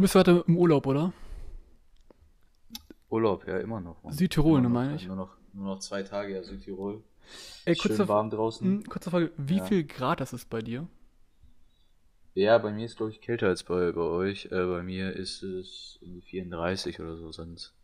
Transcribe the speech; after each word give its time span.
Du 0.00 0.02
bist 0.02 0.14
heute 0.14 0.44
im 0.46 0.56
Urlaub, 0.56 0.86
oder? 0.86 1.12
Urlaub, 3.10 3.46
ja, 3.46 3.58
immer 3.58 3.82
noch. 3.82 4.02
Mann. 4.02 4.14
Südtirol, 4.14 4.62
ne, 4.62 4.70
meine 4.70 4.96
ich. 4.96 5.06
Nur 5.06 5.16
noch, 5.16 5.36
nur 5.52 5.74
noch 5.74 5.80
zwei 5.80 6.02
Tage, 6.02 6.32
ja, 6.32 6.42
Südtirol. 6.42 7.02
Ey, 7.66 7.76
kurze, 7.76 7.98
Schön 7.98 8.08
warm 8.08 8.30
draußen. 8.30 8.78
Mh, 8.78 8.84
kurze 8.88 9.10
Frage, 9.10 9.30
wie 9.36 9.58
ja. 9.58 9.64
viel 9.66 9.84
Grad 9.84 10.22
ist 10.22 10.32
es 10.32 10.46
bei 10.46 10.62
dir? 10.62 10.88
Ja, 12.32 12.56
bei 12.56 12.72
mir 12.72 12.86
ist 12.86 12.96
glaube 12.96 13.12
ich 13.12 13.20
kälter 13.20 13.48
als 13.48 13.62
bei, 13.62 13.92
bei 13.92 14.00
euch. 14.00 14.46
Äh, 14.46 14.64
bei 14.64 14.82
mir 14.82 15.14
ist 15.14 15.42
es 15.42 15.98
irgendwie 16.00 16.22
34 16.22 16.98
oder 16.98 17.16
so 17.18 17.30
sonst. 17.30 17.74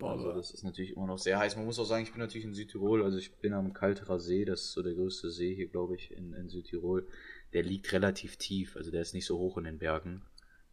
Also 0.00 0.32
das 0.32 0.50
ist 0.50 0.64
natürlich 0.64 0.96
immer 0.96 1.06
noch 1.06 1.18
sehr 1.18 1.38
heiß. 1.38 1.54
Man 1.54 1.66
muss 1.66 1.78
auch 1.78 1.84
sagen, 1.84 2.02
ich 2.02 2.10
bin 2.10 2.18
natürlich 2.18 2.46
in 2.46 2.54
Südtirol, 2.54 3.04
also 3.04 3.18
ich 3.18 3.36
bin 3.36 3.52
am 3.52 3.72
Kalterer 3.72 4.18
See, 4.18 4.44
das 4.44 4.62
ist 4.62 4.72
so 4.72 4.82
der 4.82 4.94
größte 4.94 5.30
See 5.30 5.54
hier, 5.54 5.68
glaube 5.68 5.94
ich, 5.94 6.10
in, 6.10 6.32
in 6.32 6.48
Südtirol. 6.48 7.06
Der 7.52 7.62
liegt 7.62 7.92
relativ 7.92 8.38
tief, 8.38 8.74
also 8.74 8.90
der 8.90 9.02
ist 9.02 9.14
nicht 9.14 9.26
so 9.26 9.38
hoch 9.38 9.56
in 9.58 9.64
den 9.64 9.78
Bergen. 9.78 10.22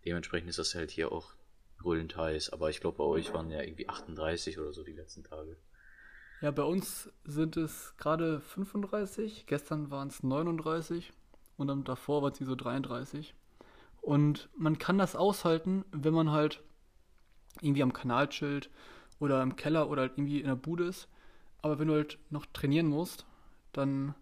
Dementsprechend 0.10 0.50
ist 0.50 0.57
das 0.57 0.73
halt 0.73 0.89
hier 0.89 1.12
auch 1.12 1.34
brüllend 1.78 2.18
heiß. 2.18 2.49
Aber 2.49 2.72
ich 2.72 2.81
glaube, 2.81 2.98
bei 2.98 3.04
euch 3.04 3.31
waren 3.31 3.52
ja 3.52 3.62
irgendwie 3.62 3.88
38 3.88 4.58
oder 4.58 4.73
so 4.73 4.84
die 4.84 4.94
letzten 4.94 5.23
Tage. 5.23 5.55
Ja, 6.41 6.49
bei 6.49 6.63
uns 6.63 7.12
sind 7.26 7.58
es 7.58 7.94
gerade 7.98 8.41
35, 8.41 9.45
gestern 9.45 9.91
waren 9.91 10.08
es 10.08 10.23
39 10.23 11.13
und 11.58 11.68
dann 11.68 11.84
davor 11.84 12.23
waren 12.23 12.32
es 12.32 12.40
so 12.40 12.55
33. 12.55 13.35
Und 14.02 14.49
man 14.58 14.80
kann 14.80 14.98
das 14.98 15.16
aushalten, 15.16 15.85
wenn 15.91 16.16
man 16.16 16.32
halt 16.32 16.63
irgendwie 17.62 17.84
am 17.84 17.94
Kanal 17.94 18.30
chillt 18.30 18.71
oder 19.20 19.44
im 19.44 19.57
Keller 19.57 19.91
oder 19.91 20.02
halt 20.02 20.13
irgendwie 20.13 20.40
in 20.40 20.48
der 20.48 20.55
Bude 20.55 20.85
ist. 20.85 21.07
Aber 21.62 21.77
wenn 21.77 21.88
du 21.88 21.94
halt 21.94 22.18
noch 22.32 22.48
trainieren 22.48 22.88
musst, 22.88 23.27
dann 23.73 24.16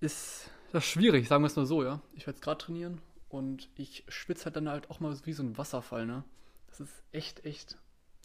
ist 0.00 0.50
das 0.72 0.86
schwierig, 0.86 1.28
sagen 1.28 1.42
wir 1.42 1.48
es 1.48 1.56
nur 1.56 1.66
so, 1.66 1.84
ja. 1.84 2.00
Ich 2.14 2.26
werde 2.26 2.38
jetzt 2.38 2.42
gerade 2.42 2.56
trainieren 2.56 3.02
und 3.30 3.70
ich 3.76 4.04
schwitze 4.08 4.46
halt 4.46 4.56
dann 4.56 4.68
halt 4.68 4.90
auch 4.90 5.00
mal 5.00 5.16
wie 5.24 5.32
so 5.32 5.42
ein 5.42 5.56
Wasserfall, 5.56 6.04
ne? 6.04 6.24
Das 6.66 6.80
ist 6.80 7.02
echt, 7.12 7.44
echt 7.46 7.78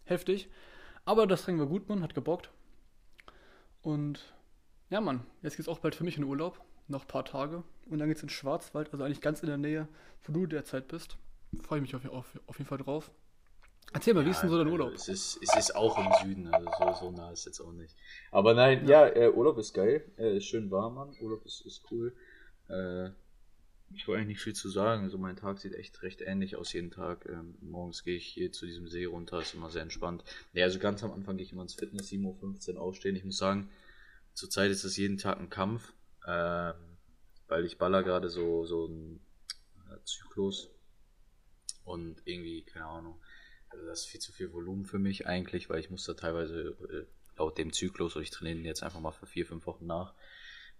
heftig. 0.04 0.49
Aber 1.05 1.27
das 1.27 1.43
Training 1.43 1.62
war 1.62 1.68
gut, 1.68 1.88
man, 1.88 2.02
hat 2.02 2.16
gebockt. 2.16 2.49
Und 3.82 4.34
ja, 4.90 4.99
Mann, 5.02 5.26
jetzt 5.43 5.57
geht's 5.57 5.70
auch 5.70 5.80
bald 5.80 5.96
für 5.96 6.04
mich 6.04 6.18
in 6.18 6.24
Urlaub. 6.24 6.60
Noch 6.88 7.04
ein 7.04 7.07
paar 7.07 7.24
Tage. 7.24 7.63
Und 7.88 7.99
dann 7.99 8.10
geht's 8.10 8.24
in 8.24 8.30
Schwarzwald, 8.30 8.91
also 8.91 9.04
eigentlich 9.04 9.21
ganz 9.21 9.41
in 9.41 9.48
der 9.48 9.57
Nähe, 9.57 9.88
wo 10.24 10.34
du 10.34 10.48
derzeit 10.48 10.88
bist. 10.88 11.18
Freue 11.62 11.80
ich 11.80 11.84
mich 11.84 11.96
auf, 11.96 12.05
auf, 12.12 12.40
auf 12.48 12.58
jeden 12.58 12.68
Fall 12.68 12.80
drauf. 12.80 13.12
Erzähl 13.93 14.15
mal, 14.15 14.21
ja, 14.21 14.26
wie 14.26 14.32
ist 14.32 14.41
denn 14.41 14.49
so 14.49 14.58
dein 14.58 14.68
Urlaub? 14.68 14.93
Es 14.93 15.08
ist, 15.08 15.37
es 15.41 15.55
ist 15.55 15.76
auch 15.76 15.98
im 15.99 16.12
Süden, 16.24 16.48
also 16.48 16.68
so, 16.80 16.93
so 16.93 17.12
nah 17.12 17.30
ist 17.32 17.46
jetzt 17.46 17.62
auch 17.62 17.71
nicht. 17.71 17.96
Aber 18.32 18.55
nein, 18.55 18.87
ja, 18.87 19.05
ja 19.05 19.27
äh, 19.27 19.32
Urlaub 19.32 19.60
ist 19.60 19.74
geil, 19.74 20.12
äh, 20.18 20.37
ist 20.37 20.46
schön 20.46 20.71
warm, 20.71 20.96
Mann. 20.96 21.15
Urlaub 21.21 21.46
ist, 21.46 21.62
ist 21.62 21.84
cool. 21.91 22.15
Äh, 22.68 23.12
ich 23.94 24.08
wollte 24.08 24.22
eigentlich 24.22 24.38
nicht 24.38 24.44
viel 24.44 24.55
zu 24.55 24.70
sagen. 24.70 25.04
Also 25.04 25.18
mein 25.18 25.36
Tag 25.36 25.60
sieht 25.60 25.74
echt 25.74 26.02
recht 26.02 26.22
ähnlich 26.22 26.55
aus 26.55 26.74
jeden 26.74 26.91
Tag. 26.91 27.26
Ähm, 27.30 27.55
morgens 27.62 28.04
gehe 28.04 28.18
ich 28.18 28.26
hier 28.26 28.52
zu 28.52 28.66
diesem 28.66 28.88
See 28.88 29.05
runter, 29.05 29.40
ist 29.40 29.54
immer 29.54 29.70
sehr 29.70 29.84
entspannt. 29.84 30.24
Ja, 30.54 30.66
also 30.66 30.80
ganz 30.80 31.04
am 31.04 31.12
Anfang 31.12 31.38
gehe 31.38 31.46
ich 31.46 31.52
immer 31.52 31.62
ins 31.62 31.76
Fitness, 31.76 32.10
7.15 32.10 32.76
Uhr 32.76 32.82
aufstehen. 32.82 33.16
Ich 33.16 33.24
muss 33.24 33.38
sagen, 33.38 33.70
zurzeit 34.34 34.72
ist 34.72 34.84
es 34.84 34.98
jeden 34.98 35.18
Tag 35.18 35.40
ein 35.40 35.50
Kampf, 35.50 35.94
ähm, 36.27 36.74
weil 37.48 37.66
ich 37.66 37.77
baller 37.77 38.04
gerade 38.04 38.30
so, 38.30 38.66
so 38.66 38.86
einen 38.86 39.20
äh, 39.92 40.04
Zyklus 40.04 40.70
und 41.84 42.22
irgendwie, 42.26 42.64
keine 42.64 42.86
Ahnung, 42.86 43.22
also 43.70 43.86
das 43.86 44.02
ist 44.02 44.08
viel 44.08 44.22
zu 44.22 44.32
viel 44.32 44.52
Volumen 44.54 44.86
für 44.86 44.99
mich 44.99 45.27
eigentlich, 45.27 45.70
weil 45.70 45.80
ich 45.80 45.90
muss 45.90 46.05
da 46.05 46.14
teilweise 46.14 46.76
äh, 46.90 47.05
laut 47.38 47.58
dem 47.58 47.74
Zyklus, 47.74 48.16
und 48.16 48.24
ich 48.24 48.32
trainiere 48.32 48.66
jetzt 48.66 48.84
einfach 48.84 48.99
mal 48.99 49.12
für 49.12 49.26
vier, 49.26 49.46
fünf 49.46 49.66
Wochen 49.66 49.86
nach, 49.86 50.14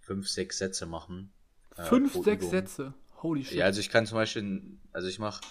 fünf, 0.00 0.28
sechs 0.28 0.58
Sätze 0.58 0.86
machen. 0.86 1.32
Äh, 1.76 1.82
fünf, 1.84 2.12
sechs 2.12 2.44
Übung. 2.44 2.50
Sätze? 2.50 2.94
Holy 3.22 3.44
shit. 3.44 3.58
Ja, 3.58 3.64
also 3.64 3.80
ich 3.80 3.90
kann 3.90 4.06
zum 4.06 4.16
Beispiel, 4.16 4.62
also 4.92 5.08
ich 5.08 5.18
mache, 5.18 5.42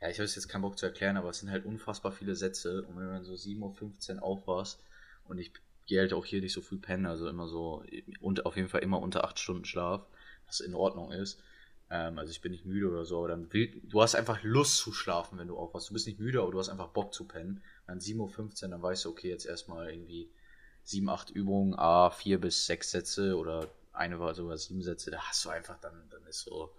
ja, 0.00 0.08
ich 0.08 0.18
habe 0.18 0.28
jetzt 0.28 0.48
keinen 0.48 0.62
Bock 0.62 0.78
zu 0.78 0.86
erklären, 0.86 1.16
aber 1.16 1.30
es 1.30 1.38
sind 1.38 1.50
halt 1.50 1.64
unfassbar 1.64 2.12
viele 2.12 2.34
Sätze 2.34 2.82
und 2.82 2.96
wenn 2.96 3.06
man 3.06 3.24
so 3.24 3.34
7.15 3.34 4.16
Uhr 4.16 4.22
aufwachst 4.22 4.80
und 5.24 5.38
ich 5.38 5.52
gehe 5.86 6.00
halt 6.00 6.12
auch 6.12 6.24
hier 6.24 6.40
nicht 6.40 6.52
so 6.52 6.60
früh 6.60 6.78
pennen, 6.78 7.06
also 7.06 7.28
immer 7.28 7.48
so, 7.48 7.84
und 8.20 8.46
auf 8.46 8.56
jeden 8.56 8.68
Fall 8.68 8.82
immer 8.82 9.00
unter 9.00 9.24
acht 9.24 9.38
Stunden 9.38 9.64
Schlaf, 9.64 10.06
was 10.46 10.60
in 10.60 10.74
Ordnung 10.74 11.12
ist, 11.12 11.40
ähm, 11.90 12.18
also 12.18 12.30
ich 12.30 12.40
bin 12.40 12.52
nicht 12.52 12.66
müde 12.66 12.88
oder 12.88 13.04
so, 13.04 13.18
aber 13.18 13.28
dann 13.28 13.52
will, 13.52 13.80
du 13.84 14.02
hast 14.02 14.14
einfach 14.14 14.42
Lust 14.42 14.76
zu 14.76 14.92
schlafen, 14.92 15.38
wenn 15.38 15.48
du 15.48 15.56
aufwachst. 15.56 15.88
Du 15.88 15.94
bist 15.94 16.06
nicht 16.06 16.20
müde, 16.20 16.42
aber 16.42 16.50
du 16.50 16.58
hast 16.58 16.68
einfach 16.68 16.88
Bock 16.88 17.14
zu 17.14 17.26
pennen. 17.26 17.62
Und 17.86 17.88
dann 17.88 17.98
7.15 18.00 18.64
Uhr, 18.64 18.68
dann 18.70 18.82
weißt 18.82 19.04
du, 19.04 19.10
okay, 19.10 19.28
jetzt 19.30 19.46
erstmal 19.46 19.90
irgendwie 19.90 20.30
7, 20.84 21.08
8 21.08 21.30
Übungen, 21.30 21.74
A, 21.74 22.10
4 22.10 22.40
bis 22.40 22.66
6 22.66 22.90
Sätze 22.90 23.36
oder 23.36 23.68
eine 23.98 24.18
war 24.20 24.34
sogar 24.34 24.56
7 24.56 24.82
Sätze, 24.82 25.10
da 25.10 25.18
hast 25.20 25.44
du 25.44 25.50
einfach, 25.50 25.78
dann, 25.80 26.08
dann 26.10 26.26
ist 26.26 26.40
so, 26.40 26.74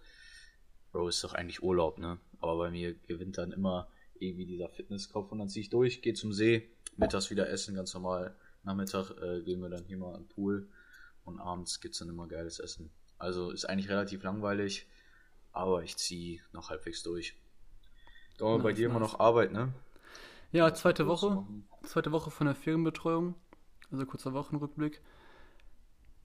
Bro, 0.92 1.10
ist 1.10 1.24
doch 1.24 1.34
eigentlich 1.34 1.62
Urlaub, 1.62 2.00
ne? 2.00 2.18
Aber 2.40 2.58
bei 2.58 2.72
mir 2.72 2.96
gewinnt 2.96 3.38
dann 3.38 3.52
immer 3.52 3.88
irgendwie 4.20 4.46
dieser 4.46 4.70
Fitnesskopf 4.70 5.32
und 5.32 5.40
dann 5.40 5.50
ziehe 5.50 5.62
ich 5.62 5.70
durch, 5.70 6.02
gehe 6.02 6.14
zum 6.14 6.34
See, 6.34 6.70
mittags 6.98 7.30
wieder 7.30 7.50
essen, 7.50 7.76
ganz 7.76 7.94
normal. 7.94 8.36
Nachmittag 8.64 9.12
äh, 9.22 9.42
gehen 9.42 9.62
wir 9.62 9.70
dann 9.70 9.86
hier 9.86 9.98
mal 9.98 10.16
an 10.16 10.24
den 10.24 10.28
Pool 10.30 10.68
und 11.24 11.40
abends 11.40 11.80
gibt 11.80 11.94
es 11.94 12.00
dann 12.00 12.10
immer 12.10 12.28
geiles 12.28 12.60
Essen. 12.60 12.90
Also 13.18 13.52
ist 13.52 13.66
eigentlich 13.66 13.90
relativ 13.90 14.24
langweilig 14.24 14.88
aber 15.52 15.84
ich 15.84 15.98
ziehe 15.98 16.42
noch 16.54 16.70
halbwegs 16.70 17.04
durch. 17.04 17.36
Dauert 18.38 18.60
nice, 18.60 18.64
bei 18.64 18.74
dir 18.74 18.88
nice. 18.88 18.92
immer 18.92 19.00
noch 19.00 19.20
Arbeit, 19.20 19.52
ne? 19.52 19.74
Ja, 20.52 20.74
zweite 20.74 21.08
Woche. 21.08 21.46
Zweite 21.84 22.12
Woche 22.12 22.32
von 22.32 22.48
der 22.48 22.56
Ferienbetreuung. 22.56 23.36
Also 23.92 24.06
kurzer 24.06 24.34
Wochenrückblick. 24.34 25.02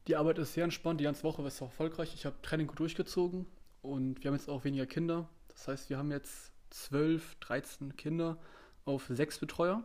Die 0.06 0.16
Arbeit 0.16 0.38
ist 0.38 0.52
sehr 0.52 0.64
entspannt. 0.64 1.00
Die 1.00 1.04
ganze 1.04 1.22
Woche 1.22 1.38
war 1.38 1.46
es 1.48 1.60
erfolgreich. 1.60 2.12
Ich 2.14 2.26
habe 2.26 2.36
Training 2.42 2.66
gut 2.66 2.78
durchgezogen 2.78 3.46
und 3.82 4.22
wir 4.22 4.30
haben 4.30 4.36
jetzt 4.36 4.50
auch 4.50 4.64
weniger 4.64 4.86
Kinder. 4.86 5.28
Das 5.48 5.66
heißt, 5.68 5.88
wir 5.88 5.96
haben 5.96 6.10
jetzt 6.10 6.52
12, 6.70 7.36
13 7.36 7.96
Kinder 7.96 8.38
auf 8.84 9.06
sechs 9.08 9.38
Betreuer. 9.38 9.82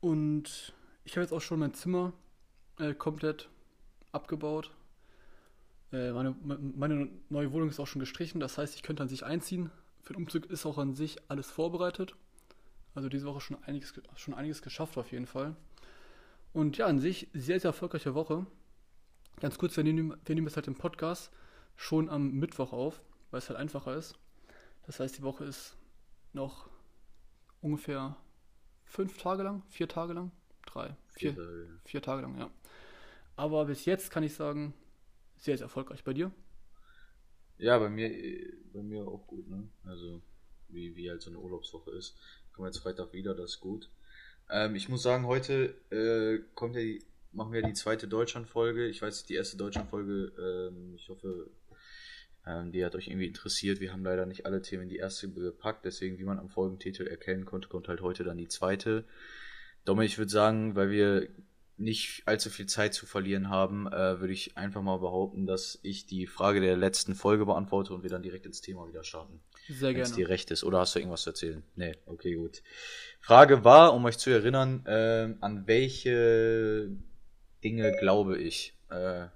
Und 0.00 0.72
ich 1.04 1.12
habe 1.12 1.22
jetzt 1.22 1.32
auch 1.32 1.40
schon 1.40 1.58
mein 1.58 1.74
Zimmer 1.74 2.12
äh, 2.78 2.94
komplett 2.94 3.48
abgebaut. 4.12 4.70
Äh, 5.92 6.12
meine, 6.12 6.36
meine 6.42 7.08
neue 7.28 7.52
Wohnung 7.52 7.68
ist 7.68 7.80
auch 7.80 7.86
schon 7.86 8.00
gestrichen, 8.00 8.40
das 8.40 8.58
heißt, 8.58 8.74
ich 8.76 8.82
könnte 8.82 9.02
an 9.02 9.08
sich 9.08 9.24
einziehen. 9.24 9.70
Für 10.00 10.12
den 10.12 10.22
Umzug 10.22 10.46
ist 10.46 10.66
auch 10.66 10.78
an 10.78 10.94
sich 10.94 11.18
alles 11.28 11.50
vorbereitet. 11.50 12.14
Also 12.94 13.08
diese 13.08 13.26
Woche 13.26 13.40
schon 13.40 13.62
einiges, 13.64 13.94
schon 14.16 14.34
einiges 14.34 14.62
geschafft 14.62 14.98
auf 14.98 15.12
jeden 15.12 15.26
Fall. 15.26 15.56
Und 16.52 16.76
ja, 16.76 16.86
an 16.86 16.98
sich 16.98 17.28
sehr, 17.32 17.58
sehr 17.58 17.70
erfolgreiche 17.70 18.14
Woche. 18.14 18.46
Ganz 19.42 19.58
kurz, 19.58 19.76
wir 19.76 19.82
nehmen, 19.82 20.16
wir 20.24 20.36
nehmen 20.36 20.46
es 20.46 20.54
halt 20.54 20.68
im 20.68 20.76
Podcast 20.76 21.32
schon 21.74 22.08
am 22.08 22.30
Mittwoch 22.30 22.72
auf, 22.72 23.02
weil 23.32 23.38
es 23.38 23.48
halt 23.48 23.58
einfacher 23.58 23.96
ist. 23.96 24.14
Das 24.86 25.00
heißt, 25.00 25.18
die 25.18 25.22
Woche 25.22 25.44
ist 25.44 25.76
noch 26.32 26.70
ungefähr 27.60 28.16
fünf 28.84 29.18
Tage 29.18 29.42
lang, 29.42 29.64
vier 29.68 29.88
Tage 29.88 30.12
lang, 30.12 30.30
drei, 30.64 30.96
vier, 31.08 31.34
vier, 31.34 31.80
vier 31.84 32.02
Tage 32.02 32.22
lang, 32.22 32.38
ja. 32.38 32.52
Aber 33.34 33.64
bis 33.64 33.84
jetzt 33.84 34.12
kann 34.12 34.22
ich 34.22 34.32
sagen, 34.32 34.74
sehr, 35.38 35.58
sehr 35.58 35.64
erfolgreich. 35.64 36.04
Bei 36.04 36.12
dir? 36.12 36.30
Ja, 37.58 37.80
bei 37.80 37.88
mir, 37.90 38.10
bei 38.72 38.82
mir 38.84 39.08
auch 39.08 39.26
gut, 39.26 39.48
ne? 39.48 39.68
Also, 39.82 40.22
wie, 40.68 40.94
wie 40.94 41.10
halt 41.10 41.20
so 41.20 41.30
eine 41.30 41.40
Urlaubswoche 41.40 41.90
ist. 41.90 42.16
Kommen 42.52 42.66
wir 42.66 42.70
jetzt 42.70 42.78
Freitag 42.78 43.12
wieder, 43.12 43.34
das 43.34 43.54
ist 43.54 43.60
gut. 43.60 43.90
Ähm, 44.48 44.76
ich 44.76 44.88
muss 44.88 45.02
sagen, 45.02 45.26
heute 45.26 45.74
äh, 45.90 46.44
kommt 46.54 46.76
ja 46.76 46.82
die, 46.82 47.04
machen 47.32 47.52
wir 47.52 47.62
die 47.62 47.72
zweite 47.72 48.08
Deutschland-Folge. 48.08 48.86
Ich 48.86 49.02
weiß 49.02 49.16
nicht, 49.16 49.28
die 49.28 49.34
erste 49.34 49.56
Deutschland-Folge, 49.56 50.32
ähm, 50.38 50.94
ich 50.96 51.08
hoffe, 51.08 51.50
ähm, 52.46 52.72
die 52.72 52.84
hat 52.84 52.94
euch 52.94 53.08
irgendwie 53.08 53.26
interessiert. 53.26 53.80
Wir 53.80 53.92
haben 53.92 54.04
leider 54.04 54.26
nicht 54.26 54.46
alle 54.46 54.62
Themen 54.62 54.84
in 54.84 54.88
die 54.88 54.96
erste 54.96 55.30
gepackt, 55.30 55.84
deswegen, 55.84 56.18
wie 56.18 56.24
man 56.24 56.38
am 56.38 56.48
Folgentitel 56.48 57.06
erkennen 57.06 57.44
konnte, 57.44 57.68
kommt 57.68 57.88
halt 57.88 58.00
heute 58.00 58.24
dann 58.24 58.38
die 58.38 58.48
zweite. 58.48 59.04
Domme, 59.84 60.04
ich 60.04 60.18
würde 60.18 60.30
sagen, 60.30 60.76
weil 60.76 60.90
wir 60.90 61.28
nicht 61.78 62.22
allzu 62.26 62.50
viel 62.50 62.66
Zeit 62.66 62.94
zu 62.94 63.06
verlieren 63.06 63.48
haben, 63.48 63.86
äh, 63.86 64.20
würde 64.20 64.32
ich 64.32 64.56
einfach 64.56 64.82
mal 64.82 64.98
behaupten, 64.98 65.46
dass 65.46 65.78
ich 65.82 66.06
die 66.06 66.26
Frage 66.26 66.60
der 66.60 66.76
letzten 66.76 67.14
Folge 67.14 67.46
beantworte 67.46 67.94
und 67.94 68.02
wir 68.02 68.10
dann 68.10 68.22
direkt 68.22 68.46
ins 68.46 68.60
Thema 68.60 68.86
wieder 68.88 69.02
starten. 69.02 69.40
Sehr 69.66 69.92
gerne. 69.92 69.94
Wenn 69.94 70.02
es 70.02 70.12
dir 70.12 70.28
recht 70.28 70.50
ist. 70.50 70.64
Oder 70.64 70.80
hast 70.80 70.94
du 70.94 70.98
irgendwas 70.98 71.22
zu 71.22 71.30
erzählen? 71.30 71.62
Nee, 71.74 71.96
okay, 72.06 72.34
gut. 72.34 72.62
Frage 73.20 73.64
war, 73.64 73.94
um 73.94 74.04
euch 74.04 74.18
zu 74.18 74.30
erinnern, 74.30 74.84
äh, 74.86 75.34
an 75.40 75.66
welche 75.66 76.90
Dinge 77.62 77.92
glaube 77.92 78.38
ich? 78.38 78.74
Äh, 78.90 79.26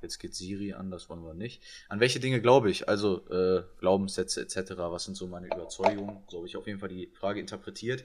jetzt 0.00 0.18
geht 0.18 0.34
Siri 0.34 0.72
an, 0.72 0.90
das 0.90 1.08
wollen 1.08 1.24
wir 1.24 1.34
nicht. 1.34 1.62
An 1.88 2.00
welche 2.00 2.20
Dinge 2.20 2.40
glaube 2.40 2.70
ich? 2.70 2.88
Also 2.88 3.26
äh, 3.30 3.62
Glaubenssätze 3.78 4.40
etc. 4.40 4.72
Was 4.76 5.04
sind 5.04 5.16
so 5.16 5.26
meine 5.26 5.46
Überzeugungen? 5.46 6.22
So 6.28 6.38
habe 6.38 6.46
ich 6.46 6.56
auf 6.56 6.66
jeden 6.66 6.80
Fall 6.80 6.88
die 6.88 7.08
Frage 7.14 7.40
interpretiert 7.40 8.04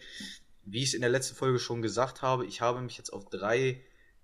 wie 0.67 0.83
ich 0.83 0.89
es 0.89 0.93
in 0.93 1.01
der 1.01 1.09
letzten 1.09 1.35
Folge 1.35 1.59
schon 1.59 1.81
gesagt 1.81 2.21
habe, 2.21 2.45
ich 2.45 2.61
habe 2.61 2.81
mich 2.81 2.97
jetzt 2.97 3.11
auf 3.11 3.29
drei 3.29 3.81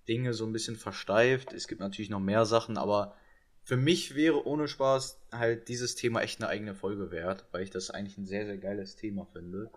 Dinge 0.07 0.33
so 0.33 0.45
ein 0.45 0.51
bisschen 0.51 0.75
versteift. 0.75 1.53
Es 1.53 1.67
gibt 1.69 1.79
natürlich 1.79 2.09
noch 2.09 2.19
mehr 2.19 2.45
Sachen, 2.45 2.77
aber 2.77 3.15
für 3.63 3.77
mich 3.77 4.15
wäre 4.15 4.45
ohne 4.45 4.67
Spaß 4.67 5.21
halt 5.31 5.69
dieses 5.69 5.95
Thema 5.95 6.21
echt 6.21 6.41
eine 6.41 6.49
eigene 6.49 6.75
Folge 6.75 7.11
wert, 7.11 7.45
weil 7.51 7.63
ich 7.63 7.69
das 7.69 7.89
eigentlich 7.89 8.17
ein 8.17 8.25
sehr, 8.25 8.45
sehr 8.45 8.57
geiles 8.57 8.97
Thema 8.97 9.25
finde. 9.31 9.71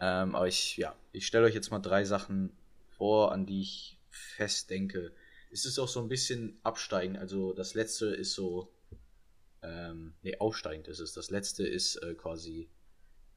Ähm, 0.00 0.34
aber 0.34 0.48
ich, 0.48 0.78
ja, 0.78 0.94
ich 1.12 1.26
stelle 1.26 1.44
euch 1.44 1.54
jetzt 1.54 1.70
mal 1.70 1.78
drei 1.78 2.04
Sachen 2.04 2.52
vor, 2.96 3.32
an 3.32 3.44
die 3.44 3.60
ich 3.60 3.97
fest 4.18 4.70
denke. 4.70 5.14
Es 5.50 5.64
ist 5.64 5.78
auch 5.78 5.88
so 5.88 6.00
ein 6.00 6.08
bisschen 6.08 6.58
absteigend. 6.62 7.18
Also 7.18 7.52
das 7.54 7.74
letzte 7.74 8.06
ist 8.06 8.34
so, 8.34 8.72
ähm, 9.62 10.14
nee, 10.22 10.36
aufsteigend 10.38 10.88
ist 10.88 11.00
es. 11.00 11.12
Das 11.14 11.30
letzte 11.30 11.66
ist 11.66 11.96
äh, 11.96 12.14
quasi 12.14 12.68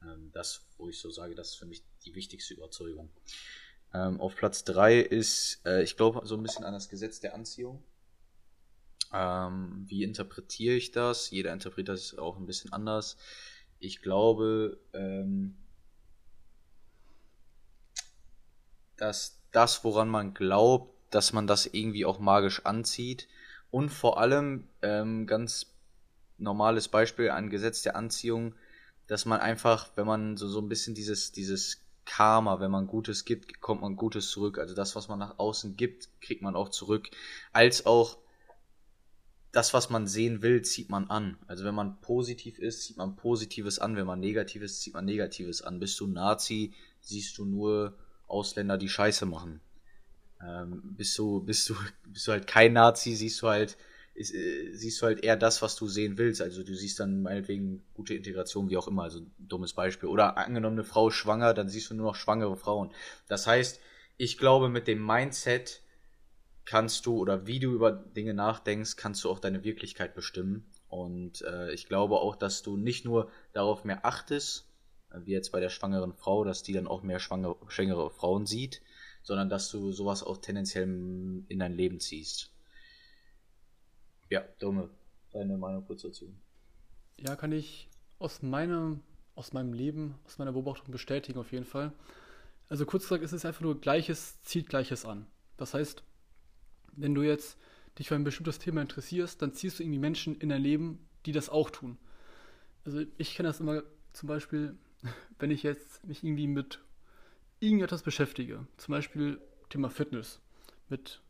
Ähm, 0.04 0.30
das, 0.32 0.66
wo 0.78 0.88
ich 0.88 0.98
so 0.98 1.10
sage, 1.10 1.34
das 1.34 1.50
ist 1.50 1.56
für 1.56 1.66
mich 1.66 1.84
die 2.04 2.14
wichtigste 2.14 2.54
Überzeugung. 2.54 3.10
Ähm, 3.94 4.20
auf 4.20 4.36
Platz 4.36 4.64
3 4.64 4.98
ist, 5.00 5.60
äh, 5.66 5.82
ich 5.82 5.96
glaube, 5.96 6.26
so 6.26 6.36
ein 6.36 6.42
bisschen 6.42 6.64
an 6.64 6.72
das 6.72 6.88
Gesetz 6.88 7.20
der 7.20 7.34
Anziehung. 7.34 7.84
Ähm, 9.12 9.84
wie 9.88 10.02
interpretiere 10.04 10.74
ich 10.74 10.90
das? 10.90 11.30
Jeder 11.30 11.52
interpretiert 11.52 11.96
das 11.96 12.16
auch 12.18 12.38
ein 12.38 12.46
bisschen 12.46 12.72
anders. 12.72 13.16
Ich 13.78 14.00
glaube, 14.00 14.80
ähm, 14.94 15.56
dass 18.96 19.41
das, 19.52 19.84
woran 19.84 20.08
man 20.08 20.34
glaubt, 20.34 20.90
dass 21.10 21.32
man 21.32 21.46
das 21.46 21.66
irgendwie 21.66 22.04
auch 22.04 22.18
magisch 22.18 22.64
anzieht. 22.64 23.28
Und 23.70 23.90
vor 23.90 24.18
allem, 24.18 24.68
ähm, 24.82 25.26
ganz 25.26 25.66
normales 26.38 26.88
Beispiel, 26.88 27.30
ein 27.30 27.50
Gesetz 27.50 27.82
der 27.82 27.96
Anziehung, 27.96 28.54
dass 29.06 29.24
man 29.24 29.40
einfach, 29.40 29.90
wenn 29.94 30.06
man 30.06 30.36
so, 30.36 30.48
so 30.48 30.60
ein 30.60 30.68
bisschen 30.68 30.94
dieses, 30.94 31.32
dieses 31.32 31.80
Karma, 32.04 32.60
wenn 32.60 32.70
man 32.70 32.86
Gutes 32.86 33.24
gibt, 33.24 33.60
kommt 33.60 33.82
man 33.82 33.96
Gutes 33.96 34.30
zurück. 34.30 34.58
Also 34.58 34.74
das, 34.74 34.96
was 34.96 35.08
man 35.08 35.18
nach 35.18 35.38
außen 35.38 35.76
gibt, 35.76 36.08
kriegt 36.20 36.42
man 36.42 36.56
auch 36.56 36.70
zurück. 36.70 37.10
Als 37.52 37.86
auch 37.86 38.18
das, 39.52 39.74
was 39.74 39.90
man 39.90 40.06
sehen 40.06 40.42
will, 40.42 40.62
zieht 40.62 40.88
man 40.88 41.10
an. 41.10 41.36
Also 41.46 41.64
wenn 41.64 41.74
man 41.74 42.00
positiv 42.00 42.58
ist, 42.58 42.82
zieht 42.82 42.96
man 42.96 43.16
Positives 43.16 43.78
an. 43.78 43.96
Wenn 43.96 44.06
man 44.06 44.18
negativ 44.18 44.62
ist, 44.62 44.80
zieht 44.80 44.94
man 44.94 45.04
Negatives 45.04 45.62
an. 45.62 45.78
Bist 45.78 46.00
du 46.00 46.06
Nazi, 46.06 46.72
siehst 47.00 47.36
du 47.38 47.44
nur 47.44 47.94
Ausländer, 48.32 48.78
die 48.78 48.88
Scheiße 48.88 49.26
machen. 49.26 49.60
Ähm, 50.42 50.82
bist 50.96 51.16
du, 51.18 51.40
bist 51.40 51.68
du, 51.68 51.76
bist 52.06 52.26
du 52.26 52.32
halt 52.32 52.46
kein 52.46 52.72
Nazi, 52.72 53.14
siehst 53.14 53.40
du 53.42 53.48
halt, 53.48 53.76
ist, 54.14 54.34
äh, 54.34 54.72
siehst 54.72 55.00
du 55.00 55.06
halt 55.06 55.22
eher 55.22 55.36
das, 55.36 55.62
was 55.62 55.76
du 55.76 55.86
sehen 55.86 56.18
willst. 56.18 56.42
Also 56.42 56.62
du 56.62 56.74
siehst 56.74 57.00
dann 57.00 57.22
meinetwegen 57.22 57.82
gute 57.94 58.14
Integration, 58.14 58.70
wie 58.70 58.76
auch 58.76 58.88
immer, 58.88 59.04
also 59.04 59.20
dummes 59.38 59.72
Beispiel. 59.72 60.08
Oder 60.08 60.36
angenommen 60.36 60.76
eine 60.76 60.84
Frau 60.84 61.10
schwanger, 61.10 61.54
dann 61.54 61.68
siehst 61.68 61.90
du 61.90 61.94
nur 61.94 62.06
noch 62.06 62.16
schwangere 62.16 62.56
Frauen. 62.56 62.92
Das 63.28 63.46
heißt, 63.46 63.80
ich 64.16 64.38
glaube, 64.38 64.68
mit 64.68 64.88
dem 64.88 65.04
Mindset 65.04 65.82
kannst 66.64 67.06
du 67.06 67.16
oder 67.16 67.46
wie 67.46 67.58
du 67.58 67.72
über 67.72 67.92
Dinge 67.92 68.34
nachdenkst, 68.34 68.96
kannst 68.96 69.24
du 69.24 69.30
auch 69.30 69.40
deine 69.40 69.64
Wirklichkeit 69.64 70.14
bestimmen. 70.14 70.66
Und 70.88 71.42
äh, 71.42 71.72
ich 71.72 71.86
glaube 71.86 72.16
auch, 72.16 72.36
dass 72.36 72.62
du 72.62 72.76
nicht 72.76 73.04
nur 73.04 73.30
darauf 73.52 73.84
mehr 73.84 74.04
achtest, 74.04 74.71
wie 75.24 75.32
jetzt 75.32 75.52
bei 75.52 75.60
der 75.60 75.68
schwangeren 75.68 76.12
Frau, 76.12 76.44
dass 76.44 76.62
die 76.62 76.72
dann 76.72 76.86
auch 76.86 77.02
mehr 77.02 77.20
schwangere, 77.20 77.56
schwangere 77.68 78.10
Frauen 78.10 78.46
sieht, 78.46 78.82
sondern 79.22 79.48
dass 79.48 79.70
du 79.70 79.92
sowas 79.92 80.22
auch 80.22 80.38
tendenziell 80.38 80.84
in 80.84 81.58
dein 81.58 81.74
Leben 81.74 82.00
ziehst. 82.00 82.50
Ja, 84.30 84.42
Dumme, 84.58 84.88
deine 85.32 85.56
Meinung 85.58 85.84
kurz 85.86 86.02
dazu. 86.02 86.32
Ja, 87.18 87.36
kann 87.36 87.52
ich 87.52 87.88
aus 88.18 88.42
meinem, 88.42 89.00
aus 89.34 89.52
meinem 89.52 89.72
Leben, 89.72 90.18
aus 90.24 90.38
meiner 90.38 90.52
Beobachtung 90.52 90.90
bestätigen 90.90 91.38
auf 91.38 91.52
jeden 91.52 91.66
Fall. 91.66 91.92
Also 92.68 92.86
kurz 92.86 93.04
gesagt, 93.04 93.22
es 93.22 93.32
ist 93.32 93.44
einfach 93.44 93.60
nur 93.60 93.80
Gleiches 93.80 94.40
zieht 94.42 94.68
Gleiches 94.68 95.04
an. 95.04 95.26
Das 95.56 95.74
heißt, 95.74 96.02
wenn 96.92 97.14
du 97.14 97.22
jetzt 97.22 97.58
dich 97.98 98.08
für 98.08 98.14
ein 98.14 98.24
bestimmtes 98.24 98.58
Thema 98.58 98.80
interessierst, 98.80 99.42
dann 99.42 99.52
ziehst 99.52 99.78
du 99.78 99.82
irgendwie 99.82 99.98
Menschen 99.98 100.36
in 100.38 100.48
dein 100.48 100.62
Leben, 100.62 101.06
die 101.26 101.32
das 101.32 101.50
auch 101.50 101.70
tun. 101.70 101.98
Also 102.84 103.02
ich 103.18 103.34
kenne 103.34 103.48
das 103.48 103.60
immer 103.60 103.82
zum 104.12 104.28
Beispiel, 104.28 104.76
wenn 105.38 105.50
ich 105.50 105.62
jetzt 105.62 106.04
mich 106.06 106.22
irgendwie 106.22 106.46
mit 106.46 106.80
irgendetwas 107.60 108.02
beschäftige, 108.02 108.66
zum 108.76 108.92
Beispiel 108.92 109.40
Thema 109.68 109.90
Fitness, 109.90 110.40
mit 110.88 111.20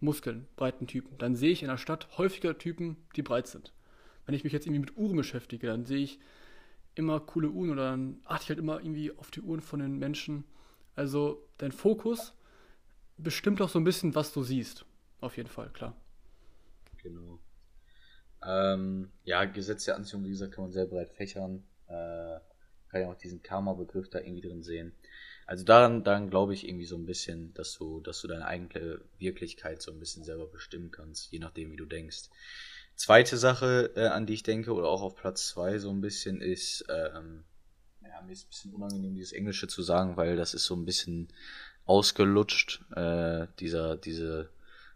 Muskeln, 0.00 0.46
breiten 0.56 0.86
Typen, 0.86 1.16
dann 1.18 1.34
sehe 1.34 1.50
ich 1.50 1.62
in 1.62 1.68
der 1.68 1.78
Stadt 1.78 2.18
häufiger 2.18 2.58
Typen, 2.58 2.96
die 3.16 3.22
breit 3.22 3.46
sind. 3.46 3.72
Wenn 4.26 4.34
ich 4.34 4.44
mich 4.44 4.52
jetzt 4.52 4.66
irgendwie 4.66 4.80
mit 4.80 4.96
Uhren 4.96 5.16
beschäftige, 5.16 5.66
dann 5.66 5.84
sehe 5.84 6.04
ich 6.04 6.18
immer 6.94 7.20
coole 7.20 7.50
Uhren 7.50 7.70
oder 7.70 7.90
dann 7.90 8.20
achte 8.24 8.44
ich 8.44 8.48
halt 8.50 8.58
immer 8.58 8.80
irgendwie 8.80 9.12
auf 9.16 9.30
die 9.30 9.40
Uhren 9.40 9.60
von 9.60 9.80
den 9.80 9.98
Menschen. 9.98 10.44
Also 10.94 11.46
dein 11.58 11.72
Fokus 11.72 12.34
bestimmt 13.16 13.60
auch 13.60 13.68
so 13.68 13.78
ein 13.78 13.84
bisschen, 13.84 14.14
was 14.14 14.32
du 14.32 14.42
siehst. 14.42 14.84
Auf 15.20 15.36
jeden 15.36 15.48
Fall, 15.48 15.70
klar. 15.70 15.96
Genau. 17.02 17.38
Ähm, 18.44 19.10
ja, 19.24 19.44
Gesetz 19.44 19.84
der 19.84 19.96
Anziehung, 19.96 20.24
wie 20.24 20.30
gesagt, 20.30 20.52
kann 20.52 20.64
man 20.64 20.72
sehr 20.72 20.86
breit 20.86 21.10
fächern. 21.10 21.64
Äh, 21.88 22.38
kann 22.94 23.02
ja 23.02 23.10
auch 23.10 23.18
diesen 23.18 23.42
Karma-Begriff 23.42 24.08
da 24.08 24.20
irgendwie 24.20 24.46
drin 24.46 24.62
sehen. 24.62 24.92
Also 25.46 25.64
daran, 25.64 26.04
daran 26.04 26.30
glaube 26.30 26.54
ich 26.54 26.66
irgendwie 26.66 26.86
so 26.86 26.96
ein 26.96 27.06
bisschen, 27.06 27.52
dass 27.54 27.74
du, 27.74 28.00
dass 28.00 28.20
du 28.20 28.28
deine 28.28 28.46
eigene 28.46 29.00
Wirklichkeit 29.18 29.82
so 29.82 29.90
ein 29.90 29.98
bisschen 29.98 30.22
selber 30.22 30.46
bestimmen 30.46 30.92
kannst, 30.92 31.32
je 31.32 31.40
nachdem, 31.40 31.72
wie 31.72 31.76
du 31.76 31.86
denkst. 31.86 32.30
Zweite 32.94 33.36
Sache, 33.36 33.90
äh, 33.96 34.06
an 34.06 34.26
die 34.26 34.34
ich 34.34 34.44
denke, 34.44 34.72
oder 34.72 34.88
auch 34.88 35.02
auf 35.02 35.16
Platz 35.16 35.48
zwei 35.48 35.78
so 35.78 35.90
ein 35.90 36.00
bisschen, 36.00 36.40
ist, 36.40 36.84
ähm, 36.88 37.42
ja, 38.00 38.22
mir 38.22 38.32
ist 38.32 38.46
ein 38.46 38.48
bisschen 38.50 38.74
unangenehm, 38.74 39.16
dieses 39.16 39.32
Englische 39.32 39.66
zu 39.66 39.82
sagen, 39.82 40.16
weil 40.16 40.36
das 40.36 40.54
ist 40.54 40.64
so 40.64 40.76
ein 40.76 40.84
bisschen 40.84 41.28
ausgelutscht, 41.84 42.84
äh, 42.94 43.48
dieser, 43.58 43.96
diese, 43.96 44.50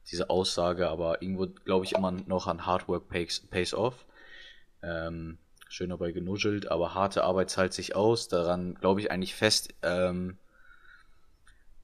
diese 0.08 0.30
Aussage, 0.30 0.88
aber 0.88 1.20
irgendwo 1.20 1.48
glaube 1.48 1.84
ich 1.84 1.92
immer 1.92 2.12
noch 2.12 2.46
an 2.46 2.64
Hard 2.64 2.86
Work 2.86 3.08
pays, 3.08 3.40
pays 3.40 3.74
off. 3.74 4.06
Ähm, 4.82 5.38
schön 5.68 5.90
dabei 5.90 6.12
genuschelt, 6.12 6.70
aber 6.70 6.94
harte 6.94 7.24
Arbeit 7.24 7.50
zahlt 7.50 7.72
sich 7.72 7.94
aus. 7.94 8.28
Daran 8.28 8.74
glaube 8.74 9.00
ich 9.00 9.10
eigentlich 9.10 9.34
fest. 9.34 9.74
Ähm, 9.82 10.38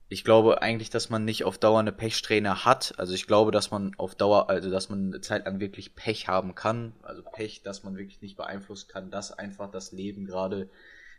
ich 0.09 0.25
glaube 0.25 0.63
eigentlich, 0.63 0.91
dass 0.91 1.11
man 1.11 1.25
nicht 1.25 1.45
auf 1.45 1.59
Dauer 1.59 1.81
eine 1.81 1.93
Pechsträhne 1.93 2.65
hat. 2.65 2.95
Also 2.99 3.15
ich 3.15 3.27
glaube, 3.27 3.51
dass 3.51 3.71
man 3.71 3.95
auf 3.97 4.15
Dauer, 4.15 4.49
also 4.49 4.71
dass 4.71 4.89
man 4.89 5.09
eine 5.09 5.21
Zeit 5.21 5.47
lang 5.47 5.61
wirklich 5.61 5.95
Pech 5.95 6.29
haben 6.29 6.55
kann. 6.55 6.93
Also 7.03 7.23
Pech, 7.23 7.63
dass 7.63 7.83
man 7.85 7.97
wirklich 7.97 8.21
nicht 8.23 8.37
beeinflussen 8.37 8.89
kann, 8.89 9.11
dass 9.11 9.33
einfach 9.33 9.71
das 9.71 9.93
Leben 9.93 10.27
gerade 10.27 10.69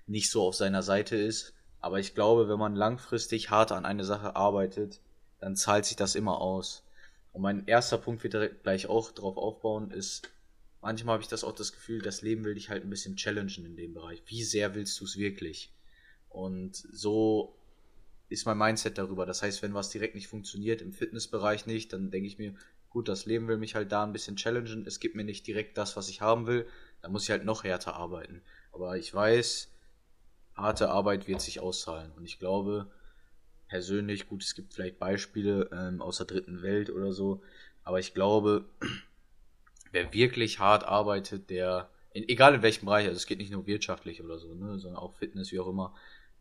nicht 0.07 0.29
so 0.29 0.47
auf 0.47 0.55
seiner 0.55 0.83
Seite 0.83 1.15
ist. 1.15 1.53
Aber 1.81 1.99
ich 1.99 2.15
glaube, 2.15 2.47
wenn 2.47 2.59
man 2.59 2.75
langfristig 2.75 3.49
hart 3.49 3.71
an 3.71 3.85
eine 3.85 4.05
Sache 4.05 4.35
arbeitet, 4.35 4.99
dann 5.39 5.55
zahlt 5.55 5.85
sich 5.85 5.95
das 5.95 6.15
immer 6.15 6.39
aus. 6.39 6.83
Und 7.33 7.41
mein 7.41 7.67
erster 7.67 7.97
Punkt 7.97 8.23
wird 8.23 8.63
gleich 8.63 8.87
auch 8.87 9.11
drauf 9.11 9.37
aufbauen, 9.37 9.91
ist 9.91 10.31
manchmal 10.85 11.13
habe 11.13 11.23
ich 11.23 11.27
das 11.27 11.43
auch 11.43 11.55
das 11.55 11.73
Gefühl, 11.73 11.99
das 12.01 12.21
Leben 12.21 12.45
will 12.45 12.53
dich 12.53 12.69
halt 12.69 12.83
ein 12.83 12.91
bisschen 12.91 13.15
challengen 13.15 13.65
in 13.65 13.75
dem 13.75 13.95
Bereich. 13.95 14.21
Wie 14.27 14.43
sehr 14.43 14.75
willst 14.75 14.99
du 14.99 15.05
es 15.05 15.17
wirklich? 15.17 15.73
Und 16.29 16.75
so 16.75 17.57
ist 18.29 18.45
mein 18.45 18.57
Mindset 18.57 18.99
darüber. 18.99 19.25
Das 19.25 19.41
heißt, 19.41 19.63
wenn 19.63 19.73
was 19.73 19.89
direkt 19.89 20.13
nicht 20.13 20.27
funktioniert, 20.27 20.83
im 20.83 20.93
Fitnessbereich 20.93 21.65
nicht, 21.65 21.91
dann 21.91 22.11
denke 22.11 22.27
ich 22.27 22.37
mir, 22.37 22.53
gut, 22.91 23.09
das 23.09 23.25
Leben 23.25 23.47
will 23.47 23.57
mich 23.57 23.73
halt 23.73 23.91
da 23.91 24.03
ein 24.03 24.13
bisschen 24.13 24.35
challengen. 24.35 24.85
Es 24.85 24.99
gibt 24.99 25.15
mir 25.15 25.23
nicht 25.23 25.47
direkt 25.47 25.75
das, 25.77 25.97
was 25.97 26.07
ich 26.07 26.21
haben 26.21 26.45
will. 26.45 26.67
Da 27.01 27.09
muss 27.09 27.23
ich 27.23 27.31
halt 27.31 27.45
noch 27.45 27.63
härter 27.63 27.95
arbeiten. 27.95 28.43
Aber 28.71 28.95
ich 28.95 29.11
weiß, 29.11 29.71
harte 30.53 30.89
Arbeit 30.89 31.27
wird 31.27 31.41
sich 31.41 31.59
auszahlen. 31.59 32.11
Und 32.11 32.25
ich 32.25 32.37
glaube, 32.37 32.91
persönlich, 33.67 34.27
gut, 34.27 34.43
es 34.43 34.53
gibt 34.53 34.75
vielleicht 34.75 34.99
Beispiele 34.99 35.67
ähm, 35.71 35.99
aus 35.99 36.17
der 36.17 36.27
dritten 36.27 36.61
Welt 36.61 36.91
oder 36.91 37.11
so, 37.11 37.41
aber 37.83 37.99
ich 37.99 38.13
glaube, 38.13 38.65
wer 39.95 40.13
wirklich 40.13 40.59
hart 40.59 40.83
arbeitet, 40.83 41.49
der, 41.49 41.89
in, 42.11 42.27
egal 42.29 42.53
in 42.53 42.61
welchem 42.61 42.85
Bereich, 42.85 43.07
also 43.07 43.15
es 43.15 43.25
geht 43.25 43.39
nicht 43.39 43.51
nur 43.51 43.65
wirtschaftlich 43.65 44.21
oder 44.21 44.37
so, 44.37 44.53
ne, 44.53 44.77
sondern 44.77 45.01
auch 45.01 45.15
Fitness, 45.15 45.51
wie 45.51 45.59
auch 45.59 45.67
immer, 45.67 45.95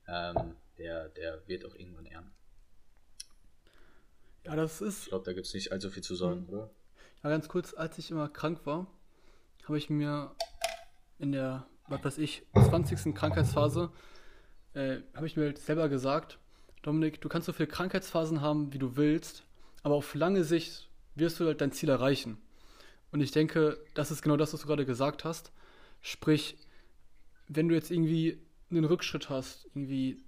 ähm, 0.06 0.56
der, 0.76 1.08
der 1.10 1.40
wird 1.46 1.64
auch 1.64 1.74
irgendwann 1.74 2.06
ernten. 2.06 2.32
Ja, 4.44 4.56
das 4.56 4.82
ist. 4.82 5.04
Ich 5.04 5.08
glaube, 5.08 5.24
da 5.24 5.32
gibt 5.32 5.46
es 5.46 5.54
nicht 5.54 5.72
allzu 5.72 5.88
viel 5.88 6.02
zu 6.02 6.14
sagen, 6.14 6.46
oder? 6.50 6.68
Ja, 7.22 7.30
ganz 7.30 7.48
kurz, 7.48 7.72
als 7.72 7.96
ich 7.96 8.10
immer 8.10 8.28
krank 8.28 8.66
war, 8.66 8.86
habe 9.66 9.78
ich 9.78 9.88
mir 9.88 10.34
in 11.18 11.32
der, 11.32 11.66
was 11.88 12.04
weiß 12.04 12.18
ich, 12.18 12.42
20. 12.52 13.14
Krankheitsphase, 13.14 13.90
äh, 14.74 14.98
habe 15.14 15.26
ich 15.26 15.36
mir 15.36 15.44
halt 15.44 15.58
selber 15.58 15.88
gesagt, 15.88 16.38
Dominik, 16.82 17.20
du 17.22 17.30
kannst 17.30 17.46
so 17.46 17.52
viele 17.54 17.68
Krankheitsphasen 17.68 18.42
haben, 18.42 18.74
wie 18.74 18.78
du 18.78 18.96
willst, 18.96 19.44
aber 19.82 19.94
auf 19.94 20.14
lange 20.14 20.44
Sicht 20.44 20.90
wirst 21.14 21.40
du 21.40 21.46
halt 21.46 21.62
dein 21.62 21.72
Ziel 21.72 21.88
erreichen. 21.88 22.36
Und 23.14 23.20
ich 23.20 23.30
denke, 23.30 23.78
das 23.94 24.10
ist 24.10 24.22
genau 24.22 24.36
das, 24.36 24.52
was 24.52 24.62
du 24.62 24.66
gerade 24.66 24.84
gesagt 24.84 25.24
hast. 25.24 25.52
Sprich, 26.02 26.56
wenn 27.46 27.68
du 27.68 27.76
jetzt 27.76 27.92
irgendwie 27.92 28.40
einen 28.72 28.84
Rückschritt 28.84 29.30
hast, 29.30 29.66
irgendwie 29.66 30.20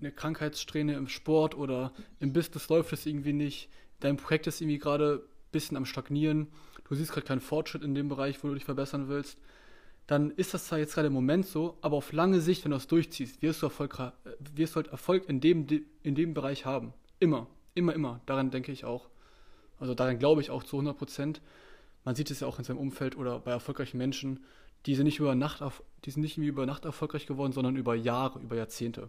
eine 0.00 0.10
Krankheitssträhne 0.10 0.96
im 0.96 1.06
Sport 1.06 1.56
oder 1.56 1.92
im 2.18 2.32
Business 2.32 2.68
läuft 2.68 2.92
es 2.92 3.06
irgendwie 3.06 3.32
nicht, 3.32 3.68
dein 4.00 4.16
Projekt 4.16 4.48
ist 4.48 4.60
irgendwie 4.60 4.80
gerade 4.80 5.22
ein 5.24 5.52
bisschen 5.52 5.76
am 5.76 5.86
Stagnieren, 5.86 6.48
du 6.88 6.96
siehst 6.96 7.12
gerade 7.12 7.28
keinen 7.28 7.40
Fortschritt 7.40 7.84
in 7.84 7.94
dem 7.94 8.08
Bereich, 8.08 8.42
wo 8.42 8.48
du 8.48 8.54
dich 8.54 8.64
verbessern 8.64 9.06
willst, 9.06 9.38
dann 10.08 10.32
ist 10.32 10.52
das 10.52 10.66
zwar 10.66 10.80
jetzt 10.80 10.94
gerade 10.94 11.06
im 11.06 11.14
Moment 11.14 11.46
so, 11.46 11.78
aber 11.80 11.96
auf 11.96 12.10
lange 12.10 12.40
Sicht, 12.40 12.64
wenn 12.64 12.72
du 12.72 12.76
das 12.76 12.88
durchziehst, 12.88 13.40
wirst 13.40 13.62
du 13.62 13.66
Erfolg, 13.66 13.96
wirst 14.56 14.74
du 14.74 14.76
halt 14.78 14.88
Erfolg 14.88 15.28
in 15.28 15.40
dem, 15.40 15.68
in 16.02 16.16
dem 16.16 16.34
Bereich 16.34 16.66
haben. 16.66 16.92
Immer, 17.20 17.46
immer, 17.72 17.94
immer. 17.94 18.20
Daran 18.26 18.50
denke 18.50 18.72
ich 18.72 18.84
auch. 18.84 19.08
Also 19.78 19.94
daran 19.94 20.18
glaube 20.18 20.40
ich 20.40 20.50
auch 20.50 20.64
zu 20.64 20.74
100 20.74 20.98
Prozent 20.98 21.40
man 22.04 22.14
sieht 22.14 22.30
es 22.30 22.40
ja 22.40 22.46
auch 22.46 22.58
in 22.58 22.64
seinem 22.64 22.78
Umfeld 22.78 23.16
oder 23.16 23.40
bei 23.40 23.50
erfolgreichen 23.50 23.98
Menschen, 23.98 24.44
die 24.86 24.94
sind 24.94 25.04
nicht 25.04 25.18
über 25.18 25.34
Nacht, 25.34 25.62
die 26.04 26.10
sind 26.10 26.22
nicht 26.22 26.36
über 26.36 26.66
Nacht 26.66 26.84
erfolgreich 26.84 27.26
geworden, 27.26 27.52
sondern 27.52 27.76
über 27.76 27.94
Jahre, 27.94 28.38
über 28.40 28.56
Jahrzehnte. 28.56 29.08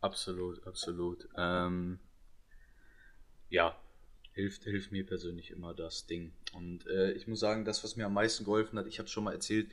Absolut, 0.00 0.64
absolut. 0.66 1.28
Ähm, 1.36 1.98
ja, 3.50 3.76
hilft, 4.32 4.64
hilft 4.64 4.92
mir 4.92 5.06
persönlich 5.06 5.50
immer 5.50 5.74
das 5.74 6.06
Ding. 6.06 6.32
Und 6.52 6.86
äh, 6.86 7.12
ich 7.12 7.26
muss 7.26 7.40
sagen, 7.40 7.64
das, 7.64 7.82
was 7.82 7.96
mir 7.96 8.06
am 8.06 8.14
meisten 8.14 8.44
geholfen 8.44 8.78
hat, 8.78 8.86
ich 8.86 8.98
habe 8.98 9.06
es 9.06 9.12
schon 9.12 9.24
mal 9.24 9.32
erzählt, 9.32 9.68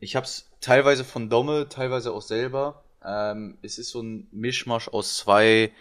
ich 0.00 0.16
habe 0.16 0.24
es 0.24 0.50
teilweise 0.60 1.04
von 1.04 1.30
Domme, 1.30 1.68
teilweise 1.68 2.12
auch 2.12 2.22
selber. 2.22 2.84
Ähm, 3.04 3.58
es 3.62 3.78
ist 3.78 3.90
so 3.90 4.02
ein 4.02 4.28
Mischmasch 4.30 4.88
aus 4.88 5.16
zwei 5.16 5.72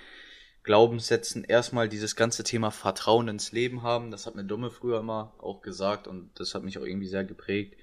Glaubenssätzen. 0.64 1.44
Erstmal 1.44 1.90
dieses 1.90 2.16
ganze 2.16 2.44
Thema 2.44 2.72
Vertrauen 2.72 3.28
ins 3.28 3.52
Leben 3.52 3.82
haben. 3.82 4.12
Das 4.12 4.26
hat 4.26 4.36
mir 4.36 4.44
Domme 4.44 4.70
früher 4.70 5.00
immer 5.00 5.34
auch 5.40 5.62
gesagt 5.62 6.08
und 6.08 6.30
das 6.40 6.54
hat 6.54 6.64
mich 6.64 6.78
auch 6.78 6.86
irgendwie 6.86 7.08
sehr 7.08 7.24
geprägt. 7.24 7.76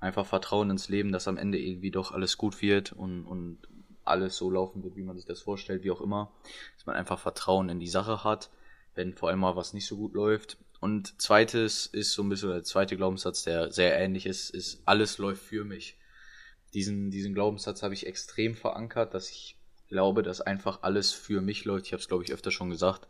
Einfach 0.00 0.26
Vertrauen 0.26 0.70
ins 0.70 0.88
Leben, 0.88 1.12
dass 1.12 1.28
am 1.28 1.36
Ende 1.38 1.58
irgendwie 1.58 1.90
doch 1.90 2.12
alles 2.12 2.36
gut 2.36 2.60
wird 2.60 2.92
und, 2.92 3.24
und 3.24 3.58
alles 4.04 4.36
so 4.36 4.50
laufen 4.50 4.82
wird, 4.82 4.96
wie 4.96 5.02
man 5.02 5.16
sich 5.16 5.24
das 5.24 5.40
vorstellt, 5.40 5.84
wie 5.84 5.90
auch 5.90 6.00
immer. 6.00 6.32
Dass 6.76 6.86
man 6.86 6.96
einfach 6.96 7.18
Vertrauen 7.18 7.68
in 7.68 7.80
die 7.80 7.88
Sache 7.88 8.24
hat, 8.24 8.50
wenn 8.94 9.14
vor 9.14 9.28
allem 9.28 9.40
mal 9.40 9.56
was 9.56 9.72
nicht 9.72 9.86
so 9.86 9.96
gut 9.96 10.14
läuft. 10.14 10.58
Und 10.80 11.20
zweites 11.20 11.86
ist 11.86 12.12
so 12.12 12.22
ein 12.22 12.28
bisschen 12.28 12.50
der 12.50 12.64
zweite 12.64 12.96
Glaubenssatz, 12.96 13.44
der 13.44 13.72
sehr 13.72 13.98
ähnlich 13.98 14.26
ist, 14.26 14.50
ist 14.50 14.82
alles 14.84 15.18
läuft 15.18 15.42
für 15.42 15.64
mich. 15.64 15.96
Diesen, 16.74 17.10
diesen 17.10 17.34
Glaubenssatz 17.34 17.82
habe 17.82 17.94
ich 17.94 18.06
extrem 18.06 18.54
verankert, 18.54 19.14
dass 19.14 19.30
ich 19.30 19.56
glaube, 19.88 20.22
dass 20.22 20.40
einfach 20.40 20.82
alles 20.82 21.12
für 21.12 21.40
mich 21.40 21.64
läuft. 21.64 21.86
Ich 21.86 21.92
habe 21.92 22.00
es, 22.00 22.08
glaube 22.08 22.24
ich, 22.24 22.32
öfter 22.32 22.50
schon 22.50 22.70
gesagt. 22.70 23.06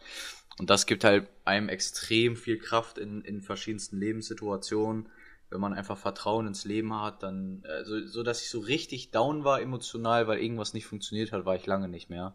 Und 0.59 0.71
das 0.71 0.87
gibt 0.87 1.05
halt 1.05 1.29
einem 1.45 1.69
extrem 1.69 2.37
viel 2.37 2.59
Kraft 2.59 2.99
in, 2.99 3.23
in 3.23 3.43
verschiedensten 3.43 3.99
Lebenssituationen. 3.99 5.09
Wenn 5.51 5.61
man 5.61 5.75
einfach 5.75 5.99
Vertrauen 5.99 6.47
ins 6.47 6.65
Leben 6.65 6.95
hat, 7.01 7.23
dann, 7.23 7.63
also, 7.69 8.05
so 8.07 8.23
dass 8.23 8.43
ich 8.43 8.51
so 8.51 8.61
richtig 8.61 9.11
down 9.11 9.45
war 9.45 9.61
emotional, 9.61 10.27
weil 10.27 10.39
irgendwas 10.39 10.75
nicht 10.75 10.87
funktioniert 10.87 11.33
hat, 11.33 11.45
war 11.45 11.57
ich 11.57 11.67
lange 11.67 11.89
nicht 11.89 12.11
mehr. 12.11 12.35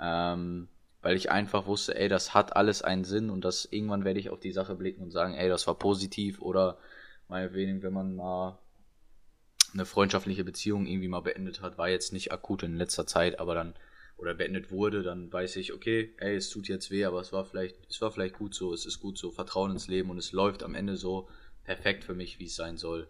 Ähm, 0.00 0.68
weil 1.02 1.16
ich 1.16 1.30
einfach 1.30 1.66
wusste, 1.66 1.96
ey, 1.96 2.08
das 2.08 2.32
hat 2.32 2.56
alles 2.56 2.82
einen 2.82 3.04
Sinn 3.04 3.28
und 3.28 3.44
das 3.44 3.66
irgendwann 3.70 4.04
werde 4.04 4.20
ich 4.20 4.30
auf 4.30 4.40
die 4.40 4.52
Sache 4.52 4.74
blicken 4.74 5.02
und 5.02 5.10
sagen, 5.10 5.34
ey, 5.34 5.48
das 5.48 5.66
war 5.66 5.74
positiv 5.74 6.40
oder 6.40 6.78
meinetwegen, 7.28 7.82
wenn 7.82 7.92
man 7.92 8.16
mal 8.16 8.58
eine 9.74 9.86
freundschaftliche 9.86 10.44
Beziehung 10.44 10.86
irgendwie 10.86 11.08
mal 11.08 11.20
beendet 11.20 11.60
hat, 11.60 11.78
war 11.78 11.88
jetzt 11.88 12.12
nicht 12.12 12.32
akut 12.32 12.62
in 12.62 12.76
letzter 12.76 13.06
Zeit, 13.06 13.40
aber 13.40 13.54
dann 13.54 13.74
oder 14.16 14.34
beendet 14.34 14.70
wurde, 14.70 15.02
dann 15.02 15.32
weiß 15.32 15.56
ich, 15.56 15.72
okay, 15.72 16.14
ey, 16.18 16.36
es 16.36 16.48
tut 16.48 16.68
jetzt 16.68 16.90
weh, 16.90 17.04
aber 17.04 17.20
es 17.20 17.32
war 17.32 17.44
vielleicht, 17.44 17.76
es 17.90 18.00
war 18.00 18.12
vielleicht 18.12 18.36
gut 18.38 18.54
so, 18.54 18.72
es 18.72 18.86
ist 18.86 19.00
gut 19.00 19.18
so, 19.18 19.32
Vertrauen 19.32 19.72
ins 19.72 19.88
Leben 19.88 20.10
und 20.10 20.18
es 20.18 20.32
läuft 20.32 20.62
am 20.62 20.74
Ende 20.74 20.96
so 20.96 21.28
perfekt 21.64 22.04
für 22.04 22.14
mich, 22.14 22.38
wie 22.38 22.46
es 22.46 22.54
sein 22.54 22.76
soll. 22.76 23.08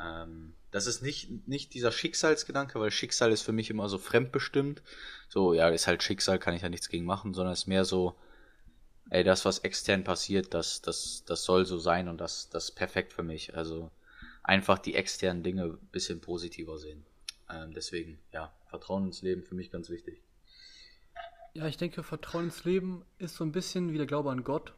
Ähm, 0.00 0.54
das 0.70 0.86
ist 0.86 1.02
nicht, 1.02 1.48
nicht 1.48 1.74
dieser 1.74 1.92
Schicksalsgedanke, 1.92 2.78
weil 2.78 2.90
Schicksal 2.90 3.32
ist 3.32 3.42
für 3.42 3.52
mich 3.52 3.70
immer 3.70 3.88
so 3.88 3.98
fremdbestimmt. 3.98 4.82
So, 5.28 5.54
ja, 5.54 5.68
ist 5.68 5.86
halt 5.86 6.02
Schicksal, 6.02 6.38
kann 6.38 6.54
ich 6.54 6.62
ja 6.62 6.68
nichts 6.68 6.88
gegen 6.88 7.04
machen, 7.04 7.34
sondern 7.34 7.52
es 7.52 7.60
ist 7.60 7.66
mehr 7.66 7.84
so, 7.84 8.14
ey, 9.10 9.24
das, 9.24 9.44
was 9.44 9.60
extern 9.60 10.04
passiert, 10.04 10.54
das, 10.54 10.82
das, 10.82 11.24
das 11.26 11.44
soll 11.44 11.66
so 11.66 11.78
sein 11.78 12.08
und 12.08 12.20
das, 12.20 12.48
das 12.50 12.66
ist 12.66 12.74
perfekt 12.76 13.12
für 13.12 13.22
mich. 13.22 13.56
Also 13.56 13.90
einfach 14.44 14.78
die 14.78 14.94
externen 14.94 15.42
Dinge 15.42 15.64
ein 15.64 15.88
bisschen 15.90 16.20
positiver 16.20 16.78
sehen. 16.78 17.04
Ähm, 17.50 17.72
deswegen, 17.74 18.18
ja, 18.32 18.52
Vertrauen 18.66 19.06
ins 19.06 19.22
Leben 19.22 19.42
für 19.42 19.54
mich 19.54 19.70
ganz 19.70 19.90
wichtig. 19.90 20.22
Ja, 21.54 21.66
ich 21.66 21.76
denke, 21.76 22.02
Vertrauen 22.02 22.44
ins 22.44 22.64
Leben 22.64 23.04
ist 23.18 23.36
so 23.36 23.44
ein 23.44 23.52
bisschen 23.52 23.92
wie 23.92 23.98
der 23.98 24.06
Glaube 24.06 24.30
an 24.30 24.44
Gott. 24.44 24.74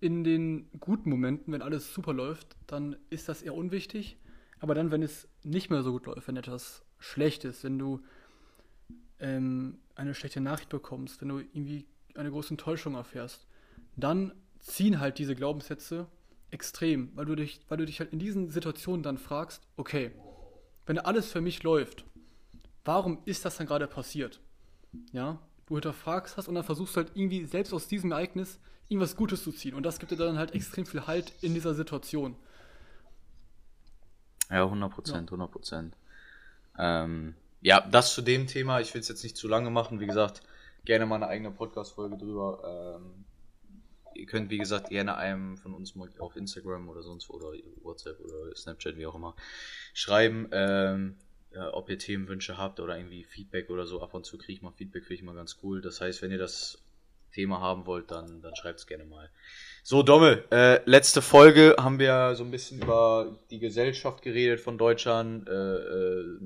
In 0.00 0.24
den 0.24 0.70
guten 0.80 1.10
Momenten, 1.10 1.52
wenn 1.52 1.62
alles 1.62 1.92
super 1.92 2.12
läuft, 2.12 2.56
dann 2.66 2.96
ist 3.10 3.28
das 3.28 3.42
eher 3.42 3.54
unwichtig. 3.54 4.16
Aber 4.60 4.74
dann, 4.74 4.90
wenn 4.90 5.02
es 5.02 5.28
nicht 5.42 5.70
mehr 5.70 5.82
so 5.82 5.92
gut 5.92 6.06
läuft, 6.06 6.28
wenn 6.28 6.36
etwas 6.36 6.82
schlecht 6.98 7.44
ist, 7.44 7.64
wenn 7.64 7.78
du 7.78 8.02
ähm, 9.18 9.78
eine 9.94 10.14
schlechte 10.14 10.40
Nachricht 10.40 10.68
bekommst, 10.68 11.20
wenn 11.20 11.28
du 11.28 11.38
irgendwie 11.38 11.86
eine 12.14 12.30
große 12.30 12.50
Enttäuschung 12.50 12.94
erfährst, 12.94 13.46
dann 13.96 14.32
ziehen 14.58 15.00
halt 15.00 15.18
diese 15.18 15.34
Glaubenssätze 15.34 16.06
extrem, 16.50 17.10
weil 17.16 17.24
du 17.24 17.34
dich, 17.34 17.60
weil 17.68 17.78
du 17.78 17.86
dich 17.86 18.00
halt 18.00 18.12
in 18.12 18.18
diesen 18.18 18.50
Situationen 18.50 19.02
dann 19.02 19.18
fragst, 19.18 19.62
okay, 19.76 20.12
wenn 20.86 20.98
alles 20.98 21.30
für 21.30 21.40
mich 21.40 21.62
läuft, 21.62 22.04
warum 22.84 23.18
ist 23.24 23.44
das 23.44 23.56
dann 23.56 23.66
gerade 23.66 23.86
passiert? 23.86 24.40
Ja, 25.12 25.38
du 25.66 25.74
hinterfragst 25.74 26.36
das 26.36 26.48
und 26.48 26.54
dann 26.54 26.64
versuchst 26.64 26.96
halt 26.96 27.12
irgendwie 27.14 27.44
selbst 27.44 27.72
aus 27.72 27.86
diesem 27.86 28.12
Ereignis 28.12 28.58
irgendwas 28.88 29.14
Gutes 29.16 29.44
zu 29.44 29.52
ziehen 29.52 29.74
und 29.74 29.84
das 29.84 29.98
gibt 29.98 30.10
dir 30.10 30.16
dann 30.16 30.38
halt 30.38 30.52
extrem 30.52 30.84
viel 30.84 31.06
Halt 31.06 31.32
in 31.42 31.54
dieser 31.54 31.74
Situation. 31.74 32.34
Ja, 34.50 34.64
100 34.64 34.90
Prozent, 34.92 35.30
ja. 35.30 35.34
100 35.34 35.50
Prozent. 35.50 35.96
Ähm, 36.76 37.34
ja, 37.60 37.80
das 37.80 38.14
zu 38.14 38.22
dem 38.22 38.46
Thema. 38.46 38.80
Ich 38.80 38.92
will 38.94 39.00
es 39.00 39.08
jetzt 39.08 39.22
nicht 39.22 39.36
zu 39.36 39.46
lange 39.46 39.70
machen. 39.70 40.00
Wie 40.00 40.06
gesagt, 40.06 40.42
gerne 40.84 41.06
mal 41.06 41.16
eine 41.16 41.28
eigene 41.28 41.50
Podcast-Folge 41.50 42.16
drüber. 42.16 42.98
Ähm, 42.98 43.24
ihr 44.20 44.26
könnt, 44.26 44.50
wie 44.50 44.58
gesagt, 44.58 44.90
gerne 44.90 45.16
einem 45.16 45.56
von 45.56 45.74
uns 45.74 45.94
mal 45.94 46.08
auf 46.18 46.36
Instagram 46.36 46.88
oder 46.88 47.02
sonst 47.02 47.28
wo 47.28 47.34
oder 47.34 47.52
WhatsApp 47.82 48.20
oder 48.20 48.54
Snapchat, 48.54 48.96
wie 48.96 49.06
auch 49.06 49.14
immer, 49.14 49.34
schreiben, 49.94 50.48
ähm, 50.52 51.16
ja, 51.52 51.72
ob 51.74 51.90
ihr 51.90 51.98
Themenwünsche 51.98 52.56
habt 52.58 52.78
oder 52.78 52.96
irgendwie 52.96 53.24
Feedback 53.24 53.70
oder 53.70 53.86
so. 53.86 54.02
Ab 54.02 54.14
und 54.14 54.24
zu 54.24 54.38
kriege 54.38 54.52
ich 54.52 54.62
mal 54.62 54.72
Feedback, 54.72 55.04
finde 55.04 55.14
ich 55.14 55.22
mal 55.22 55.34
ganz 55.34 55.58
cool. 55.62 55.80
Das 55.80 56.00
heißt, 56.00 56.22
wenn 56.22 56.30
ihr 56.30 56.38
das 56.38 56.84
Thema 57.32 57.60
haben 57.60 57.86
wollt, 57.86 58.10
dann, 58.10 58.42
dann 58.42 58.54
schreibt 58.54 58.78
es 58.78 58.86
gerne 58.86 59.04
mal. 59.04 59.30
So, 59.82 60.02
Domme, 60.02 60.44
äh, 60.50 60.82
letzte 60.84 61.22
Folge 61.22 61.74
haben 61.78 61.98
wir 61.98 62.34
so 62.34 62.44
ein 62.44 62.50
bisschen 62.50 62.82
über 62.82 63.38
die 63.50 63.58
Gesellschaft 63.58 64.22
geredet 64.22 64.60
von 64.60 64.76
Deutschland, 64.76 65.48
äh, 65.48 65.52
äh, 65.52 66.38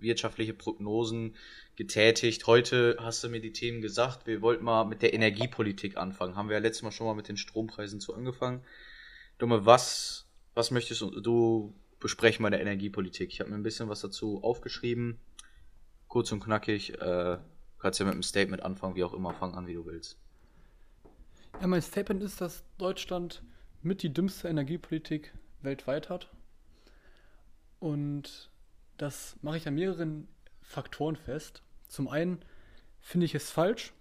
wirtschaftliche 0.00 0.52
Prognosen 0.52 1.36
getätigt. 1.76 2.48
Heute 2.48 2.96
hast 2.98 3.22
du 3.22 3.28
mir 3.28 3.40
die 3.40 3.52
Themen 3.52 3.82
gesagt, 3.82 4.26
wir 4.26 4.42
wollten 4.42 4.64
mal 4.64 4.84
mit 4.84 5.00
der 5.00 5.14
Energiepolitik 5.14 5.96
anfangen. 5.96 6.34
Haben 6.34 6.48
wir 6.48 6.56
ja 6.56 6.62
letztes 6.62 6.82
Mal 6.82 6.90
schon 6.90 7.06
mal 7.06 7.14
mit 7.14 7.28
den 7.28 7.36
Strompreisen 7.36 8.00
zu 8.00 8.14
angefangen. 8.14 8.64
Dumme, 9.38 9.64
was, 9.64 10.26
was 10.54 10.72
möchtest 10.72 11.02
du 11.02 11.74
besprechen 12.00 12.42
bei 12.42 12.50
der 12.50 12.60
Energiepolitik? 12.60 13.32
Ich 13.32 13.38
habe 13.38 13.50
mir 13.50 13.56
ein 13.56 13.62
bisschen 13.62 13.88
was 13.88 14.00
dazu 14.00 14.42
aufgeschrieben. 14.42 15.20
Kurz 16.08 16.32
und 16.32 16.42
knackig. 16.42 17.00
Äh, 17.00 17.38
kannst 17.78 18.00
ja 18.00 18.06
mit 18.06 18.14
einem 18.14 18.24
Statement 18.24 18.64
anfangen, 18.64 18.96
wie 18.96 19.04
auch 19.04 19.14
immer. 19.14 19.34
Fang 19.34 19.54
an, 19.54 19.68
wie 19.68 19.74
du 19.74 19.86
willst. 19.86 20.18
Ja, 21.60 21.66
mein 21.66 21.82
Statement 21.82 22.22
ist, 22.22 22.40
dass 22.40 22.64
Deutschland 22.78 23.42
mit 23.82 24.02
die 24.02 24.12
dümmste 24.12 24.48
Energiepolitik 24.48 25.32
weltweit 25.60 26.08
hat. 26.08 26.28
Und 27.78 28.50
das 28.96 29.36
mache 29.42 29.56
ich 29.56 29.66
an 29.66 29.74
mehreren 29.74 30.28
Faktoren 30.60 31.16
fest. 31.16 31.62
Zum 31.88 32.08
einen 32.08 32.44
finde 33.00 33.26
ich 33.26 33.34
es 33.34 33.50
falsch, 33.50 33.92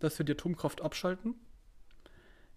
dass 0.00 0.18
wir 0.18 0.26
die 0.26 0.32
Atomkraft 0.32 0.80
abschalten. 0.80 1.34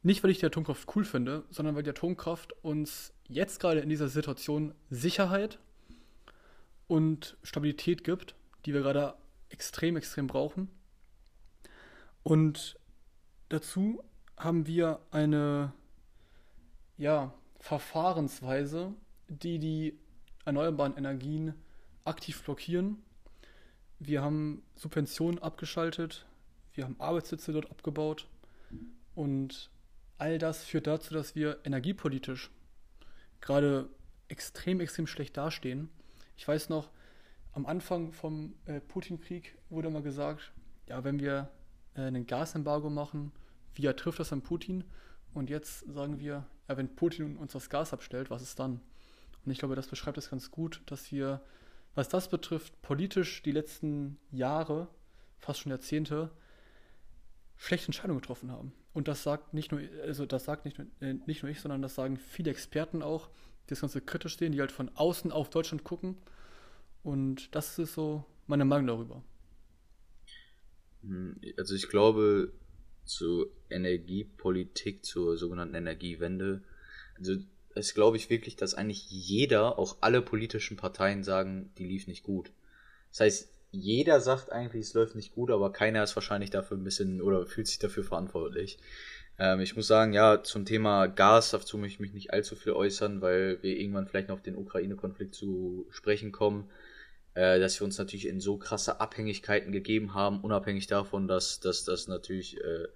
Nicht, 0.03 0.23
weil 0.23 0.31
ich 0.31 0.39
die 0.39 0.45
Atomkraft 0.47 0.87
cool 0.95 1.05
finde, 1.05 1.45
sondern 1.51 1.75
weil 1.75 1.83
die 1.83 1.91
Atomkraft 1.91 2.53
uns 2.63 3.13
jetzt 3.27 3.59
gerade 3.59 3.81
in 3.81 3.89
dieser 3.89 4.09
Situation 4.09 4.73
Sicherheit 4.89 5.59
und 6.87 7.37
Stabilität 7.43 8.03
gibt, 8.03 8.35
die 8.65 8.73
wir 8.73 8.81
gerade 8.81 9.13
extrem, 9.49 9.95
extrem 9.95 10.27
brauchen. 10.27 10.69
Und 12.23 12.79
dazu 13.49 14.03
haben 14.43 14.65
wir 14.65 14.99
eine 15.11 15.71
ja, 16.97 17.33
Verfahrensweise, 17.59 18.93
die 19.27 19.59
die 19.59 19.99
erneuerbaren 20.45 20.97
Energien 20.97 21.53
aktiv 22.05 22.41
blockieren. 22.43 22.97
Wir 23.99 24.23
haben 24.23 24.63
Subventionen 24.75 25.39
abgeschaltet, 25.39 26.25
wir 26.73 26.85
haben 26.85 26.95
Arbeitssitze 26.99 27.53
dort 27.53 27.69
abgebaut 27.69 28.27
und 29.13 29.69
all 30.17 30.39
das 30.39 30.63
führt 30.63 30.87
dazu, 30.87 31.13
dass 31.13 31.35
wir 31.35 31.59
energiepolitisch 31.63 32.49
gerade 33.41 33.89
extrem, 34.27 34.79
extrem 34.79 35.05
schlecht 35.05 35.37
dastehen. 35.37 35.89
Ich 36.35 36.47
weiß 36.47 36.69
noch, 36.69 36.89
am 37.53 37.65
Anfang 37.65 38.13
vom 38.13 38.55
äh, 38.65 38.79
Putin-Krieg 38.79 39.55
wurde 39.69 39.89
mal 39.89 40.01
gesagt, 40.01 40.51
ja, 40.87 41.03
wenn 41.03 41.19
wir 41.19 41.51
äh, 41.95 42.01
einen 42.01 42.25
Gasembargo 42.25 42.89
machen, 42.89 43.31
wie 43.73 43.87
trifft 43.93 44.19
das 44.19 44.33
an 44.33 44.41
Putin? 44.41 44.83
Und 45.33 45.49
jetzt 45.49 45.79
sagen 45.91 46.19
wir, 46.19 46.45
ja, 46.67 46.77
wenn 46.77 46.95
Putin 46.95 47.37
uns 47.37 47.53
das 47.53 47.69
Gas 47.69 47.93
abstellt, 47.93 48.29
was 48.29 48.41
ist 48.41 48.59
dann? 48.59 48.81
Und 49.45 49.51
ich 49.51 49.59
glaube, 49.59 49.75
das 49.75 49.87
beschreibt 49.87 50.17
es 50.17 50.29
ganz 50.29 50.51
gut, 50.51 50.81
dass 50.85 51.11
wir, 51.11 51.41
was 51.95 52.09
das 52.09 52.29
betrifft, 52.29 52.81
politisch 52.81 53.41
die 53.43 53.51
letzten 53.51 54.17
Jahre, 54.31 54.87
fast 55.39 55.59
schon 55.59 55.71
Jahrzehnte, 55.71 56.31
schlechte 57.57 57.87
Entscheidungen 57.87 58.19
getroffen 58.19 58.51
haben. 58.51 58.73
Und 58.93 59.07
das 59.07 59.23
sagt 59.23 59.53
nicht 59.53 59.71
nur, 59.71 59.81
also 60.03 60.25
das 60.25 60.43
sagt 60.43 60.65
nicht 60.65 60.79
äh, 60.99 61.13
nicht 61.25 61.43
nur 61.43 61.51
ich, 61.51 61.61
sondern 61.61 61.81
das 61.81 61.95
sagen 61.95 62.17
viele 62.17 62.51
Experten 62.51 63.01
auch, 63.01 63.29
die 63.65 63.69
das 63.69 63.81
Ganze 63.81 64.01
kritisch 64.01 64.37
sehen, 64.37 64.51
die 64.51 64.59
halt 64.59 64.71
von 64.71 64.89
außen 64.95 65.31
auf 65.31 65.49
Deutschland 65.49 65.83
gucken. 65.83 66.17
Und 67.03 67.55
das 67.55 67.79
ist 67.79 67.93
so 67.93 68.25
meine 68.47 68.65
Meinung 68.65 68.87
darüber. 68.87 69.23
Hm, 71.03 71.39
also 71.57 71.73
ich 71.75 71.87
glaube, 71.87 72.51
zur 73.11 73.49
Energiepolitik, 73.69 75.05
zur 75.05 75.37
sogenannten 75.37 75.75
Energiewende. 75.75 76.63
Also 77.17 77.35
es 77.75 77.93
glaube 77.93 78.17
ich 78.17 78.29
wirklich, 78.29 78.55
dass 78.55 78.73
eigentlich 78.73 79.09
jeder, 79.09 79.77
auch 79.77 79.97
alle 80.01 80.21
politischen 80.21 80.77
Parteien 80.77 81.23
sagen, 81.23 81.71
die 81.77 81.85
lief 81.85 82.07
nicht 82.07 82.23
gut. 82.23 82.51
Das 83.11 83.19
heißt, 83.21 83.49
jeder 83.71 84.19
sagt 84.19 84.51
eigentlich, 84.51 84.81
es 84.81 84.93
läuft 84.93 85.15
nicht 85.15 85.33
gut, 85.33 85.51
aber 85.51 85.71
keiner 85.71 86.03
ist 86.03 86.15
wahrscheinlich 86.15 86.49
dafür 86.49 86.77
ein 86.77 86.83
bisschen 86.83 87.21
oder 87.21 87.45
fühlt 87.45 87.67
sich 87.67 87.79
dafür 87.79 88.03
verantwortlich. 88.03 88.79
Ähm, 89.39 89.61
ich 89.61 89.75
muss 89.75 89.87
sagen, 89.87 90.13
ja, 90.13 90.43
zum 90.43 90.65
Thema 90.65 91.07
Gas, 91.07 91.51
dazu 91.51 91.77
möchte 91.77 91.95
ich 91.95 91.99
mich 91.99 92.13
nicht 92.13 92.33
allzu 92.33 92.55
viel 92.55 92.73
äußern, 92.73 93.21
weil 93.21 93.61
wir 93.61 93.77
irgendwann 93.77 94.07
vielleicht 94.07 94.27
noch 94.27 94.35
auf 94.35 94.43
den 94.43 94.57
Ukraine-Konflikt 94.57 95.35
zu 95.35 95.87
sprechen 95.89 96.31
kommen, 96.31 96.69
äh, 97.33 97.59
dass 97.59 97.79
wir 97.79 97.85
uns 97.85 97.97
natürlich 97.97 98.27
in 98.27 98.41
so 98.41 98.57
krasse 98.57 98.99
Abhängigkeiten 98.99 99.71
gegeben 99.71 100.13
haben, 100.13 100.41
unabhängig 100.41 100.87
davon, 100.87 101.29
dass 101.29 101.61
das 101.61 102.07
natürlich 102.07 102.57
äh, 102.57 102.87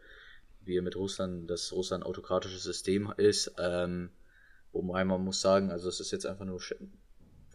wir 0.68 0.82
mit 0.82 0.96
Russland, 0.96 1.50
dass 1.50 1.72
Russland 1.72 2.04
ein 2.04 2.08
autokratisches 2.08 2.64
System 2.64 3.14
ist. 3.18 3.54
Ähm, 3.60 4.10
wobei 4.72 5.04
man 5.06 5.24
muss 5.24 5.42
sagen, 5.42 5.72
also 5.72 5.90
es 5.90 6.00
ist 6.00 6.12
jetzt 6.12 6.26
einfach 6.26 6.46
nur 6.46 6.60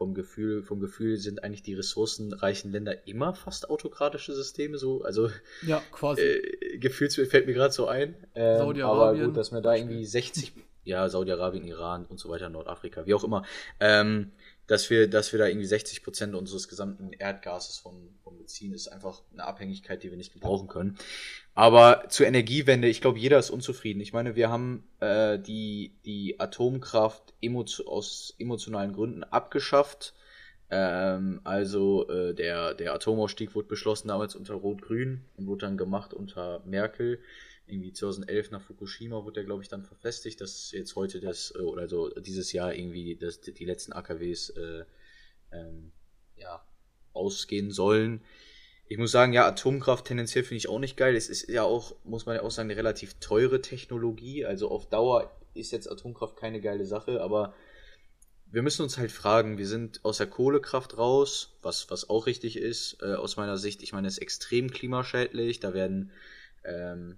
vom 0.00 0.14
Gefühl, 0.14 0.62
vom 0.62 0.81
Gefühl 0.81 1.19
sind 1.19 1.45
eigentlich 1.45 1.62
die 1.62 1.75
ressourcenreichen 1.75 2.73
Länder 2.73 3.07
immer 3.07 3.35
fast 3.35 3.69
autokratische 3.69 4.35
Systeme, 4.35 4.79
so, 4.79 5.02
also 5.02 5.31
ja, 5.61 5.83
quasi. 5.93 6.23
Äh, 6.23 6.79
gefühlt 6.79 7.12
fällt 7.12 7.47
mir 7.47 7.52
gerade 7.52 7.75
so 7.75 7.87
ein. 7.87 8.14
Ähm, 8.35 8.57
Saudi-Arabien. 8.57 9.21
Aber 9.21 9.26
gut, 9.26 9.37
dass 9.37 9.50
man 9.50 9.62
da 9.62 9.75
irgendwie 9.75 10.07
60, 10.07 10.55
ja, 10.85 11.07
Saudi-Arabien, 11.07 11.64
Iran 11.64 12.07
und 12.07 12.19
so 12.19 12.31
weiter, 12.31 12.49
Nordafrika, 12.49 13.05
wie 13.05 13.12
auch 13.12 13.25
immer, 13.25 13.45
ähm, 13.79 14.33
dass 14.71 14.89
wir, 14.89 15.11
dass 15.11 15.33
wir 15.33 15.41
da 15.41 15.49
irgendwie 15.49 15.67
60 15.67 16.05
Prozent 16.05 16.37
unseres 16.37 16.69
gesamten 16.69 17.12
Erdgases 17.12 17.77
von, 17.79 18.15
von 18.23 18.39
beziehen, 18.39 18.73
ist 18.73 18.87
einfach 18.87 19.21
eine 19.33 19.43
Abhängigkeit, 19.43 20.05
die 20.05 20.11
wir 20.11 20.17
nicht 20.17 20.33
gebrauchen 20.33 20.69
können. 20.69 20.97
Aber 21.57 22.05
zur 22.09 22.29
Energiewende, 22.29 22.87
ich 22.87 23.00
glaube, 23.00 23.19
jeder 23.19 23.41
ist 23.41 23.50
unzufrieden. 23.50 24.00
Ich 24.00 24.12
meine, 24.12 24.37
wir 24.37 24.49
haben 24.49 24.85
äh, 25.00 25.41
die, 25.41 25.97
die 26.05 26.39
Atomkraft 26.39 27.35
emo 27.43 27.65
aus 27.85 28.37
emotionalen 28.39 28.93
Gründen 28.93 29.25
abgeschafft. 29.25 30.15
Ähm, 30.71 31.41
also 31.43 32.09
äh, 32.09 32.33
der, 32.33 32.75
der 32.75 32.95
Atomausstieg 32.95 33.57
wurde 33.57 33.67
beschlossen 33.67 34.07
damals 34.07 34.37
unter 34.37 34.55
Rot-Grün 34.55 35.25
und 35.37 35.49
wurde 35.49 35.67
dann 35.67 35.79
gemacht 35.79 36.15
unter 36.15 36.62
Merkel. 36.65 37.19
Irgendwie 37.71 37.93
2011 37.93 38.50
nach 38.50 38.62
Fukushima 38.62 39.25
wurde 39.25 39.35
der, 39.35 39.45
glaube 39.45 39.62
ich, 39.62 39.69
dann 39.69 39.85
verfestigt, 39.85 40.41
dass 40.41 40.73
jetzt 40.73 40.97
heute 40.97 41.21
das, 41.21 41.53
äh, 41.57 41.61
oder 41.61 41.89
so 41.89 42.09
dieses 42.11 42.53
Jahr 42.53 42.75
irgendwie 42.75 43.17
das, 43.17 43.41
die 43.41 43.65
letzten 43.65 43.93
AKWs 43.93 44.50
äh, 44.50 44.85
ähm, 45.53 45.93
ja, 46.37 46.65
ausgehen 47.12 47.71
sollen. 47.71 48.23
Ich 48.89 48.99
muss 48.99 49.12
sagen, 49.12 49.33
ja, 49.33 49.47
Atomkraft 49.47 50.07
tendenziell 50.07 50.43
finde 50.43 50.59
ich 50.59 50.69
auch 50.69 50.81
nicht 50.81 50.97
geil. 50.97 51.15
Es 51.15 51.29
ist 51.29 51.49
ja 51.49 51.62
auch, 51.62 51.95
muss 52.05 52.27
man 52.27 52.37
ja 52.37 52.43
auch 52.43 52.50
sagen, 52.50 52.69
eine 52.71 52.79
relativ 52.79 53.15
teure 53.21 53.61
Technologie. 53.61 54.45
Also 54.45 54.69
auf 54.71 54.89
Dauer 54.89 55.31
ist 55.55 55.71
jetzt 55.71 55.91
Atomkraft 55.91 56.37
keine 56.37 56.61
geile 56.61 56.85
Sache, 56.85 57.21
aber 57.21 57.55
wir 58.53 58.62
müssen 58.62 58.83
uns 58.83 58.99
halt 58.99 59.12
fragen, 59.12 59.59
wir 59.59 59.67
sind 59.69 60.05
aus 60.05 60.19
der 60.19 60.27
Kohlekraft 60.27 60.99
raus, 60.99 61.57
was, 61.62 61.89
was 61.91 62.11
auch 62.11 62.27
richtig 62.27 62.57
ist, 62.57 62.99
äh, 63.00 63.15
aus 63.15 63.37
meiner 63.37 63.57
Sicht. 63.57 63.83
Ich 63.83 63.93
meine, 63.93 64.09
es 64.09 64.15
ist 64.15 64.23
extrem 64.23 64.71
klimaschädlich. 64.71 65.61
Da 65.61 65.73
werden 65.73 66.11
ähm, 66.65 67.17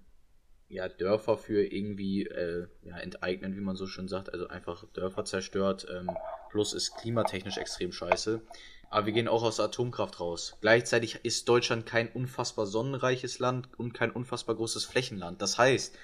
ja, 0.73 0.89
Dörfer 0.89 1.37
für 1.37 1.63
irgendwie 1.63 2.23
äh, 2.23 2.67
ja, 2.83 2.97
enteignen, 2.97 3.55
wie 3.55 3.61
man 3.61 3.75
so 3.75 3.87
schön 3.87 4.07
sagt. 4.07 4.33
Also 4.33 4.47
einfach 4.47 4.83
Dörfer 4.93 5.25
zerstört. 5.25 5.87
Ähm, 5.93 6.09
plus 6.49 6.73
ist 6.73 6.95
klimatechnisch 6.97 7.57
extrem 7.57 7.91
scheiße. 7.91 8.41
Aber 8.89 9.05
wir 9.05 9.13
gehen 9.13 9.27
auch 9.27 9.43
aus 9.43 9.59
Atomkraft 9.59 10.19
raus. 10.19 10.57
Gleichzeitig 10.61 11.19
ist 11.23 11.49
Deutschland 11.49 11.85
kein 11.85 12.09
unfassbar 12.09 12.67
sonnenreiches 12.67 13.39
Land 13.39 13.67
und 13.77 13.93
kein 13.93 14.11
unfassbar 14.11 14.55
großes 14.55 14.85
Flächenland. 14.85 15.41
Das 15.41 15.57
heißt, 15.57 15.95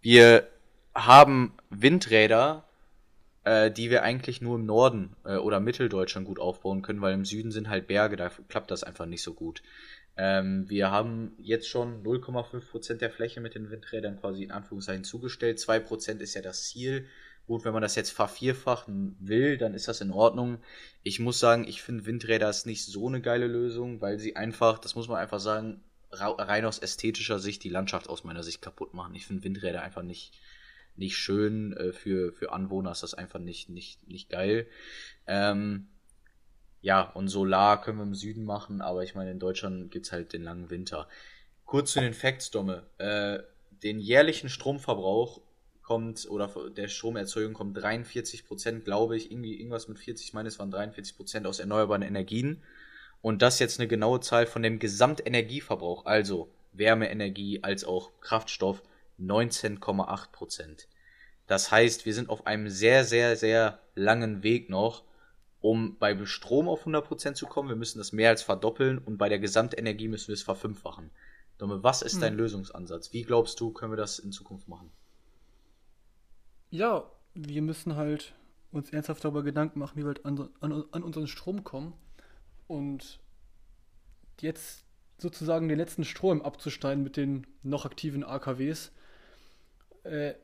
wir 0.00 0.48
haben 0.94 1.54
Windräder, 1.70 2.64
äh, 3.44 3.70
die 3.70 3.90
wir 3.90 4.02
eigentlich 4.02 4.40
nur 4.40 4.56
im 4.56 4.66
Norden 4.66 5.14
äh, 5.24 5.36
oder 5.36 5.60
Mitteldeutschland 5.60 6.26
gut 6.26 6.38
aufbauen 6.38 6.82
können, 6.82 7.00
weil 7.00 7.14
im 7.14 7.24
Süden 7.24 7.52
sind 7.52 7.68
halt 7.68 7.86
Berge, 7.86 8.16
da 8.16 8.30
klappt 8.48 8.70
das 8.70 8.84
einfach 8.84 9.06
nicht 9.06 9.22
so 9.22 9.34
gut. 9.34 9.62
Ähm, 10.16 10.68
wir 10.68 10.90
haben 10.90 11.32
jetzt 11.38 11.68
schon 11.68 12.02
0,5% 12.04 12.94
der 12.94 13.10
Fläche 13.10 13.40
mit 13.40 13.54
den 13.54 13.70
Windrädern 13.70 14.18
quasi 14.18 14.44
in 14.44 14.52
Anführungszeichen 14.52 15.04
zugestellt. 15.04 15.58
2% 15.58 16.20
ist 16.20 16.34
ja 16.34 16.42
das 16.42 16.68
Ziel. 16.68 17.06
Gut, 17.46 17.64
wenn 17.64 17.74
man 17.74 17.82
das 17.82 17.96
jetzt 17.96 18.10
vervierfachen 18.10 19.16
will, 19.20 19.58
dann 19.58 19.74
ist 19.74 19.88
das 19.88 20.00
in 20.00 20.12
Ordnung. 20.12 20.58
Ich 21.02 21.20
muss 21.20 21.40
sagen, 21.40 21.66
ich 21.68 21.82
finde 21.82 22.06
Windräder 22.06 22.48
ist 22.48 22.64
nicht 22.64 22.84
so 22.84 23.08
eine 23.08 23.20
geile 23.20 23.46
Lösung, 23.46 24.00
weil 24.00 24.18
sie 24.18 24.36
einfach, 24.36 24.78
das 24.78 24.94
muss 24.94 25.08
man 25.08 25.18
einfach 25.18 25.40
sagen, 25.40 25.82
rein 26.10 26.64
aus 26.64 26.78
ästhetischer 26.78 27.38
Sicht 27.38 27.64
die 27.64 27.68
Landschaft 27.68 28.08
aus 28.08 28.24
meiner 28.24 28.42
Sicht 28.42 28.62
kaputt 28.62 28.94
machen. 28.94 29.14
Ich 29.14 29.26
finde 29.26 29.44
Windräder 29.44 29.82
einfach 29.82 30.02
nicht, 30.02 30.32
nicht 30.96 31.16
schön. 31.16 31.76
Äh, 31.76 31.92
für, 31.92 32.32
für 32.32 32.52
Anwohner 32.52 32.92
ist 32.92 33.02
das 33.02 33.14
einfach 33.14 33.40
nicht, 33.40 33.68
nicht, 33.68 34.06
nicht 34.08 34.30
geil. 34.30 34.66
Ähm, 35.26 35.88
ja, 36.84 37.00
und 37.00 37.28
Solar 37.28 37.80
können 37.80 37.96
wir 37.96 38.02
im 38.02 38.14
Süden 38.14 38.44
machen, 38.44 38.82
aber 38.82 39.02
ich 39.02 39.14
meine, 39.14 39.30
in 39.30 39.38
Deutschland 39.38 39.90
gibt 39.90 40.04
es 40.04 40.12
halt 40.12 40.34
den 40.34 40.42
langen 40.42 40.68
Winter. 40.68 41.08
Kurz 41.64 41.92
zu 41.92 42.00
den 42.00 42.12
Facts, 42.12 42.50
Domme. 42.50 42.82
Äh, 42.98 43.38
den 43.82 44.00
jährlichen 44.00 44.50
Stromverbrauch 44.50 45.40
kommt, 45.82 46.28
oder 46.28 46.50
der 46.76 46.88
Stromerzeugung 46.88 47.54
kommt 47.54 47.80
43 47.80 48.46
Prozent, 48.46 48.84
glaube 48.84 49.16
ich, 49.16 49.32
irgendwie 49.32 49.58
irgendwas 49.58 49.88
mit 49.88 49.98
40, 49.98 50.26
ich 50.26 50.34
meine, 50.34 50.48
es 50.48 50.58
waren 50.58 50.70
43 50.70 51.16
Prozent 51.16 51.46
aus 51.46 51.58
erneuerbaren 51.58 52.02
Energien. 52.02 52.62
Und 53.22 53.40
das 53.40 53.60
jetzt 53.60 53.80
eine 53.80 53.88
genaue 53.88 54.20
Zahl 54.20 54.44
von 54.46 54.62
dem 54.62 54.78
Gesamtenergieverbrauch, 54.78 56.04
also 56.04 56.50
Wärmeenergie 56.74 57.60
als 57.62 57.86
auch 57.86 58.10
Kraftstoff, 58.20 58.82
19,8 59.18 60.32
Prozent. 60.32 60.86
Das 61.46 61.70
heißt, 61.70 62.04
wir 62.04 62.12
sind 62.12 62.28
auf 62.28 62.46
einem 62.46 62.68
sehr, 62.68 63.06
sehr, 63.06 63.36
sehr 63.36 63.78
langen 63.94 64.42
Weg 64.42 64.68
noch, 64.68 65.02
um 65.64 65.96
bei 65.98 66.24
Strom 66.26 66.68
auf 66.68 66.80
100 66.80 67.06
Prozent 67.06 67.36
zu 67.36 67.46
kommen. 67.46 67.68
Wir 67.68 67.76
müssen 67.76 67.98
das 67.98 68.12
mehr 68.12 68.30
als 68.30 68.42
verdoppeln 68.42 68.98
und 68.98 69.16
bei 69.16 69.28
der 69.28 69.38
Gesamtenergie 69.38 70.08
müssen 70.08 70.28
wir 70.28 70.34
es 70.34 70.42
verfünffachen. 70.42 71.10
Dumme, 71.58 71.82
was 71.82 72.02
ist 72.02 72.14
hm. 72.14 72.20
dein 72.20 72.36
Lösungsansatz? 72.36 73.12
Wie 73.12 73.22
glaubst 73.22 73.58
du, 73.60 73.70
können 73.70 73.92
wir 73.92 73.96
das 73.96 74.18
in 74.18 74.32
Zukunft 74.32 74.68
machen? 74.68 74.90
ja, 76.74 77.08
wir 77.34 77.62
müssen 77.62 77.94
halt 77.94 78.34
uns 78.72 78.90
ernsthaft 78.90 79.24
darüber 79.24 79.44
Gedanken 79.44 79.78
machen, 79.78 79.96
wie 79.96 80.02
wir 80.02 80.08
halt 80.08 80.24
an, 80.24 80.48
an, 80.60 80.84
an 80.90 81.02
unseren 81.04 81.28
Strom 81.28 81.62
kommen. 81.62 81.94
Und 82.66 83.20
jetzt 84.40 84.84
sozusagen 85.18 85.68
den 85.68 85.78
letzten 85.78 86.04
Strom 86.04 86.42
abzusteigen 86.42 87.04
mit 87.04 87.16
den 87.16 87.46
noch 87.62 87.86
aktiven 87.86 88.24
AKWs, 88.24 88.90
äh, 90.02 90.34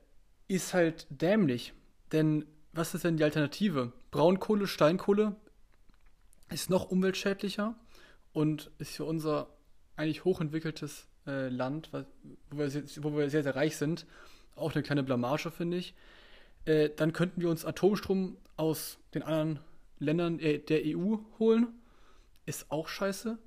ist 0.46 0.72
halt 0.72 1.08
dämlich. 1.10 1.72
Denn 2.12 2.46
was 2.72 2.94
ist 2.94 3.04
denn 3.04 3.16
die 3.16 3.24
Alternative? 3.24 3.92
Braunkohle, 4.10 4.66
Steinkohle 4.66 5.36
ist 6.50 6.70
noch 6.70 6.90
umweltschädlicher 6.90 7.74
und 8.32 8.70
ist 8.78 8.96
für 8.96 9.04
unser 9.04 9.48
eigentlich 9.96 10.24
hochentwickeltes 10.24 11.06
äh, 11.26 11.48
Land, 11.48 11.90
wo 11.92 12.58
wir, 12.58 12.84
wo 13.02 13.16
wir 13.16 13.30
sehr, 13.30 13.42
sehr 13.42 13.56
reich 13.56 13.76
sind, 13.76 14.06
auch 14.56 14.74
eine 14.74 14.82
kleine 14.82 15.02
Blamage, 15.02 15.50
finde 15.50 15.76
ich. 15.76 15.94
Äh, 16.64 16.90
dann 16.94 17.12
könnten 17.12 17.40
wir 17.40 17.50
uns 17.50 17.64
Atomstrom 17.64 18.36
aus 18.56 18.98
den 19.14 19.22
anderen 19.22 19.60
Ländern 19.98 20.38
äh, 20.38 20.58
der 20.58 20.82
EU 20.84 21.16
holen. 21.38 21.68
Ist 22.46 22.70
auch 22.70 22.88
scheiße. 22.88 23.38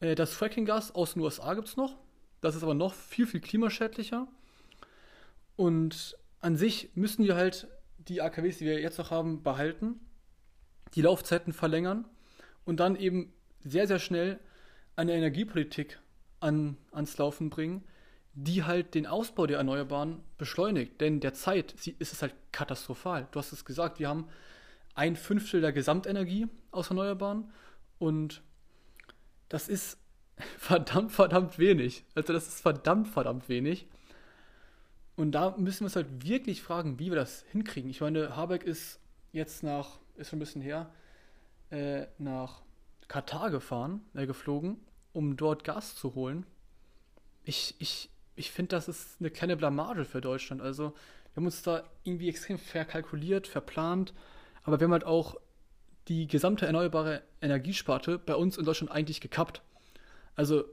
Äh, 0.00 0.14
das 0.14 0.34
Fracking-Gas 0.34 0.94
aus 0.94 1.14
den 1.14 1.22
USA 1.22 1.54
gibt 1.54 1.68
es 1.68 1.76
noch. 1.76 1.96
Das 2.40 2.56
ist 2.56 2.62
aber 2.62 2.74
noch 2.74 2.94
viel, 2.94 3.26
viel 3.26 3.40
klimaschädlicher. 3.40 4.26
Und 5.56 6.16
an 6.40 6.56
sich 6.56 6.90
müssen 6.94 7.24
wir 7.24 7.36
halt 7.36 7.68
die 8.08 8.22
AKWs, 8.22 8.58
die 8.58 8.66
wir 8.66 8.80
jetzt 8.80 8.98
noch 8.98 9.10
haben, 9.10 9.42
behalten, 9.42 10.00
die 10.94 11.02
Laufzeiten 11.02 11.52
verlängern 11.52 12.06
und 12.64 12.80
dann 12.80 12.96
eben 12.96 13.32
sehr, 13.64 13.86
sehr 13.86 13.98
schnell 13.98 14.40
eine 14.96 15.12
Energiepolitik 15.12 16.00
an, 16.40 16.76
ans 16.92 17.16
Laufen 17.18 17.50
bringen, 17.50 17.84
die 18.34 18.64
halt 18.64 18.94
den 18.94 19.06
Ausbau 19.06 19.46
der 19.46 19.58
Erneuerbaren 19.58 20.22
beschleunigt. 20.38 21.00
Denn 21.00 21.20
derzeit 21.20 21.72
ist 21.72 22.12
es 22.12 22.22
halt 22.22 22.34
katastrophal. 22.52 23.28
Du 23.32 23.38
hast 23.38 23.52
es 23.52 23.64
gesagt, 23.64 23.98
wir 23.98 24.08
haben 24.08 24.28
ein 24.94 25.16
Fünftel 25.16 25.60
der 25.60 25.72
Gesamtenergie 25.72 26.48
aus 26.70 26.90
Erneuerbaren 26.90 27.50
und 27.98 28.42
das 29.48 29.68
ist 29.68 29.98
verdammt, 30.58 31.12
verdammt 31.12 31.58
wenig. 31.58 32.04
Also 32.14 32.32
das 32.32 32.48
ist 32.48 32.60
verdammt, 32.60 33.08
verdammt 33.08 33.48
wenig. 33.48 33.86
Und 35.20 35.32
da 35.32 35.54
müssen 35.58 35.80
wir 35.80 35.84
uns 35.84 35.96
halt 35.96 36.24
wirklich 36.24 36.62
fragen, 36.62 36.98
wie 36.98 37.10
wir 37.10 37.16
das 37.16 37.44
hinkriegen. 37.52 37.90
Ich 37.90 38.00
meine, 38.00 38.36
Habeck 38.36 38.64
ist 38.64 38.98
jetzt 39.32 39.62
nach, 39.62 39.98
ist 40.16 40.30
schon 40.30 40.38
ein 40.38 40.40
bisschen 40.40 40.62
her, 40.62 40.90
äh, 41.68 42.06
nach 42.16 42.62
Katar 43.06 43.50
gefahren, 43.50 44.00
äh, 44.14 44.24
geflogen, 44.24 44.80
um 45.12 45.36
dort 45.36 45.62
Gas 45.62 45.94
zu 45.94 46.14
holen. 46.14 46.46
Ich, 47.44 47.74
ich, 47.80 48.08
ich 48.34 48.50
finde, 48.50 48.70
das 48.70 48.88
ist 48.88 49.20
eine 49.20 49.28
kleine 49.28 49.58
Blamage 49.58 50.06
für 50.06 50.22
Deutschland. 50.22 50.62
Also, 50.62 50.84
wir 50.84 51.36
haben 51.36 51.44
uns 51.44 51.60
da 51.60 51.84
irgendwie 52.02 52.30
extrem 52.30 52.56
verkalkuliert, 52.56 53.46
verplant, 53.46 54.14
aber 54.62 54.80
wir 54.80 54.86
haben 54.86 54.92
halt 54.92 55.04
auch 55.04 55.36
die 56.08 56.28
gesamte 56.28 56.64
erneuerbare 56.64 57.20
Energiesparte 57.42 58.18
bei 58.18 58.36
uns 58.36 58.56
in 58.56 58.64
Deutschland 58.64 58.90
eigentlich 58.90 59.20
gekappt. 59.20 59.60
Also, 60.34 60.64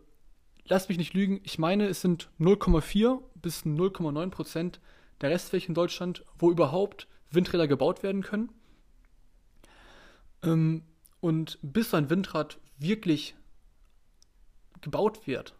lasst 0.69 0.89
mich 0.89 0.97
nicht 0.97 1.13
lügen, 1.13 1.39
ich 1.43 1.59
meine, 1.59 1.87
es 1.87 2.01
sind 2.01 2.29
0,4 2.39 3.21
bis 3.35 3.63
0,9 3.65 4.29
Prozent 4.29 4.79
der 5.21 5.29
Restfläche 5.31 5.67
in 5.69 5.73
Deutschland, 5.73 6.23
wo 6.37 6.51
überhaupt 6.51 7.07
Windräder 7.31 7.67
gebaut 7.67 8.03
werden 8.03 8.21
können. 8.21 8.49
Ähm, 10.43 10.83
und 11.19 11.57
bis 11.61 11.93
ein 11.93 12.09
Windrad 12.09 12.59
wirklich 12.77 13.35
gebaut 14.81 15.25
wird, 15.25 15.55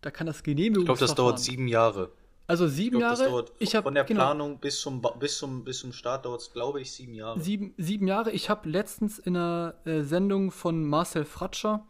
da 0.00 0.10
kann 0.10 0.26
das 0.26 0.42
Genehmigungsverfahren. 0.42 0.94
Ich 0.94 0.98
glaube, 0.98 1.08
das 1.08 1.14
dauert 1.14 1.40
sieben 1.40 1.66
Jahre. 1.66 2.12
Also 2.46 2.68
sieben 2.68 2.96
ich 2.96 3.00
glaub, 3.00 3.18
Jahre. 3.18 3.30
Dauert, 3.30 3.52
ich 3.58 3.74
hab, 3.74 3.84
von 3.84 3.94
der 3.94 4.04
genau, 4.04 4.20
Planung 4.20 4.58
bis, 4.58 4.80
zum, 4.80 5.02
bis, 5.18 5.38
zum, 5.38 5.64
bis 5.64 5.80
zum 5.80 5.92
Start 5.92 6.24
dauert 6.24 6.42
es, 6.42 6.52
glaube 6.52 6.80
ich, 6.80 6.92
sieben 6.92 7.14
Jahre. 7.14 7.40
Sieben, 7.40 7.74
sieben 7.76 8.06
Jahre. 8.06 8.30
Ich 8.30 8.48
habe 8.48 8.68
letztens 8.68 9.18
in 9.18 9.36
einer 9.36 9.74
äh, 9.84 10.02
Sendung 10.02 10.52
von 10.52 10.84
Marcel 10.84 11.24
Fratscher 11.24 11.84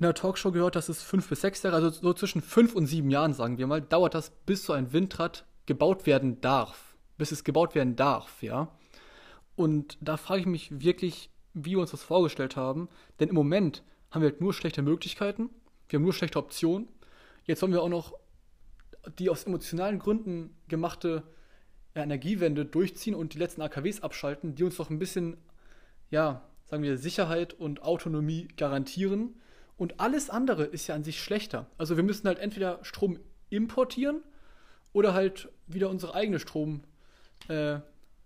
in 0.00 0.06
einer 0.06 0.14
Talkshow 0.14 0.50
gehört, 0.50 0.76
dass 0.76 0.88
es 0.88 1.02
fünf 1.02 1.28
bis 1.28 1.42
sechs 1.42 1.62
Jahre, 1.62 1.76
also 1.76 1.90
so 1.90 2.14
zwischen 2.14 2.40
fünf 2.40 2.74
und 2.74 2.86
sieben 2.86 3.10
Jahren, 3.10 3.34
sagen 3.34 3.58
wir 3.58 3.66
mal, 3.66 3.82
dauert 3.82 4.14
das, 4.14 4.30
bis 4.46 4.64
so 4.64 4.72
ein 4.72 4.94
Windrad 4.94 5.44
gebaut 5.66 6.06
werden 6.06 6.40
darf. 6.40 6.96
Bis 7.18 7.32
es 7.32 7.44
gebaut 7.44 7.74
werden 7.74 7.96
darf, 7.96 8.42
ja. 8.42 8.74
Und 9.56 9.98
da 10.00 10.16
frage 10.16 10.40
ich 10.40 10.46
mich 10.46 10.80
wirklich, 10.80 11.28
wie 11.52 11.72
wir 11.72 11.80
uns 11.80 11.90
das 11.90 12.02
vorgestellt 12.02 12.56
haben. 12.56 12.88
Denn 13.20 13.28
im 13.28 13.34
Moment 13.34 13.82
haben 14.10 14.22
wir 14.22 14.30
halt 14.30 14.40
nur 14.40 14.54
schlechte 14.54 14.80
Möglichkeiten, 14.80 15.50
wir 15.90 15.98
haben 15.98 16.04
nur 16.04 16.14
schlechte 16.14 16.38
Optionen. 16.38 16.88
Jetzt 17.44 17.60
wollen 17.60 17.72
wir 17.72 17.82
auch 17.82 17.88
noch 17.90 18.14
die 19.18 19.28
aus 19.28 19.44
emotionalen 19.44 19.98
Gründen 19.98 20.56
gemachte 20.68 21.24
Energiewende 21.94 22.64
durchziehen 22.64 23.14
und 23.14 23.34
die 23.34 23.38
letzten 23.38 23.60
AKWs 23.60 24.02
abschalten, 24.02 24.54
die 24.54 24.64
uns 24.64 24.76
doch 24.76 24.88
ein 24.88 24.98
bisschen, 24.98 25.36
ja, 26.10 26.48
sagen 26.64 26.82
wir, 26.82 26.96
Sicherheit 26.96 27.52
und 27.52 27.82
Autonomie 27.82 28.48
garantieren. 28.56 29.34
Und 29.80 29.98
alles 29.98 30.28
andere 30.28 30.64
ist 30.64 30.88
ja 30.88 30.94
an 30.94 31.04
sich 31.04 31.22
schlechter. 31.22 31.64
Also 31.78 31.96
wir 31.96 32.04
müssen 32.04 32.28
halt 32.28 32.38
entweder 32.38 32.84
Strom 32.84 33.18
importieren 33.48 34.22
oder 34.92 35.14
halt 35.14 35.48
wieder 35.68 35.88
unsere 35.88 36.14
eigene 36.14 36.38
Strom, 36.38 36.82
äh, 37.48 37.78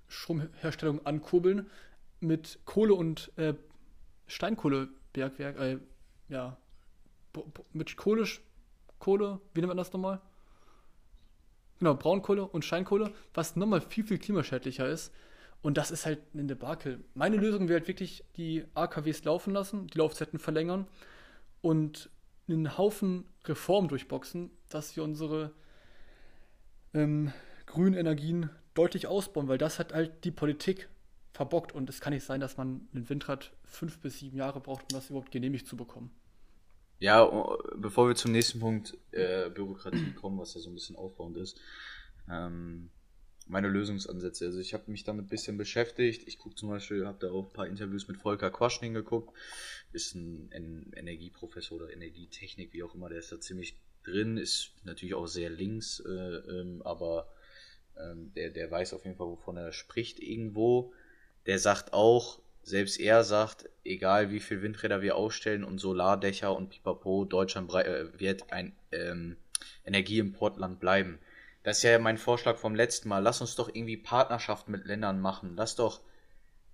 Stromherstellung 0.08 1.06
ankurbeln 1.06 1.70
mit 2.18 2.58
Kohle 2.64 2.94
und 2.94 3.30
äh, 3.36 3.54
Steinkohlebergwerk, 4.26 5.60
äh, 5.60 5.78
ja, 6.28 6.56
mit 7.72 7.96
Kohle, 7.96 8.26
Kohle, 8.98 9.40
wie 9.52 9.60
nennt 9.60 9.68
man 9.68 9.76
das 9.76 9.92
nochmal? 9.92 10.20
Genau, 11.78 11.94
Braunkohle 11.94 12.48
und 12.48 12.64
Steinkohle, 12.64 13.12
was 13.32 13.54
nochmal 13.54 13.80
viel, 13.80 14.02
viel 14.02 14.18
klimaschädlicher 14.18 14.88
ist. 14.88 15.14
Und 15.62 15.78
das 15.78 15.92
ist 15.92 16.04
halt 16.04 16.18
ein 16.34 16.48
Debakel. 16.48 17.04
Meine 17.14 17.36
Lösung 17.36 17.68
wäre 17.68 17.78
halt 17.78 17.86
wirklich 17.86 18.24
die 18.36 18.64
AKWs 18.74 19.22
laufen 19.22 19.52
lassen, 19.52 19.86
die 19.86 19.98
Laufzeiten 19.98 20.40
verlängern 20.40 20.88
und 21.64 22.10
einen 22.46 22.76
Haufen 22.76 23.24
Reformen 23.46 23.88
durchboxen, 23.88 24.50
dass 24.68 24.94
wir 24.96 25.02
unsere 25.02 25.54
ähm, 26.92 27.32
grünen 27.64 27.94
Energien 27.94 28.50
deutlich 28.74 29.06
ausbauen, 29.06 29.48
weil 29.48 29.56
das 29.56 29.78
hat 29.78 29.94
halt 29.94 30.24
die 30.24 30.30
Politik 30.30 30.90
verbockt 31.32 31.72
und 31.72 31.88
es 31.88 32.00
kann 32.02 32.12
nicht 32.12 32.24
sein, 32.24 32.40
dass 32.40 32.58
man 32.58 32.86
ein 32.92 33.08
Windrad 33.08 33.50
fünf 33.64 33.98
bis 33.98 34.18
sieben 34.18 34.36
Jahre 34.36 34.60
braucht, 34.60 34.82
um 34.82 34.88
das 34.98 35.08
überhaupt 35.08 35.32
genehmigt 35.32 35.66
zu 35.66 35.74
bekommen. 35.76 36.10
Ja, 36.98 37.24
bevor 37.76 38.08
wir 38.08 38.14
zum 38.14 38.32
nächsten 38.32 38.60
Punkt 38.60 38.98
äh, 39.12 39.48
Bürokratie 39.48 40.12
kommen, 40.12 40.38
was 40.38 40.54
ja 40.54 40.60
so 40.60 40.68
ein 40.68 40.74
bisschen 40.74 40.96
aufbauend 40.96 41.38
ist, 41.38 41.58
ähm, 42.30 42.90
meine 43.46 43.68
Lösungsansätze. 43.68 44.46
Also 44.46 44.58
ich 44.58 44.74
habe 44.74 44.90
mich 44.90 45.04
damit 45.04 45.26
ein 45.26 45.28
bisschen 45.28 45.58
beschäftigt. 45.58 46.26
Ich 46.26 46.38
gucke 46.38 46.54
zum 46.54 46.70
Beispiel, 46.70 47.06
habe 47.06 47.18
da 47.20 47.30
auch 47.30 47.46
ein 47.46 47.52
paar 47.52 47.66
Interviews 47.66 48.08
mit 48.08 48.16
Volker 48.16 48.50
Quaschning 48.50 48.94
geguckt. 48.94 49.36
Ist 49.92 50.14
ein, 50.14 50.50
ein 50.52 50.92
Energieprofessor 50.94 51.78
oder 51.78 51.92
Energietechnik, 51.92 52.72
wie 52.72 52.82
auch 52.82 52.94
immer, 52.94 53.08
der 53.08 53.18
ist 53.18 53.32
da 53.32 53.40
ziemlich 53.40 53.76
drin, 54.02 54.36
ist 54.36 54.72
natürlich 54.84 55.14
auch 55.14 55.26
sehr 55.26 55.50
links, 55.50 56.00
äh, 56.00 56.10
ähm, 56.10 56.82
aber 56.84 57.28
ähm, 57.98 58.32
der, 58.34 58.50
der 58.50 58.70
weiß 58.70 58.94
auf 58.94 59.04
jeden 59.04 59.16
Fall, 59.16 59.28
wovon 59.28 59.56
er 59.56 59.72
spricht 59.72 60.20
irgendwo. 60.20 60.92
Der 61.46 61.58
sagt 61.58 61.92
auch, 61.92 62.40
selbst 62.62 62.98
er 62.98 63.24
sagt, 63.24 63.68
egal 63.84 64.30
wie 64.30 64.40
viel 64.40 64.62
Windräder 64.62 65.02
wir 65.02 65.16
aufstellen 65.16 65.64
und 65.64 65.78
Solardächer 65.78 66.56
und 66.56 66.70
Pipapo, 66.70 67.24
Deutschland 67.24 67.72
äh, 67.74 68.18
wird 68.18 68.52
ein 68.52 68.74
ähm, 68.90 69.36
Energieimportland 69.84 70.80
bleiben. 70.80 71.18
Das 71.64 71.78
ist 71.78 71.82
ja 71.82 71.98
mein 71.98 72.18
Vorschlag 72.18 72.58
vom 72.58 72.74
letzten 72.74 73.08
Mal. 73.08 73.20
Lass 73.20 73.40
uns 73.40 73.56
doch 73.56 73.70
irgendwie 73.74 73.96
Partnerschaften 73.96 74.70
mit 74.70 74.84
Ländern 74.84 75.20
machen. 75.20 75.54
Lass 75.56 75.76
doch, 75.76 76.02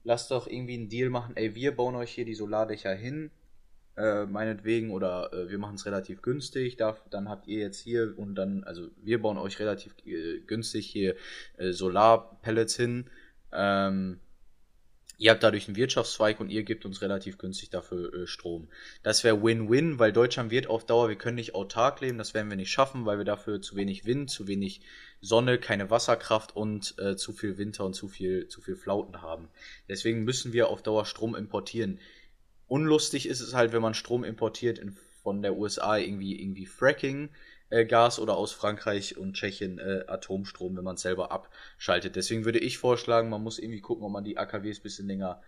lass 0.02 0.26
doch 0.26 0.48
irgendwie 0.48 0.74
einen 0.74 0.88
Deal 0.88 1.10
machen. 1.10 1.36
Ey, 1.36 1.54
wir 1.54 1.76
bauen 1.76 1.94
euch 1.94 2.10
hier 2.10 2.24
die 2.24 2.34
Solardächer 2.34 2.92
hin, 2.92 3.30
äh, 3.96 4.24
meinetwegen, 4.26 4.90
oder 4.90 5.32
äh, 5.32 5.48
wir 5.48 5.58
machen 5.58 5.76
es 5.76 5.86
relativ 5.86 6.22
günstig. 6.22 6.76
Darf, 6.76 7.00
dann 7.08 7.28
habt 7.28 7.46
ihr 7.46 7.60
jetzt 7.60 7.78
hier 7.78 8.18
und 8.18 8.34
dann, 8.34 8.64
also 8.64 8.88
wir 8.96 9.22
bauen 9.22 9.38
euch 9.38 9.60
relativ 9.60 9.94
äh, 10.04 10.40
günstig 10.40 10.86
hier 10.86 11.14
äh, 11.56 11.70
Solarpellets 11.70 12.74
hin. 12.74 13.08
Ähm, 13.52 14.18
Ihr 15.20 15.32
habt 15.32 15.42
dadurch 15.42 15.68
einen 15.68 15.76
Wirtschaftszweig 15.76 16.40
und 16.40 16.48
ihr 16.48 16.62
gebt 16.62 16.86
uns 16.86 17.02
relativ 17.02 17.36
günstig 17.36 17.68
dafür 17.68 18.14
äh, 18.14 18.26
Strom. 18.26 18.68
Das 19.02 19.22
wäre 19.22 19.42
Win-Win, 19.42 19.98
weil 19.98 20.14
Deutschland 20.14 20.50
wird 20.50 20.66
auf 20.66 20.86
Dauer, 20.86 21.10
wir 21.10 21.16
können 21.16 21.34
nicht 21.34 21.54
autark 21.54 22.00
leben, 22.00 22.16
das 22.16 22.32
werden 22.32 22.48
wir 22.48 22.56
nicht 22.56 22.72
schaffen, 22.72 23.04
weil 23.04 23.18
wir 23.18 23.26
dafür 23.26 23.60
zu 23.60 23.76
wenig 23.76 24.06
Wind, 24.06 24.30
zu 24.30 24.48
wenig 24.48 24.80
Sonne, 25.20 25.58
keine 25.58 25.90
Wasserkraft 25.90 26.56
und 26.56 26.94
äh, 26.98 27.16
zu 27.16 27.34
viel 27.34 27.58
Winter 27.58 27.84
und 27.84 27.92
zu 27.92 28.08
viel, 28.08 28.48
zu 28.48 28.62
viel 28.62 28.76
Flauten 28.76 29.20
haben. 29.20 29.48
Deswegen 29.90 30.24
müssen 30.24 30.54
wir 30.54 30.68
auf 30.68 30.82
Dauer 30.82 31.04
Strom 31.04 31.34
importieren. 31.34 32.00
Unlustig 32.66 33.28
ist 33.28 33.40
es 33.40 33.52
halt, 33.52 33.74
wenn 33.74 33.82
man 33.82 33.92
Strom 33.92 34.24
importiert 34.24 34.78
in, 34.78 34.96
von 35.22 35.42
der 35.42 35.54
USA 35.54 35.98
irgendwie, 35.98 36.40
irgendwie 36.40 36.64
Fracking 36.64 37.28
Gas 37.70 38.18
oder 38.18 38.36
aus 38.36 38.52
Frankreich 38.52 39.16
und 39.16 39.34
Tschechien 39.34 39.78
äh, 39.78 40.04
Atomstrom, 40.08 40.76
wenn 40.76 40.84
man 40.84 40.96
es 40.96 41.02
selber 41.02 41.30
abschaltet. 41.30 42.16
Deswegen 42.16 42.44
würde 42.44 42.58
ich 42.58 42.78
vorschlagen, 42.78 43.28
man 43.28 43.42
muss 43.42 43.58
irgendwie 43.58 43.80
gucken, 43.80 44.04
ob 44.04 44.12
man 44.12 44.24
die 44.24 44.38
AKWs 44.38 44.80
ein 44.80 44.82
bisschen 44.82 45.06
länger 45.06 45.40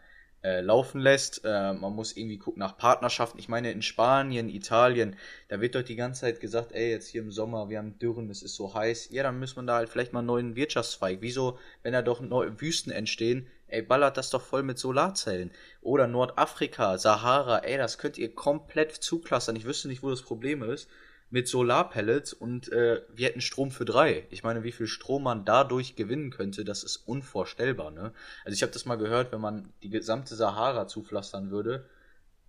äh, 0.42 0.60
laufen 0.60 1.00
lässt. 1.00 1.44
Äh, 1.44 1.72
man 1.72 1.94
muss 1.94 2.16
irgendwie 2.16 2.38
gucken 2.38 2.60
nach 2.60 2.76
Partnerschaften. 2.76 3.38
Ich 3.38 3.48
meine, 3.48 3.70
in 3.72 3.82
Spanien, 3.82 4.48
Italien, 4.48 5.16
da 5.48 5.60
wird 5.60 5.74
doch 5.74 5.82
die 5.82 5.96
ganze 5.96 6.22
Zeit 6.22 6.40
gesagt, 6.40 6.72
ey, 6.72 6.90
jetzt 6.90 7.08
hier 7.08 7.22
im 7.22 7.32
Sommer, 7.32 7.68
wir 7.68 7.78
haben 7.78 7.98
Dürren, 7.98 8.30
es 8.30 8.42
ist 8.42 8.54
so 8.54 8.74
heiß. 8.74 9.10
Ja, 9.10 9.22
dann 9.22 9.38
muss 9.38 9.56
man 9.56 9.66
da 9.66 9.76
halt 9.76 9.88
vielleicht 9.88 10.12
mal 10.12 10.20
einen 10.20 10.26
neuen 10.26 10.56
Wirtschaftszweig. 10.56 11.18
Wieso, 11.20 11.58
wenn 11.82 11.92
da 11.92 12.02
doch 12.02 12.20
neue 12.20 12.60
Wüsten 12.60 12.92
entstehen, 12.92 13.46
ey, 13.68 13.82
ballert 13.82 14.16
das 14.16 14.30
doch 14.30 14.42
voll 14.42 14.62
mit 14.62 14.78
Solarzellen. 14.78 15.50
Oder 15.80 16.06
Nordafrika, 16.06 16.98
Sahara, 16.98 17.58
ey, 17.58 17.78
das 17.78 17.98
könnt 17.98 18.18
ihr 18.18 18.34
komplett 18.34 18.92
zuklassern. 18.92 19.56
Ich 19.56 19.64
wüsste 19.64 19.88
nicht, 19.88 20.02
wo 20.02 20.10
das 20.10 20.22
Problem 20.22 20.62
ist 20.62 20.88
mit 21.32 21.48
Solarpellets 21.48 22.34
und 22.34 22.70
äh, 22.70 23.00
wir 23.12 23.26
hätten 23.26 23.40
Strom 23.40 23.70
für 23.70 23.86
drei. 23.86 24.26
Ich 24.30 24.42
meine, 24.42 24.64
wie 24.64 24.72
viel 24.72 24.86
Strom 24.86 25.22
man 25.22 25.46
dadurch 25.46 25.96
gewinnen 25.96 26.30
könnte, 26.30 26.62
das 26.62 26.84
ist 26.84 26.98
unvorstellbar. 26.98 27.90
Ne? 27.90 28.12
Also 28.44 28.54
ich 28.54 28.62
habe 28.62 28.72
das 28.72 28.84
mal 28.84 28.96
gehört, 28.96 29.32
wenn 29.32 29.40
man 29.40 29.72
die 29.82 29.88
gesamte 29.88 30.34
Sahara 30.34 30.86
zupflastern 30.86 31.50
würde, 31.50 31.86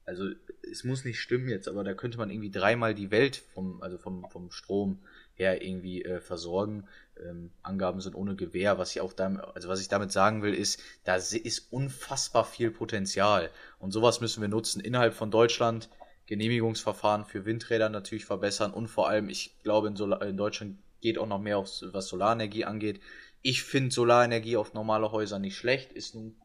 also 0.05 0.25
es 0.69 0.83
muss 0.83 1.05
nicht 1.05 1.21
stimmen 1.21 1.47
jetzt, 1.47 1.69
aber 1.69 1.85
da 1.85 1.93
könnte 1.93 2.17
man 2.17 2.29
irgendwie 2.29 2.51
dreimal 2.51 2.93
die 2.93 3.09
Welt 3.09 3.37
vom, 3.53 3.81
also 3.81 3.97
vom, 3.97 4.25
vom 4.29 4.51
Strom 4.51 4.99
her 5.35 5.61
irgendwie 5.61 6.03
äh, 6.03 6.19
versorgen. 6.19 6.85
Ähm, 7.17 7.51
Angaben 7.61 8.01
sind 8.01 8.15
ohne 8.15 8.35
Gewähr. 8.35 8.77
Was 8.77 8.91
ich 8.91 8.99
auch 8.99 9.13
damit, 9.13 9.41
also 9.55 9.69
was 9.69 9.79
ich 9.79 9.87
damit 9.87 10.11
sagen 10.11 10.43
will, 10.43 10.53
ist, 10.53 10.81
da 11.05 11.15
ist 11.15 11.71
unfassbar 11.71 12.43
viel 12.43 12.69
Potenzial. 12.69 13.49
Und 13.79 13.91
sowas 13.91 14.19
müssen 14.19 14.41
wir 14.41 14.49
nutzen 14.49 14.81
innerhalb 14.81 15.13
von 15.13 15.31
Deutschland 15.31 15.89
Genehmigungsverfahren 16.25 17.25
für 17.25 17.45
Windräder 17.45 17.89
natürlich 17.89 18.25
verbessern 18.25 18.73
und 18.73 18.87
vor 18.87 19.09
allem, 19.09 19.29
ich 19.29 19.57
glaube, 19.63 19.87
in, 19.89 19.95
Solar 19.95 20.21
in 20.21 20.37
Deutschland 20.37 20.77
geht 21.01 21.17
auch 21.17 21.27
noch 21.27 21.39
mehr 21.39 21.57
auf, 21.57 21.69
was 21.91 22.07
Solarenergie 22.07 22.65
angeht. 22.65 23.01
Ich 23.41 23.63
finde 23.63 23.91
Solarenergie 23.91 24.55
auf 24.55 24.73
normale 24.73 25.11
Häuser 25.11 25.37
nicht 25.39 25.57
schlecht, 25.57 25.91
ist 25.91 26.15
nun 26.15 26.35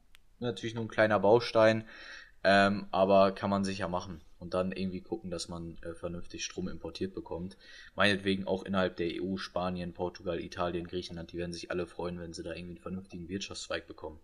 natürlich 0.40 0.74
nur 0.74 0.84
ein 0.84 0.88
kleiner 0.88 1.20
Baustein, 1.20 1.84
ähm, 2.44 2.86
aber 2.90 3.32
kann 3.32 3.50
man 3.50 3.64
sicher 3.64 3.88
machen 3.88 4.20
und 4.38 4.54
dann 4.54 4.72
irgendwie 4.72 5.00
gucken, 5.00 5.30
dass 5.30 5.48
man 5.48 5.78
äh, 5.82 5.94
vernünftig 5.94 6.44
Strom 6.44 6.68
importiert 6.68 7.14
bekommt. 7.14 7.56
Meinetwegen 7.94 8.46
auch 8.46 8.64
innerhalb 8.64 8.96
der 8.96 9.22
EU, 9.22 9.36
Spanien, 9.36 9.92
Portugal, 9.92 10.40
Italien, 10.40 10.86
Griechenland, 10.86 11.32
die 11.32 11.38
werden 11.38 11.52
sich 11.52 11.70
alle 11.70 11.86
freuen, 11.86 12.18
wenn 12.20 12.32
sie 12.32 12.42
da 12.42 12.50
irgendwie 12.50 12.74
einen 12.74 12.82
vernünftigen 12.82 13.28
Wirtschaftszweig 13.28 13.86
bekommen. 13.86 14.20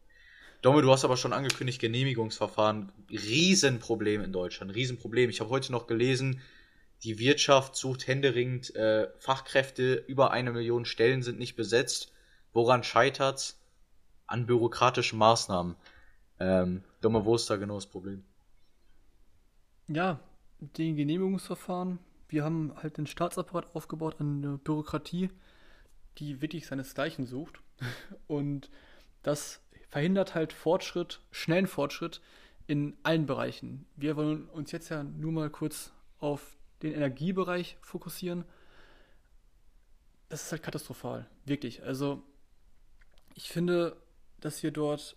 Domme, 0.65 0.81
du 0.81 0.91
hast 0.91 1.05
aber 1.05 1.19
schon 1.19 1.35
angekündigt, 1.35 1.79
Genehmigungsverfahren, 1.79 2.91
Riesenproblem 3.11 4.23
in 4.23 4.33
Deutschland, 4.33 4.75
Riesenproblem. 4.75 5.29
Ich 5.29 5.41
habe 5.41 5.51
heute 5.51 5.71
noch 5.71 5.87
gelesen, 5.87 6.41
die 7.03 7.19
Wirtschaft 7.19 7.77
sucht 7.77 8.07
händeringend 8.07 8.75
äh, 8.75 9.11
Fachkräfte, 9.19 9.97
über 10.07 10.31
eine 10.31 10.53
Million 10.53 10.87
Stellen 10.87 11.23
sind 11.23 11.39
nicht 11.39 11.55
besetzt. 11.55 12.13
Woran 12.55 12.83
scheitert's? 12.83 13.61
An 14.27 14.47
bürokratischen 14.47 15.19
Maßnahmen. 15.19 15.77
Ähm, 16.41 16.83
Domme, 17.03 17.27
wo 17.27 17.35
ist 17.35 17.51
da 17.51 17.57
genau 17.57 17.75
das 17.75 17.85
Problem? 17.85 18.25
Ja, 19.89 20.19
die 20.61 20.95
Genehmigungsverfahren. 20.95 21.99
Wir 22.31 22.43
haben 22.43 22.73
halt 22.83 22.97
den 22.97 23.07
Staatsapparat 23.07 23.77
aufgebaut 23.77 24.17
eine 24.19 24.57
Bürokratie, 24.57 25.29
die 26.17 26.41
wirklich 26.41 26.67
seinesgleichen 26.67 27.27
sucht. 27.27 27.61
Und 28.29 28.71
das 29.25 29.64
verhindert 29.95 30.35
halt 30.35 30.53
Fortschritt, 30.53 31.21
schnellen 31.31 31.69
Fortschritt 31.69 32.21
in 32.67 32.97
allen 33.05 33.27
Bereichen. 33.27 33.87
Wir 33.95 34.17
wollen 34.17 34.49
uns 34.49 34.73
jetzt 34.73 34.89
ja 34.89 35.05
nur 35.05 35.31
mal 35.31 35.51
kurz 35.51 35.93
auf 36.19 36.57
den 36.83 36.93
Energiebereich 36.95 37.79
fokussieren. 37.81 38.45
Das 40.29 40.43
ist 40.43 40.51
halt 40.51 40.65
katastrophal, 40.65 41.31
wirklich. 41.45 41.85
Also 41.85 42.25
ich 43.37 43.51
finde, 43.51 43.97
dass 44.41 44.65
wir 44.65 44.73
dort 44.73 45.17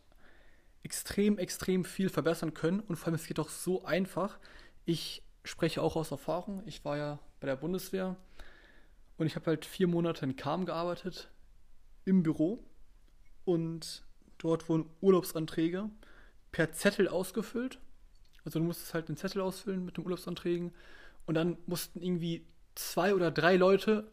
extrem, 0.83 1.39
extrem 1.39 1.83
viel 1.83 2.09
verbessern 2.09 2.53
können 2.53 2.79
und 2.81 2.97
vor 2.97 3.07
allem 3.07 3.15
es 3.15 3.25
geht 3.25 3.39
doch 3.39 3.49
so 3.49 3.83
einfach. 3.83 4.37
Ich 4.85 5.23
spreche 5.43 5.81
auch 5.81 5.95
aus 5.95 6.11
Erfahrung. 6.11 6.61
Ich 6.67 6.85
war 6.85 6.97
ja 6.97 7.19
bei 7.39 7.47
der 7.47 7.55
Bundeswehr 7.55 8.15
Und 9.17 9.25
ich 9.25 9.35
habe 9.35 9.47
halt 9.47 9.65
vier 9.65 9.87
Monate 9.87 10.23
in 10.23 10.35
Kam 10.35 10.67
gearbeitet, 10.67 11.31
im 12.05 12.21
Büro. 12.21 12.63
Und 13.43 14.03
dort 14.37 14.69
wurden 14.69 14.89
Urlaubsanträge 15.01 15.89
per 16.51 16.71
Zettel 16.71 17.07
ausgefüllt. 17.07 17.79
Also 18.45 18.59
du 18.59 18.65
musstest 18.65 18.93
halt 18.93 19.09
den 19.09 19.17
Zettel 19.17 19.41
ausfüllen 19.41 19.85
mit 19.85 19.97
den 19.97 20.05
Urlaubsanträgen. 20.05 20.73
Und 21.25 21.35
dann 21.35 21.57
mussten 21.65 22.01
irgendwie 22.01 22.45
zwei 22.75 23.13
oder 23.13 23.31
drei 23.31 23.57
Leute 23.57 24.09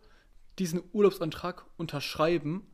diesen 0.59 0.83
Urlaubsantrag 0.93 1.65
unterschreiben, 1.77 2.67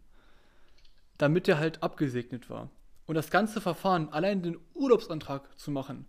damit 1.19 1.47
der 1.47 1.59
halt 1.59 1.83
abgesegnet 1.83 2.49
war. 2.49 2.71
Und 3.07 3.15
das 3.15 3.31
ganze 3.31 3.61
Verfahren, 3.61 4.09
allein 4.11 4.43
den 4.43 4.59
Urlaubsantrag 4.75 5.59
zu 5.59 5.71
machen, 5.71 6.07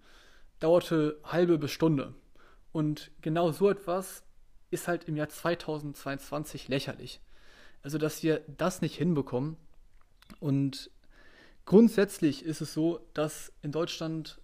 dauerte 0.59 1.19
halbe 1.23 1.57
bis 1.57 1.71
Stunde. 1.71 2.13
Und 2.71 3.11
genau 3.21 3.51
so 3.51 3.69
etwas 3.69 4.23
ist 4.69 4.87
halt 4.87 5.05
im 5.05 5.17
Jahr 5.17 5.29
2022 5.29 6.67
lächerlich. 6.67 7.19
Also, 7.83 7.97
dass 7.97 8.23
wir 8.23 8.41
das 8.47 8.81
nicht 8.81 8.95
hinbekommen. 8.95 9.57
Und 10.39 10.91
grundsätzlich 11.65 12.43
ist 12.43 12.61
es 12.61 12.73
so, 12.73 12.99
dass 13.13 13.51
in 13.61 13.71
Deutschland 13.71 14.39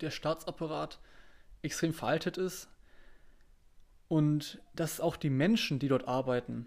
der 0.00 0.10
Staatsapparat 0.10 0.98
extrem 1.62 1.94
veraltet 1.94 2.36
ist 2.38 2.68
und 4.08 4.60
dass 4.74 5.00
auch 5.00 5.16
die 5.16 5.30
Menschen, 5.30 5.78
die 5.78 5.88
dort 5.88 6.06
arbeiten, 6.06 6.66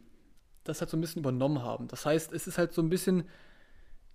das 0.63 0.81
halt 0.81 0.89
so 0.89 0.97
ein 0.97 1.01
bisschen 1.01 1.21
übernommen 1.21 1.61
haben. 1.61 1.87
Das 1.87 2.05
heißt, 2.05 2.33
es 2.33 2.47
ist 2.47 2.57
halt 2.57 2.73
so 2.73 2.81
ein 2.81 2.89
bisschen 2.89 3.27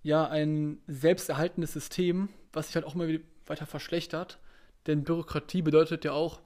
ja 0.03 0.27
ein 0.27 0.81
selbsterhaltendes 0.87 1.73
System, 1.73 2.29
was 2.51 2.67
sich 2.67 2.75
halt 2.75 2.85
auch 2.85 2.95
immer 2.95 3.07
weiter 3.45 3.65
verschlechtert. 3.65 4.39
Denn 4.87 5.03
Bürokratie 5.03 5.61
bedeutet 5.61 6.03
ja 6.03 6.11
auch, 6.11 6.41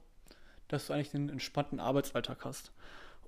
dass 0.68 0.86
du 0.86 0.92
eigentlich 0.92 1.14
einen 1.14 1.30
entspannten 1.30 1.80
Arbeitsalltag 1.80 2.44
hast. 2.44 2.72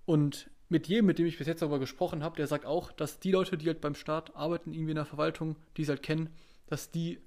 Und 0.05 0.51
mit 0.69 0.87
jedem, 0.87 1.07
mit 1.07 1.19
dem 1.19 1.27
ich 1.27 1.39
bis 1.39 1.47
jetzt 1.47 1.63
darüber 1.63 1.79
gesprochen 1.79 2.23
habe, 2.23 2.37
der 2.37 2.47
sagt 2.47 2.67
auch, 2.67 2.93
dass 2.93 3.21
die 3.21 3.33
Leute, 3.33 3.57
die 3.57 3.67
halt 3.67 3.81
beim 3.81 3.95
Staat 3.95 4.37
arbeiten, 4.37 4.73
irgendwie 4.73 4.91
in 4.93 4.97
der 4.97 5.07
Verwaltung, 5.07 5.57
die 5.77 5.85
sie 5.85 5.91
halt 5.91 6.03
kennen, 6.03 6.31
dass 6.67 6.91
die 6.91 7.21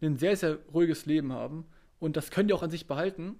ein 0.00 0.18
sehr, 0.18 0.36
sehr 0.36 0.58
ruhiges 0.72 1.06
Leben 1.06 1.32
haben. 1.32 1.66
Und 1.98 2.16
das 2.16 2.30
können 2.30 2.48
die 2.48 2.54
auch 2.54 2.62
an 2.62 2.70
sich 2.70 2.86
behalten, 2.86 3.36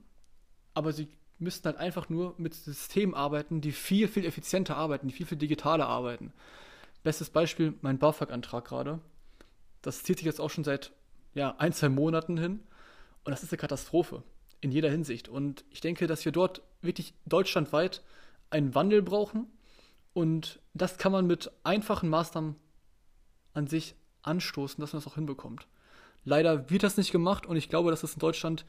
aber 0.75 0.93
sie 0.93 1.09
müssten 1.39 1.67
halt 1.67 1.77
einfach 1.77 2.09
nur 2.09 2.35
mit 2.39 2.55
Systemen 2.55 3.15
arbeiten, 3.15 3.61
die 3.61 3.73
viel, 3.73 4.09
viel 4.09 4.25
effizienter 4.25 4.77
arbeiten, 4.77 5.09
die 5.09 5.15
viel, 5.15 5.27
viel 5.27 5.39
digitaler 5.39 5.87
arbeiten. 5.87 6.33
Bestes 7.03 7.31
Beispiel, 7.31 7.75
mein 7.83 7.99
BAföG-Antrag 7.99 8.65
gerade. 8.65 9.01
Das 9.83 10.03
zieht 10.03 10.19
sich 10.19 10.27
jetzt 10.27 10.41
auch 10.41 10.51
schon 10.51 10.65
seit 10.65 10.93
ja, 11.35 11.55
ein, 11.59 11.73
zwei 11.73 11.89
Monaten 11.89 12.39
hin. 12.39 12.61
Und 13.25 13.31
das 13.31 13.43
ist 13.43 13.53
eine 13.53 13.59
Katastrophe 13.59 14.23
in 14.61 14.73
jeder 14.73 14.91
Hinsicht. 14.91 15.29
Und 15.29 15.65
ich 15.71 15.81
denke, 15.81 16.07
dass 16.07 16.25
wir 16.25 16.33
dort 16.33 16.63
wirklich 16.81 17.15
deutschlandweit 17.27 18.03
einen 18.51 18.75
Wandel 18.75 19.03
brauchen. 19.03 19.47
Und 20.13 20.61
das 20.75 20.99
kann 20.99 21.13
man 21.13 21.27
mit 21.27 21.51
einfachen 21.63 22.09
Maßnahmen 22.09 22.57
an 23.53 23.67
sich 23.67 23.95
anstoßen, 24.23 24.81
dass 24.81 24.93
man 24.93 25.03
das 25.03 25.11
auch 25.11 25.17
hinbekommt. 25.17 25.67
Leider 26.25 26.71
wird 26.71 26.83
das 26.83 26.97
nicht 26.97 27.13
gemacht 27.13 27.47
und 27.47 27.57
ich 27.57 27.69
glaube, 27.69 27.91
dass 27.91 28.03
es 28.03 28.15
in 28.15 28.21
Deutschland 28.21 28.65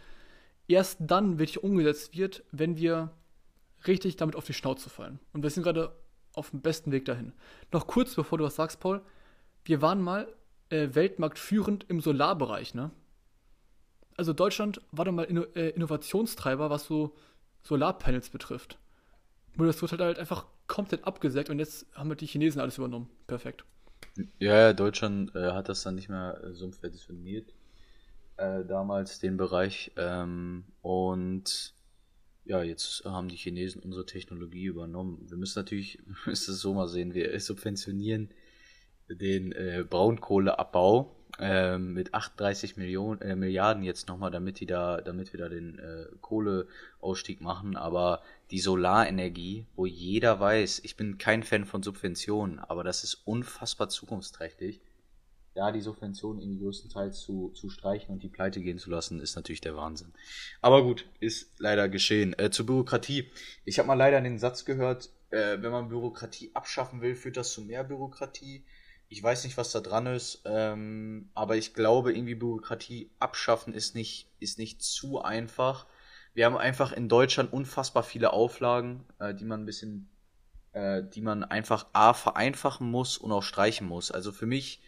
erst 0.67 0.99
dann 1.01 1.39
wirklich 1.39 1.63
umgesetzt 1.63 2.15
wird, 2.15 2.43
wenn 2.51 2.77
wir 2.77 3.11
richtig 3.87 4.15
damit 4.17 4.35
auf 4.35 4.45
die 4.45 4.53
Schnauze 4.53 4.89
fallen. 4.89 5.19
Und 5.33 5.43
wir 5.43 5.49
sind 5.49 5.63
gerade 5.63 5.95
auf 6.33 6.51
dem 6.51 6.61
besten 6.61 6.91
Weg 6.91 7.05
dahin. 7.05 7.33
Noch 7.71 7.87
kurz, 7.87 8.13
bevor 8.15 8.37
du 8.37 8.43
was 8.43 8.55
sagst, 8.55 8.79
Paul. 8.79 9.01
Wir 9.63 9.81
waren 9.81 10.01
mal 10.01 10.27
äh, 10.69 10.89
weltmarktführend 10.93 11.85
im 11.89 11.99
Solarbereich, 11.99 12.73
ne? 12.73 12.91
Also 14.15 14.33
Deutschland 14.33 14.81
war 14.91 15.05
da 15.05 15.11
mal 15.11 15.23
Inno 15.23 15.43
äh, 15.55 15.69
Innovationstreiber, 15.69 16.69
was 16.69 16.85
so 16.85 17.15
Solarpanels 17.61 18.29
betrifft. 18.29 18.79
Nur 19.57 19.67
das 19.67 19.81
wird 19.81 19.99
halt 19.99 20.19
einfach 20.19 20.45
komplett 20.67 21.05
abgesägt 21.05 21.49
und 21.49 21.59
jetzt 21.59 21.87
haben 21.93 22.09
wir 22.09 22.15
die 22.15 22.27
Chinesen 22.27 22.61
alles 22.61 22.77
übernommen. 22.77 23.09
Perfekt. 23.25 23.65
Ja, 24.39 24.73
Deutschland 24.73 25.35
äh, 25.35 25.51
hat 25.51 25.69
das 25.69 25.83
dann 25.83 25.95
nicht 25.95 26.09
mehr 26.09 26.39
äh, 26.43 26.53
so 26.53 26.69
prädestiniert. 26.69 27.53
Äh, 28.37 28.65
damals 28.65 29.19
den 29.19 29.35
Bereich. 29.35 29.91
Ähm, 29.97 30.65
und 30.81 31.73
ja, 32.45 32.61
jetzt 32.61 33.03
haben 33.03 33.29
die 33.29 33.35
Chinesen 33.35 33.81
unsere 33.81 34.05
Technologie 34.05 34.65
übernommen. 34.65 35.25
Wir 35.27 35.37
müssen 35.37 35.59
natürlich, 35.59 35.99
wir 36.25 36.33
es 36.33 36.45
so 36.45 36.73
mal 36.73 36.87
sehen, 36.87 37.13
wir 37.13 37.37
subventionieren 37.39 38.29
den 39.09 39.53
äh, 39.53 39.85
Braunkohleabbau 39.89 41.15
äh, 41.39 41.77
mit 41.77 42.13
38 42.13 42.77
Millionen, 42.77 43.21
äh, 43.21 43.35
Milliarden 43.35 43.83
jetzt 43.83 44.07
nochmal, 44.07 44.31
damit 44.31 44.59
die 44.59 44.65
da, 44.65 45.01
damit 45.01 45.33
wir 45.33 45.39
da 45.39 45.49
den 45.49 45.79
äh, 45.79 46.05
Kohleausstieg 46.21 47.41
machen. 47.41 47.75
Aber 47.75 48.21
die 48.51 48.59
Solarenergie, 48.59 49.65
wo 49.75 49.85
jeder 49.85 50.39
weiß, 50.39 50.81
ich 50.83 50.95
bin 50.95 51.17
kein 51.17 51.43
Fan 51.43 51.65
von 51.65 51.83
Subventionen, 51.83 52.59
aber 52.59 52.83
das 52.83 53.03
ist 53.03 53.15
unfassbar 53.25 53.89
zukunftsträchtig. 53.89 54.79
Da 55.53 55.71
die 55.71 55.81
Subventionen 55.81 56.41
in 56.41 56.51
die 56.51 56.59
größten 56.59 56.91
Teil 56.91 57.11
zu, 57.11 57.49
zu 57.49 57.69
streichen 57.69 58.13
und 58.13 58.21
die 58.21 58.29
pleite 58.29 58.61
gehen 58.61 58.77
zu 58.77 58.91
lassen, 58.91 59.19
ist 59.19 59.35
natürlich 59.35 59.59
der 59.59 59.75
Wahnsinn. 59.75 60.13
Aber 60.61 60.83
gut, 60.83 61.07
ist 61.19 61.49
leider 61.57 61.89
geschehen. 61.89 62.37
Äh, 62.37 62.51
zur 62.51 62.67
Bürokratie. 62.67 63.31
Ich 63.65 63.79
habe 63.79 63.87
mal 63.87 63.95
leider 63.95 64.21
den 64.21 64.37
Satz 64.37 64.65
gehört, 64.65 65.09
äh, 65.31 65.57
wenn 65.59 65.71
man 65.71 65.89
Bürokratie 65.89 66.51
abschaffen 66.53 67.01
will, 67.01 67.15
führt 67.15 67.37
das 67.37 67.53
zu 67.53 67.61
mehr 67.61 67.83
Bürokratie. 67.83 68.65
Ich 69.09 69.23
weiß 69.23 69.45
nicht, 69.45 69.57
was 69.57 69.71
da 69.71 69.79
dran 69.79 70.05
ist, 70.05 70.43
ähm, 70.45 71.29
aber 71.33 71.55
ich 71.57 71.73
glaube, 71.73 72.13
irgendwie 72.13 72.35
Bürokratie 72.35 73.09
abschaffen 73.17 73.73
ist 73.73 73.95
nicht, 73.95 74.29
ist 74.39 74.59
nicht 74.59 74.83
zu 74.83 75.21
einfach. 75.21 75.87
Wir 76.37 76.45
haben 76.45 76.55
einfach 76.55 76.91
in 76.91 77.09
Deutschland 77.09 77.51
unfassbar 77.51 78.03
viele 78.03 78.31
Auflagen, 78.31 79.03
äh, 79.17 79.33
die 79.33 79.43
man 79.43 79.63
ein 79.63 79.65
bisschen, 79.65 80.07
äh, 80.71 81.01
die 81.01 81.21
man 81.21 81.43
einfach 81.43 81.87
A 81.93 82.13
vereinfachen 82.13 82.91
muss 82.91 83.17
und 83.17 83.31
auch 83.31 83.41
streichen 83.41 83.87
muss. 83.87 84.11
Also 84.11 84.31
für 84.31 84.45
mich 84.45 84.79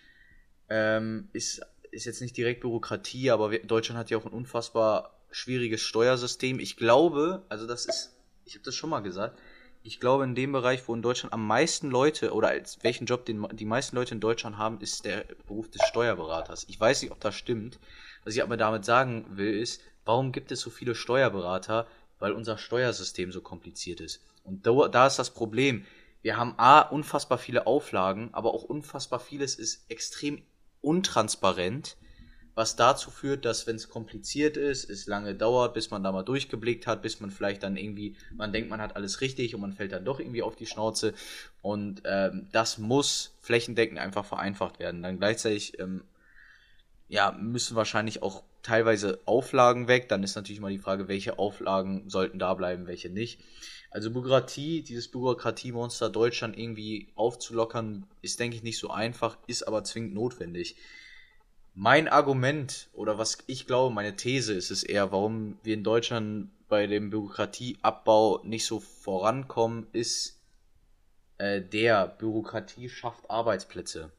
ähm, 0.69 1.27
ist, 1.33 1.63
ist 1.89 2.05
jetzt 2.05 2.21
nicht 2.21 2.37
direkt 2.37 2.61
Bürokratie, 2.61 3.31
aber 3.31 3.49
wir, 3.49 3.65
Deutschland 3.65 3.97
hat 3.97 4.11
ja 4.11 4.19
auch 4.19 4.25
ein 4.25 4.31
unfassbar 4.31 5.17
schwieriges 5.31 5.81
Steuersystem. 5.81 6.59
Ich 6.59 6.77
glaube, 6.77 7.43
also 7.49 7.65
das 7.65 7.87
ist, 7.87 8.15
ich 8.45 8.53
habe 8.53 8.63
das 8.63 8.75
schon 8.75 8.91
mal 8.91 8.99
gesagt, 8.99 9.39
ich 9.81 9.99
glaube, 9.99 10.25
in 10.25 10.35
dem 10.35 10.51
Bereich, 10.51 10.87
wo 10.87 10.93
in 10.93 11.01
Deutschland 11.01 11.33
am 11.33 11.47
meisten 11.47 11.89
Leute 11.89 12.31
oder 12.33 12.49
als 12.49 12.83
welchen 12.83 13.07
Job 13.07 13.25
den 13.25 13.47
die 13.53 13.65
meisten 13.65 13.95
Leute 13.95 14.13
in 14.13 14.19
Deutschland 14.19 14.59
haben, 14.59 14.81
ist 14.81 15.03
der 15.03 15.25
Beruf 15.47 15.67
des 15.71 15.81
Steuerberaters. 15.87 16.65
Ich 16.69 16.79
weiß 16.79 17.01
nicht, 17.01 17.11
ob 17.11 17.19
das 17.21 17.33
stimmt. 17.33 17.79
Was 18.23 18.35
ich 18.35 18.43
aber 18.43 18.55
damit 18.55 18.85
sagen 18.85 19.25
will, 19.31 19.57
ist, 19.59 19.81
warum 20.09 20.31
gibt 20.31 20.51
es 20.51 20.61
so 20.61 20.71
viele 20.71 20.95
Steuerberater? 20.95 21.85
Weil 22.17 22.31
unser 22.31 22.57
Steuersystem 22.57 23.31
so 23.31 23.41
kompliziert 23.41 24.01
ist. 24.01 24.23
Und 24.43 24.65
da, 24.65 24.87
da 24.87 25.05
ist 25.05 25.19
das 25.19 25.29
Problem. 25.29 25.85
Wir 26.23 26.35
haben 26.35 26.55
A, 26.57 26.81
unfassbar 26.81 27.37
viele 27.37 27.67
Auflagen, 27.67 28.29
aber 28.33 28.55
auch 28.55 28.63
unfassbar 28.63 29.19
vieles 29.19 29.53
ist 29.53 29.85
extrem 29.87 30.41
untransparent 30.81 31.95
was 32.59 32.75
dazu 32.75 33.09
führt, 33.09 33.45
dass 33.45 33.67
wenn 33.67 33.77
es 33.77 33.87
kompliziert 33.87 34.57
ist, 34.57 34.89
es 34.89 35.07
lange 35.07 35.33
dauert, 35.33 35.73
bis 35.73 35.91
man 35.91 36.03
da 36.03 36.11
mal 36.11 36.23
durchgeblickt 36.23 36.87
hat, 36.87 37.01
bis 37.01 37.21
man 37.21 37.31
vielleicht 37.31 37.63
dann 37.63 37.77
irgendwie, 37.77 38.17
man 38.35 38.51
denkt, 38.51 38.69
man 38.69 38.81
hat 38.81 38.97
alles 38.97 39.21
richtig 39.21 39.55
und 39.55 39.61
man 39.61 39.71
fällt 39.71 39.93
dann 39.93 40.03
doch 40.03 40.19
irgendwie 40.19 40.41
auf 40.41 40.57
die 40.57 40.65
Schnauze. 40.65 41.13
Und 41.61 42.01
ähm, 42.03 42.49
das 42.51 42.77
muss 42.77 43.33
flächendeckend 43.39 43.97
einfach 43.97 44.25
vereinfacht 44.25 44.79
werden. 44.79 45.01
Dann 45.01 45.19
gleichzeitig, 45.19 45.79
ähm, 45.79 46.03
ja, 47.09 47.31
müssen 47.31 47.75
wahrscheinlich 47.75 48.23
auch 48.23 48.43
teilweise 48.61 49.19
Auflagen 49.25 49.87
weg. 49.87 50.07
Dann 50.09 50.23
ist 50.23 50.35
natürlich 50.35 50.61
mal 50.61 50.71
die 50.71 50.77
Frage, 50.79 51.07
welche 51.07 51.39
Auflagen 51.39 52.09
sollten 52.09 52.39
da 52.39 52.53
bleiben, 52.53 52.87
welche 52.87 53.09
nicht. 53.09 53.41
Also 53.91 54.11
Bürokratie, 54.11 54.83
dieses 54.83 55.09
Bürokratiemonster 55.09 56.11
Deutschland 56.11 56.57
irgendwie 56.57 57.11
aufzulockern, 57.15 58.05
ist, 58.21 58.39
denke 58.39 58.55
ich, 58.55 58.63
nicht 58.63 58.77
so 58.77 58.91
einfach, 58.91 59.37
ist 59.47 59.67
aber 59.67 59.83
zwingend 59.83 60.13
notwendig. 60.13 60.75
Mein 61.73 62.07
Argument 62.07 62.89
oder 62.93 63.17
was 63.17 63.39
ich 63.47 63.65
glaube, 63.65 63.93
meine 63.93 64.15
These 64.15 64.53
ist 64.53 64.69
es 64.69 64.83
eher, 64.83 65.11
warum 65.11 65.57
wir 65.63 65.73
in 65.73 65.83
Deutschland 65.83 66.49
bei 66.67 66.85
dem 66.85 67.09
Bürokratieabbau 67.09 68.41
nicht 68.43 68.65
so 68.65 68.79
vorankommen, 68.79 69.87
ist 69.91 70.39
äh, 71.39 71.61
der 71.61 72.07
Bürokratie 72.07 72.89
schafft 72.89 73.27
Arbeitsplätze. 73.29 74.11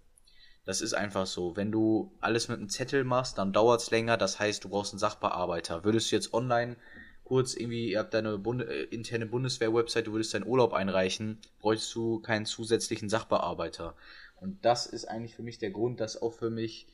Das 0.71 0.83
ist 0.83 0.95
einfach 0.95 1.27
so. 1.27 1.57
Wenn 1.57 1.73
du 1.73 2.13
alles 2.21 2.47
mit 2.47 2.59
einem 2.59 2.69
Zettel 2.69 3.03
machst, 3.03 3.39
dann 3.39 3.53
dauert 3.53 3.81
es 3.81 3.91
länger. 3.91 4.17
Das 4.17 4.39
heißt, 4.39 4.63
du 4.63 4.69
brauchst 4.69 4.93
einen 4.93 5.01
Sachbearbeiter. 5.01 5.83
Würdest 5.83 6.13
du 6.13 6.15
jetzt 6.15 6.33
online 6.33 6.77
kurz 7.25 7.55
irgendwie, 7.55 7.91
ihr 7.91 7.99
habt 7.99 8.15
deine 8.15 8.39
Bund 8.39 8.63
äh, 8.63 8.85
interne 8.85 9.27
Bundeswehr-Website, 9.27 10.07
du 10.07 10.13
würdest 10.13 10.33
deinen 10.33 10.47
Urlaub 10.47 10.73
einreichen, 10.73 11.41
bräuchtest 11.59 11.93
du 11.97 12.21
keinen 12.21 12.47
zusätzlichen 12.47 13.09
Sachbearbeiter. 13.09 13.97
Und 14.37 14.65
das 14.65 14.87
ist 14.87 15.07
eigentlich 15.07 15.35
für 15.35 15.43
mich 15.43 15.59
der 15.59 15.73
Grund, 15.73 15.99
dass 15.99 16.23
auch 16.23 16.35
für 16.35 16.51
mich 16.51 16.87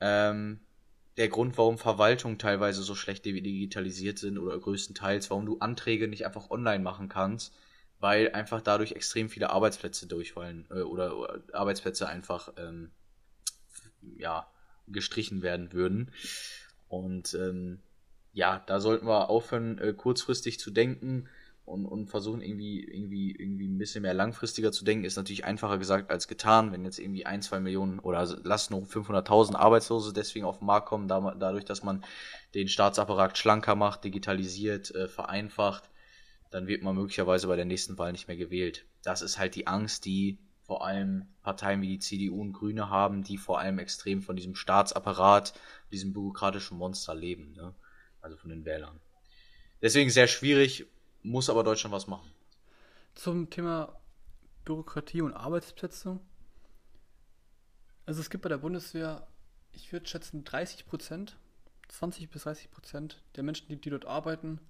ähm, 0.00 0.60
der 1.18 1.28
Grund, 1.28 1.58
warum 1.58 1.76
Verwaltungen 1.76 2.38
teilweise 2.38 2.82
so 2.82 2.94
schlecht 2.94 3.26
digitalisiert 3.26 4.18
sind 4.18 4.38
oder 4.38 4.58
größtenteils, 4.58 5.28
warum 5.28 5.44
du 5.44 5.58
Anträge 5.58 6.08
nicht 6.08 6.24
einfach 6.24 6.48
online 6.48 6.82
machen 6.82 7.10
kannst, 7.10 7.52
weil 8.00 8.32
einfach 8.32 8.60
dadurch 8.60 8.92
extrem 8.92 9.28
viele 9.28 9.50
Arbeitsplätze 9.50 10.06
durchfallen 10.06 10.66
äh, 10.70 10.80
oder, 10.82 11.16
oder, 11.16 11.40
Arbeitsplätze 11.52 12.08
einfach 12.08 12.52
ähm, 12.56 12.90
ja, 14.16 14.46
gestrichen 14.86 15.42
werden 15.42 15.72
würden. 15.72 16.12
Und 16.88 17.34
ähm, 17.34 17.80
ja, 18.32 18.62
da 18.66 18.80
sollten 18.80 19.06
wir 19.06 19.30
aufhören, 19.30 19.78
äh, 19.78 19.92
kurzfristig 19.92 20.60
zu 20.60 20.70
denken 20.70 21.28
und, 21.64 21.86
und 21.86 22.08
versuchen 22.08 22.40
irgendwie, 22.40 22.82
irgendwie, 22.84 23.32
irgendwie 23.32 23.68
ein 23.68 23.78
bisschen 23.78 24.02
mehr 24.02 24.14
langfristiger 24.14 24.72
zu 24.72 24.84
denken, 24.84 25.04
ist 25.04 25.16
natürlich 25.16 25.44
einfacher 25.44 25.78
gesagt 25.78 26.10
als 26.10 26.28
getan. 26.28 26.72
Wenn 26.72 26.84
jetzt 26.84 26.98
irgendwie 26.98 27.26
ein, 27.26 27.42
zwei 27.42 27.60
Millionen 27.60 27.98
oder 27.98 28.26
lass 28.42 28.70
noch 28.70 28.82
500.000 28.82 29.54
Arbeitslose 29.54 30.12
deswegen 30.12 30.46
auf 30.46 30.58
den 30.58 30.66
Markt 30.66 30.88
kommen, 30.88 31.08
da, 31.08 31.34
dadurch, 31.38 31.64
dass 31.64 31.82
man 31.82 32.04
den 32.54 32.68
Staatsapparat 32.68 33.36
schlanker 33.36 33.74
macht, 33.74 34.04
digitalisiert, 34.04 34.94
äh, 34.94 35.08
vereinfacht, 35.08 35.90
dann 36.50 36.66
wird 36.66 36.82
man 36.82 36.96
möglicherweise 36.96 37.46
bei 37.46 37.56
der 37.56 37.64
nächsten 37.64 37.98
Wahl 37.98 38.12
nicht 38.12 38.28
mehr 38.28 38.36
gewählt. 38.36 38.86
Das 39.02 39.22
ist 39.22 39.38
halt 39.38 39.54
die 39.54 39.66
Angst, 39.66 40.04
die 40.04 40.38
vor 40.62 40.84
allem 40.84 41.26
Parteien 41.42 41.80
wie 41.80 41.88
die 41.88 41.98
CDU 41.98 42.40
und 42.40 42.52
Grüne 42.52 42.90
haben, 42.90 43.22
die 43.22 43.38
vor 43.38 43.58
allem 43.58 43.78
extrem 43.78 44.20
von 44.20 44.36
diesem 44.36 44.54
Staatsapparat, 44.54 45.54
diesem 45.90 46.12
bürokratischen 46.12 46.76
Monster 46.76 47.14
leben, 47.14 47.52
ne? 47.54 47.74
also 48.20 48.36
von 48.36 48.50
den 48.50 48.64
Wählern. 48.64 49.00
Deswegen 49.80 50.10
sehr 50.10 50.28
schwierig, 50.28 50.86
muss 51.22 51.48
aber 51.48 51.64
Deutschland 51.64 51.94
was 51.94 52.06
machen. 52.06 52.30
Zum 53.14 53.48
Thema 53.48 53.98
Bürokratie 54.64 55.22
und 55.22 55.32
Arbeitsplätze. 55.32 56.20
Also 58.04 58.20
es 58.20 58.28
gibt 58.28 58.42
bei 58.42 58.48
der 58.48 58.58
Bundeswehr, 58.58 59.26
ich 59.72 59.92
würde 59.92 60.06
schätzen, 60.06 60.44
30 60.44 60.86
Prozent, 60.86 61.38
20 61.88 62.28
bis 62.30 62.42
30 62.42 62.70
Prozent 62.70 63.22
der 63.36 63.42
Menschen, 63.42 63.68
die, 63.68 63.80
die 63.80 63.90
dort 63.90 64.04
arbeiten, 64.04 64.60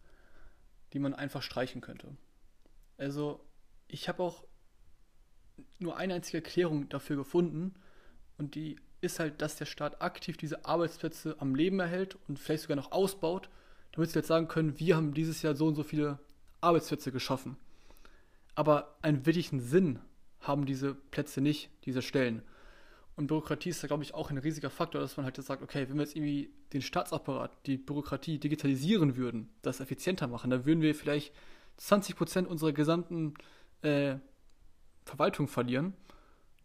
die 0.93 0.99
man 0.99 1.15
einfach 1.15 1.43
streichen 1.43 1.81
könnte. 1.81 2.09
Also 2.97 3.41
ich 3.87 4.09
habe 4.09 4.23
auch 4.23 4.45
nur 5.79 5.97
eine 5.97 6.15
einzige 6.15 6.39
Erklärung 6.39 6.89
dafür 6.89 7.17
gefunden 7.17 7.75
und 8.37 8.55
die 8.55 8.77
ist 9.01 9.21
halt, 9.21 9.41
dass 9.43 9.57
der 9.57 9.67
Staat 9.67 10.03
aktiv 10.03 10.37
diese 10.37 10.65
Arbeitsplätze 10.65 11.37
am 11.39 11.55
Leben 11.55 11.81
erhält 11.81 12.17
und 12.27 12.39
vielleicht 12.39 12.63
sogar 12.63 12.77
noch 12.77 12.93
ausbaut, 12.93 13.49
damit 13.93 14.11
sie 14.11 14.19
jetzt 14.19 14.29
sagen 14.29 14.49
können, 14.49 14.79
wir 14.79 14.97
haben 14.97 15.15
dieses 15.15 15.43
Jahr 15.43 15.55
so 15.55 15.67
und 15.67 15.75
so 15.75 15.83
viele 15.83 16.19
Arbeitsplätze 16.61 17.13
geschaffen. 17.13 17.57
Aber 18.55 18.97
einen 19.03 19.25
wirklichen 19.25 19.61
Sinn 19.61 20.01
haben 20.41 20.67
diese 20.67 20.95
Plätze 20.95 21.41
nicht, 21.41 21.71
diese 21.85 22.03
Stellen. 22.03 22.43
Und 23.19 23.27
Bürokratie 23.27 23.71
ist 23.71 23.83
da, 23.83 23.89
glaube 23.89 24.05
ich, 24.05 24.15
auch 24.15 24.31
ein 24.31 24.39
riesiger 24.39 24.71
Faktor, 24.71 25.01
dass 25.01 25.17
man 25.17 25.27
halt 25.27 25.35
sagt, 25.35 25.61
okay, 25.61 25.89
wenn 25.89 25.97
wir 25.97 26.05
jetzt 26.05 26.15
irgendwie 26.15 26.53
den 26.73 26.83
Staatsapparat, 26.83 27.51
die 27.67 27.77
Bürokratie 27.77 28.39
digitalisieren 28.39 29.17
würden, 29.17 29.49
das 29.63 29.81
effizienter 29.81 30.29
machen, 30.29 30.51
dann 30.51 30.67
würden 30.67 30.83
wir 30.83 30.95
vielleicht 30.95 31.35
20% 31.81 32.45
unserer 32.45 32.71
gesamten 32.71 33.35
äh, 33.83 34.19
Verwaltung 35.05 35.49
verlieren. 35.49 35.95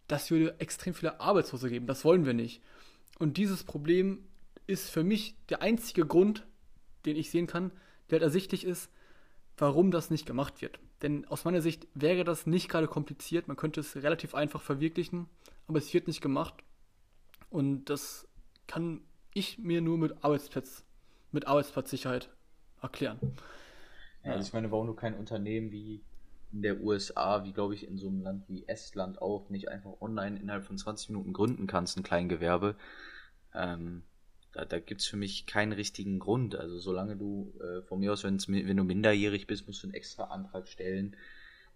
Das 0.08 0.30
würde 0.30 0.60
extrem 0.60 0.94
viele 0.94 1.20
Arbeitslose 1.20 1.72
geben. 1.72 1.88
Das 1.88 2.06
wollen 2.06 2.24
wir 2.24 2.36
nicht. 2.36 2.62
Und 3.18 3.38
dieses 3.38 3.64
Problem 3.64 4.24
ist 4.68 4.92
für 4.92 5.04
mich 5.04 5.36
der 5.50 5.64
einzige 5.64 6.06
Grund, 6.06 6.46
den 7.08 7.16
ich 7.16 7.32
sehen 7.32 7.48
kann, 7.48 7.72
der 8.12 8.18
halt 8.18 8.24
ersichtlich 8.26 8.64
ist, 8.64 8.92
warum 9.58 9.90
das 9.90 10.12
nicht 10.12 10.28
gemacht 10.28 10.62
wird. 10.62 10.78
Denn 11.02 11.26
aus 11.26 11.46
meiner 11.46 11.62
Sicht 11.62 11.88
wäre 11.96 12.24
das 12.24 12.46
nicht 12.46 12.70
gerade 12.70 12.88
kompliziert, 12.88 13.48
man 13.48 13.58
könnte 13.58 13.80
es 13.80 13.96
relativ 13.96 14.36
einfach 14.36 14.62
verwirklichen, 14.62 15.28
aber 15.68 15.78
es 15.78 15.94
wird 15.94 16.08
nicht 16.08 16.22
gemacht. 16.22 16.56
Und 17.50 17.86
das 17.86 18.28
kann 18.68 19.02
ich 19.34 19.60
mir 19.60 19.82
nur 19.82 19.98
mit 19.98 20.24
Arbeitsplatz, 20.24 20.84
mit 21.32 21.48
Arbeitsplatzsicherheit 21.48 22.30
erklären. 22.82 23.20
Ja, 24.24 24.34
also 24.34 24.48
ich 24.48 24.54
meine, 24.54 24.72
warum 24.72 24.88
du 24.88 24.94
kein 24.94 25.16
Unternehmen 25.16 25.72
wie 25.72 26.04
in 26.52 26.62
der 26.62 26.82
USA, 26.82 27.44
wie 27.44 27.54
glaube 27.54 27.74
ich 27.74 27.88
in 27.88 27.98
so 27.98 28.08
einem 28.08 28.22
Land 28.22 28.48
wie 28.48 28.68
Estland 28.68 29.22
auch, 29.22 29.50
nicht 29.50 29.70
einfach 29.70 30.02
online 30.02 30.40
innerhalb 30.40 30.66
von 30.66 30.78
20 30.78 31.10
Minuten 31.10 31.34
gründen 31.34 31.68
kannst, 31.68 31.98
ein 31.98 32.04
Kleingewerbe. 32.04 32.76
Ähm, 33.54 34.04
da, 34.54 34.66
da 34.66 34.80
gibt 34.80 35.02
es 35.02 35.08
für 35.08 35.18
mich 35.18 35.48
keinen 35.48 35.74
richtigen 35.74 36.20
Grund. 36.20 36.56
Also 36.56 36.78
solange 36.78 37.18
du 37.18 37.54
äh, 37.60 37.82
von 37.82 38.00
mir 38.00 38.14
aus, 38.14 38.24
wenn 38.24 38.38
du 38.38 38.84
minderjährig 38.84 39.48
bist, 39.48 39.68
musst 39.68 39.84
du 39.84 39.88
einen 39.88 39.96
extra 39.96 40.26
Antrag 40.26 40.68
stellen. 40.68 41.16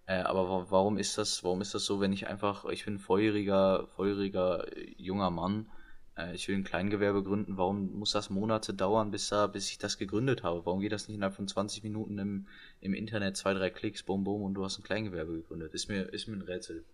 Äh, 0.08 0.22
aber 0.22 0.72
warum 0.72 0.98
ist 0.98 1.18
das, 1.18 1.44
warum 1.44 1.62
ist 1.62 1.74
das 1.76 1.86
so, 1.86 2.00
wenn 2.00 2.14
ich 2.14 2.28
einfach, 2.28 2.66
ich 2.66 2.86
bin 2.86 2.96
ein 2.96 3.00
volljähriger, 3.00 3.88
volljähriger 3.88 4.66
äh, 4.76 4.94
junger 4.98 5.30
Mann, 5.30 5.70
äh, 6.18 6.34
ich 6.34 6.48
will 6.48 6.56
ein 6.56 6.64
Kleingewerbe 6.64 7.24
gründen, 7.24 7.58
warum 7.58 8.00
muss 8.00 8.14
das 8.14 8.30
Monate 8.30 8.74
dauern, 8.74 9.12
bis, 9.12 9.28
da, 9.28 9.48
bis 9.48 9.70
ich 9.70 9.78
das 9.78 9.98
gegründet 9.98 10.44
habe? 10.44 10.66
Warum 10.66 10.80
geht 10.80 10.94
das 10.94 11.10
nicht 11.10 11.18
innerhalb 11.18 11.36
von 11.36 11.48
20 11.48 11.84
Minuten 11.84 12.18
im, 12.20 12.48
im 12.80 12.94
Internet, 12.94 13.36
zwei, 13.36 13.54
drei 13.54 13.70
Klicks, 13.70 14.02
bum, 14.02 14.24
bum, 14.24 14.44
und 14.44 14.54
du 14.54 14.64
hast 14.64 14.80
ein 14.80 14.84
Kleingewerbe 14.84 15.34
gegründet? 15.34 15.74
Ist 15.74 15.90
mir, 15.90 16.04
ist 16.14 16.28
mir 16.28 16.38
ein 16.38 16.42
Rätsel. 16.42 16.86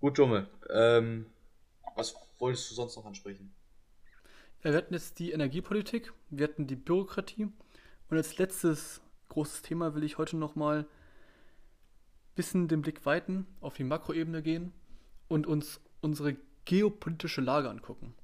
Gut, 0.00 0.18
Dumme. 0.18 0.48
Ähm, 0.68 1.26
was 1.94 2.16
wolltest 2.40 2.70
du 2.70 2.74
sonst 2.74 2.96
noch 2.96 3.06
ansprechen? 3.06 3.54
Wir 4.62 4.74
hatten 4.74 4.94
jetzt 4.94 5.20
die 5.20 5.30
Energiepolitik, 5.30 6.12
wir 6.30 6.48
hatten 6.48 6.66
die 6.66 6.74
Bürokratie 6.74 7.52
und 8.10 8.16
als 8.16 8.36
letztes 8.36 9.00
großes 9.28 9.62
Thema 9.62 9.94
will 9.94 10.02
ich 10.02 10.18
heute 10.18 10.36
nochmal 10.36 10.86
bisschen 12.36 12.68
den 12.68 12.82
Blick 12.82 13.04
weiten, 13.04 13.46
auf 13.60 13.74
die 13.74 13.84
Makroebene 13.84 14.42
gehen 14.42 14.72
und 15.26 15.46
uns 15.46 15.80
unsere 16.00 16.36
geopolitische 16.64 17.40
Lage 17.40 17.68
angucken. 17.68 18.14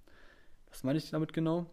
Was 0.70 0.84
meine 0.84 0.98
ich 0.98 1.10
damit 1.10 1.32
genau? 1.32 1.68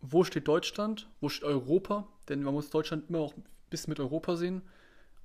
Wo 0.00 0.24
steht 0.24 0.46
Deutschland? 0.46 1.08
Wo 1.20 1.28
steht 1.28 1.44
Europa? 1.44 2.06
Denn 2.28 2.42
man 2.42 2.54
muss 2.54 2.70
Deutschland 2.70 3.08
immer 3.08 3.20
auch 3.20 3.36
ein 3.36 3.44
bisschen 3.70 3.90
mit 3.90 4.00
Europa 4.00 4.36
sehen, 4.36 4.62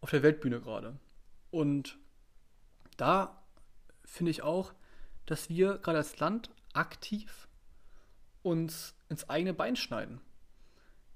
auf 0.01 0.11
der 0.11 0.23
Weltbühne 0.23 0.61
gerade. 0.61 0.97
Und 1.51 1.97
da 2.97 3.43
finde 4.05 4.31
ich 4.31 4.41
auch, 4.41 4.73
dass 5.25 5.49
wir 5.49 5.77
gerade 5.77 5.97
als 5.97 6.19
Land 6.19 6.49
aktiv 6.73 7.47
uns 8.41 8.95
ins 9.09 9.29
eigene 9.29 9.53
Bein 9.53 9.75
schneiden. 9.75 10.21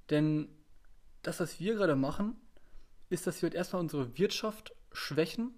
Denn 0.10 0.50
das, 1.24 1.40
was 1.40 1.60
wir 1.60 1.76
gerade 1.76 1.96
machen, 1.96 2.40
ist, 3.10 3.28
dass 3.28 3.42
wir 3.42 3.54
erstmal 3.54 3.82
unsere 3.82 4.18
Wirtschaft 4.18 4.74
schwächen. 4.98 5.54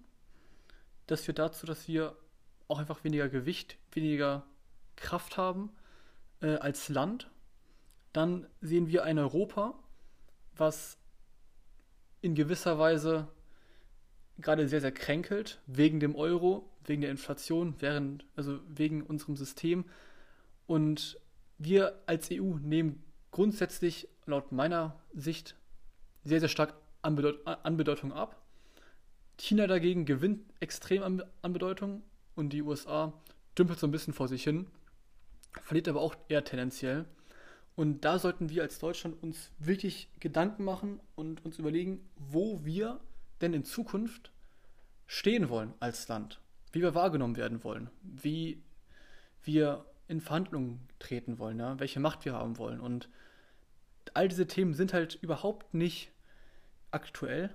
Das 1.06 1.22
führt 1.22 1.38
dazu, 1.38 1.66
dass 1.66 1.88
wir 1.88 2.16
auch 2.68 2.78
einfach 2.78 3.02
weniger 3.02 3.28
Gewicht, 3.28 3.78
weniger 3.92 4.46
Kraft 4.96 5.36
haben 5.36 5.70
äh, 6.40 6.56
als 6.56 6.88
Land. 6.88 7.30
Dann 8.12 8.46
sehen 8.60 8.88
wir 8.88 9.04
ein 9.04 9.18
Europa, 9.18 9.74
was 10.56 10.98
in 12.20 12.34
gewisser 12.34 12.78
Weise 12.78 13.28
gerade 14.38 14.68
sehr, 14.68 14.80
sehr 14.80 14.92
kränkelt, 14.92 15.60
wegen 15.66 16.00
dem 16.00 16.14
Euro, 16.16 16.70
wegen 16.84 17.02
der 17.02 17.10
Inflation, 17.10 17.74
während, 17.78 18.24
also 18.36 18.60
wegen 18.68 19.02
unserem 19.02 19.36
System. 19.36 19.84
Und 20.66 21.18
wir 21.58 22.00
als 22.06 22.30
EU 22.30 22.56
nehmen 22.58 23.02
grundsätzlich 23.30 24.08
laut 24.26 24.52
meiner 24.52 25.00
Sicht 25.14 25.56
sehr, 26.24 26.40
sehr 26.40 26.48
stark 26.48 26.74
an, 27.02 27.16
Bedeut 27.16 27.46
an 27.46 27.76
Bedeutung 27.76 28.12
ab. 28.12 28.39
China 29.40 29.66
dagegen 29.66 30.04
gewinnt 30.04 30.42
extrem 30.60 31.02
an, 31.02 31.22
an 31.42 31.52
Bedeutung 31.52 32.02
und 32.34 32.52
die 32.52 32.62
USA 32.62 33.12
dümpelt 33.58 33.78
so 33.78 33.86
ein 33.86 33.90
bisschen 33.90 34.12
vor 34.12 34.28
sich 34.28 34.44
hin, 34.44 34.66
verliert 35.62 35.88
aber 35.88 36.00
auch 36.00 36.14
eher 36.28 36.44
tendenziell. 36.44 37.06
Und 37.74 38.04
da 38.04 38.18
sollten 38.18 38.50
wir 38.50 38.62
als 38.62 38.78
Deutschland 38.78 39.22
uns 39.22 39.50
wirklich 39.58 40.10
Gedanken 40.20 40.64
machen 40.64 41.00
und 41.14 41.44
uns 41.44 41.58
überlegen, 41.58 42.06
wo 42.16 42.64
wir 42.64 43.00
denn 43.40 43.54
in 43.54 43.64
Zukunft 43.64 44.30
stehen 45.06 45.48
wollen 45.48 45.72
als 45.80 46.06
Land, 46.08 46.40
wie 46.72 46.82
wir 46.82 46.94
wahrgenommen 46.94 47.36
werden 47.36 47.64
wollen, 47.64 47.88
wie 48.02 48.62
wir 49.42 49.86
in 50.08 50.20
Verhandlungen 50.20 50.80
treten 50.98 51.38
wollen, 51.38 51.58
ja? 51.58 51.80
welche 51.80 52.00
Macht 52.00 52.26
wir 52.26 52.34
haben 52.34 52.58
wollen. 52.58 52.80
Und 52.80 53.08
all 54.12 54.28
diese 54.28 54.46
Themen 54.46 54.74
sind 54.74 54.92
halt 54.92 55.14
überhaupt 55.22 55.72
nicht 55.72 56.10
aktuell. 56.90 57.54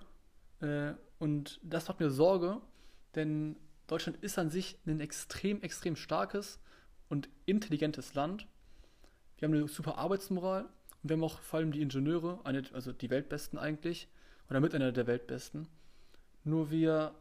Äh, 0.61 0.93
und 1.19 1.59
das 1.63 1.87
macht 1.87 1.99
mir 1.99 2.09
Sorge, 2.09 2.61
denn 3.15 3.55
Deutschland 3.87 4.17
ist 4.23 4.37
an 4.37 4.49
sich 4.49 4.77
ein 4.85 4.99
extrem, 4.99 5.61
extrem 5.61 5.95
starkes 5.95 6.59
und 7.09 7.29
intelligentes 7.45 8.13
Land. 8.13 8.47
Wir 9.37 9.47
haben 9.47 9.55
eine 9.55 9.67
super 9.67 9.97
Arbeitsmoral 9.97 10.63
und 10.63 11.09
wir 11.09 11.15
haben 11.15 11.23
auch 11.23 11.39
vor 11.39 11.59
allem 11.59 11.71
die 11.71 11.81
Ingenieure, 11.81 12.39
eine, 12.43 12.63
also 12.73 12.91
die 12.91 13.09
Weltbesten 13.09 13.59
eigentlich, 13.59 14.07
oder 14.49 14.59
mit 14.59 14.73
einer 14.73 14.91
der 14.91 15.07
Weltbesten. 15.07 15.67
Nur 16.43 16.71
wir, 16.71 17.15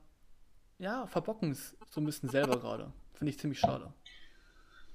ja, 0.78 1.06
verbocken 1.06 1.50
es 1.50 1.76
so 1.90 2.00
ein 2.00 2.04
bisschen 2.04 2.28
selber 2.28 2.58
gerade. 2.58 2.92
Finde 3.14 3.30
ich 3.30 3.38
ziemlich 3.38 3.60
schade. 3.60 3.92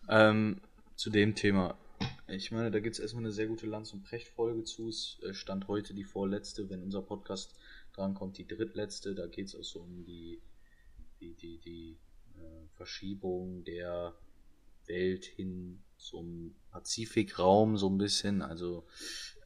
Ähm, 0.08 0.62
zu 0.96 1.10
dem 1.10 1.36
Thema. 1.36 1.78
Ich 2.28 2.52
meine, 2.52 2.70
da 2.70 2.80
gibt 2.80 2.96
es 2.96 3.00
erstmal 3.00 3.24
eine 3.24 3.32
sehr 3.32 3.48
gute 3.48 3.66
Lanz- 3.66 3.94
und 3.94 4.04
Precht-Folge 4.04 4.64
zu. 4.64 4.90
Es 4.90 5.20
äh, 5.24 5.34
stand 5.34 5.68
heute 5.68 5.94
die 5.94 6.04
vorletzte, 6.04 6.70
wenn 6.70 6.84
unser 6.84 7.02
Podcast 7.02 7.56
drankommt, 7.94 8.38
die 8.38 8.48
drittletzte. 8.48 9.16
Da 9.16 9.28
geht 9.28 9.48
es 9.48 9.56
auch 9.56 9.64
so 9.64 9.82
um 9.82 10.04
die, 10.04 10.42
die, 11.20 11.36
die, 11.36 11.60
die 11.60 11.98
äh, 12.36 12.68
Verschiebung 12.76 13.64
der 13.64 14.16
Welt 14.86 15.26
hin 15.26 15.84
zum 15.98 16.56
Pazifikraum 16.72 17.78
so 17.78 17.90
ein 17.90 17.98
bisschen. 17.98 18.42
Also, 18.42 18.86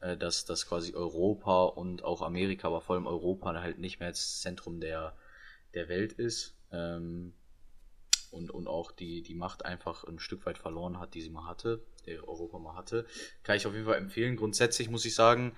äh, 0.00 0.16
dass, 0.16 0.44
dass 0.44 0.66
quasi 0.66 0.94
Europa 0.94 1.64
und 1.64 2.04
auch 2.04 2.22
Amerika, 2.22 2.68
aber 2.68 2.80
vor 2.80 2.96
allem 2.96 3.06
Europa 3.06 3.54
halt 3.60 3.78
nicht 3.78 4.00
mehr 4.00 4.08
als 4.08 4.40
Zentrum 4.40 4.80
der, 4.80 5.16
der 5.74 5.88
Welt 5.88 6.12
ist. 6.12 6.56
Ähm, 6.72 7.34
und, 8.30 8.50
und 8.50 8.66
auch 8.66 8.90
die, 8.90 9.22
die 9.22 9.34
Macht 9.34 9.64
einfach 9.64 10.04
ein 10.04 10.18
Stück 10.18 10.44
weit 10.44 10.58
verloren 10.58 10.98
hat, 10.98 11.14
die 11.14 11.22
sie 11.22 11.30
mal 11.30 11.46
hatte, 11.46 11.84
der 12.06 12.26
Europa 12.26 12.58
mal 12.58 12.74
hatte. 12.74 13.06
Kann 13.44 13.56
ich 13.56 13.66
auf 13.66 13.74
jeden 13.74 13.86
Fall 13.86 13.98
empfehlen. 13.98 14.36
Grundsätzlich 14.36 14.90
muss 14.90 15.04
ich 15.04 15.14
sagen, 15.14 15.56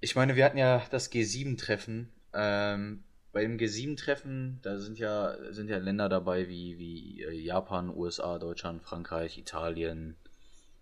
ich 0.00 0.14
meine, 0.14 0.36
wir 0.36 0.44
hatten 0.44 0.58
ja 0.58 0.84
das 0.90 1.10
G7-Treffen. 1.10 2.12
Ähm, 2.32 3.04
bei 3.32 3.42
dem 3.42 3.58
G7-Treffen, 3.58 4.60
da 4.62 4.78
sind 4.78 4.98
ja, 4.98 5.36
sind 5.52 5.68
ja 5.68 5.78
Länder 5.78 6.08
dabei 6.08 6.48
wie, 6.48 6.78
wie 6.78 7.22
äh, 7.22 7.32
Japan, 7.32 7.90
USA, 7.90 8.38
Deutschland, 8.38 8.82
Frankreich, 8.82 9.38
Italien, 9.38 10.16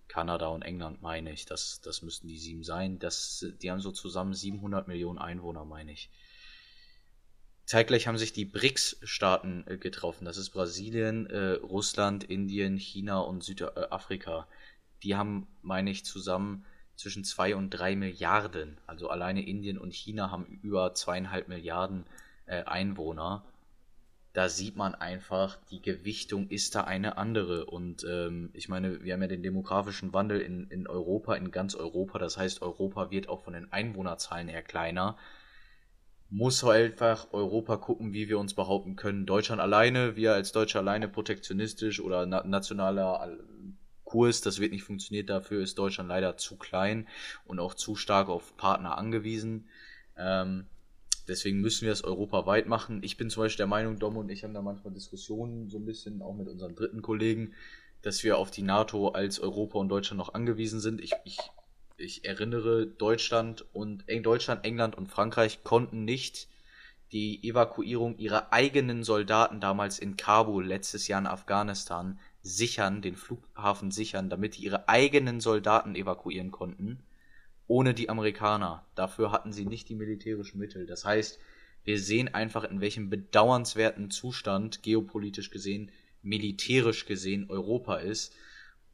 Kanada 0.09 0.49
und 0.49 0.63
England, 0.63 1.03
meine 1.03 1.33
ich. 1.33 1.47
Das, 1.47 1.81
das 1.81 2.03
müssten 2.03 2.29
die 2.29 2.39
sieben 2.39 2.63
sein. 2.63 2.99
Das, 2.99 3.45
die 3.63 3.71
haben 3.71 3.81
so 3.81 3.91
zusammen 3.91 4.35
700 4.35 4.87
Millionen 4.87 5.19
Einwohner, 5.19 5.65
meine 5.65 5.93
ich. 5.93 6.11
Zeitgleich 7.67 8.07
haben 8.07 8.19
sich 8.19 8.33
die 8.33 8.45
BRICS-Staaten 8.45 9.65
äh, 9.67 9.79
getroffen. 9.79 10.25
Das 10.25 10.37
ist 10.37 10.51
Brasilien, 10.51 11.27
äh, 11.27 11.53
Russland, 11.55 12.25
Indien, 12.25 12.77
China 12.77 13.21
und 13.21 13.43
Südafrika. 13.43 14.47
Die 15.03 15.17
haben, 15.17 15.47
meine 15.63 15.91
ich, 15.91 16.05
zusammen 16.05 16.67
zwischen 16.97 17.25
zwei 17.25 17.57
und 17.57 17.71
drei 17.71 17.97
Milliarden. 17.97 18.79
Also 18.87 19.09
alleine 19.09 19.47
Indien 19.47 19.79
und 19.79 19.93
China 19.93 20.31
haben 20.31 20.47
über 20.47 20.95
zweieinhalb 20.95 21.49
Milliarden 21.49 22.05
äh, 22.47 22.63
Einwohner. 22.65 23.45
Da 24.33 24.49
sieht 24.49 24.77
man 24.77 24.97
einfach, 24.97 25.57
die 25.71 25.81
Gewichtung 25.81 26.49
ist 26.49 26.75
da 26.75 26.83
eine 26.83 27.19
andere. 27.19 27.67
Und 27.67 28.05
ähm, 28.09 28.51
ich 28.53 28.69
meine, 28.69 29.05
wir 29.05 29.13
haben 29.13 29.23
ja 29.23 29.29
den 29.29 29.45
demografischen 29.45 30.13
Wandel 30.13 30.41
in, 30.41 30.67
in 30.69 30.89
Europa, 30.89 31.35
in 31.35 31.53
ganz 31.53 31.75
Europa. 31.77 32.19
Das 32.19 32.37
heißt, 32.37 32.61
Europa 32.61 33.11
wird 33.11 33.29
auch 33.29 33.45
von 33.45 33.53
den 33.53 33.73
Einwohnerzahlen 33.73 34.49
eher 34.49 34.63
kleiner. 34.63 35.17
Muss 36.31 36.65
einfach 36.65 37.29
Europa 37.33 37.77
gucken, 37.77 38.13
wie 38.13 38.29
wir 38.29 38.41
uns 38.41 38.55
behaupten 38.55 38.97
können. 38.97 39.25
Deutschland 39.25 39.61
alleine, 39.61 40.17
wir 40.17 40.33
als 40.33 40.51
Deutsche 40.51 40.81
alleine 40.81 41.07
protektionistisch 41.07 42.01
oder 42.01 42.27
na 42.27 42.43
nationaler 42.45 43.39
Kurs, 44.05 44.41
das 44.41 44.61
wird 44.61 44.73
nicht 44.73 44.85
funktionieren. 44.85 45.27
Dafür 45.27 45.63
ist 45.63 45.79
Deutschland 45.79 46.09
leider 46.09 46.37
zu 46.37 46.57
klein 46.57 47.09
und 47.45 47.59
auch 47.59 47.75
zu 47.75 47.97
stark 47.97 48.29
auf 48.29 48.57
Partner 48.57 48.99
angewiesen. 48.99 49.69
Ähm, 50.17 50.67
deswegen 51.27 51.61
müssen 51.61 51.87
wir 51.87 51.93
es 51.93 52.05
europaweit 52.05 52.67
machen. 52.67 53.03
Ich 53.03 53.17
bin 53.17 53.31
zum 53.31 53.43
Beispiel 53.43 53.59
der 53.59 53.67
Meinung, 53.67 53.99
Dom 53.99 54.17
und 54.17 54.29
ich 54.29 54.45
haben 54.45 54.55
da 54.55 54.63
manchmal 54.63 54.93
Diskussionen 54.93 55.69
so 55.69 55.79
ein 55.79 55.87
bisschen, 55.87 56.23
auch 56.23 56.35
mit 56.35 56.49
unseren 56.49 56.75
dritten 56.75 57.03
Kollegen, 57.03 57.55
dass 58.03 58.23
wir 58.23 58.39
auf 58.39 58.51
die 58.51 58.63
NATO 58.63 59.09
als 59.09 59.41
Europa 59.41 59.79
und 59.79 59.89
Deutschland 59.89 60.19
noch 60.19 60.35
angewiesen 60.35 60.81
sind. 60.81 61.01
Ich, 61.01 61.13
ich, 61.25 61.39
ich 61.97 62.25
erinnere, 62.25 62.87
Deutschland 62.87 63.65
und 63.73 64.05
Deutschland, 64.23 64.65
England 64.65 64.97
und 64.97 65.09
Frankreich 65.09 65.65
konnten 65.65 66.05
nicht 66.05 66.49
die 67.13 67.49
Evakuierung 67.49 68.19
ihrer 68.19 68.53
eigenen 68.53 69.05
Soldaten 69.05 69.61
damals 69.61 69.99
in 69.99 70.17
Kabul 70.17 70.67
letztes 70.67 71.07
Jahr 71.09 71.21
in 71.21 71.27
Afghanistan 71.27 72.19
sichern, 72.45 73.03
den 73.03 73.17
Flughafen 73.17 73.91
sichern, 73.91 74.29
damit 74.31 74.57
die 74.57 74.65
ihre 74.65 74.89
eigenen 74.89 75.41
Soldaten 75.41 75.97
evakuieren 75.97 76.51
konnten, 76.51 77.03
ohne 77.67 77.95
die 77.95 78.11
Amerikaner. 78.11 78.87
Dafür 78.95 79.33
hatten 79.33 79.53
sie 79.53 79.65
nicht 79.65 79.89
die 79.89 79.95
militärischen 79.95 80.59
Mittel. 80.59 80.87
Das 80.87 81.07
heißt, 81.07 81.41
wir 81.85 81.99
sehen 81.99 82.33
einfach, 82.33 82.65
in 82.65 82.81
welchem 82.81 83.09
bedauernswerten 83.09 84.11
Zustand, 84.11 84.83
geopolitisch 84.83 85.51
gesehen, 85.51 85.91
militärisch 86.23 87.07
gesehen, 87.07 87.47
Europa 87.49 87.97
ist. 87.97 88.35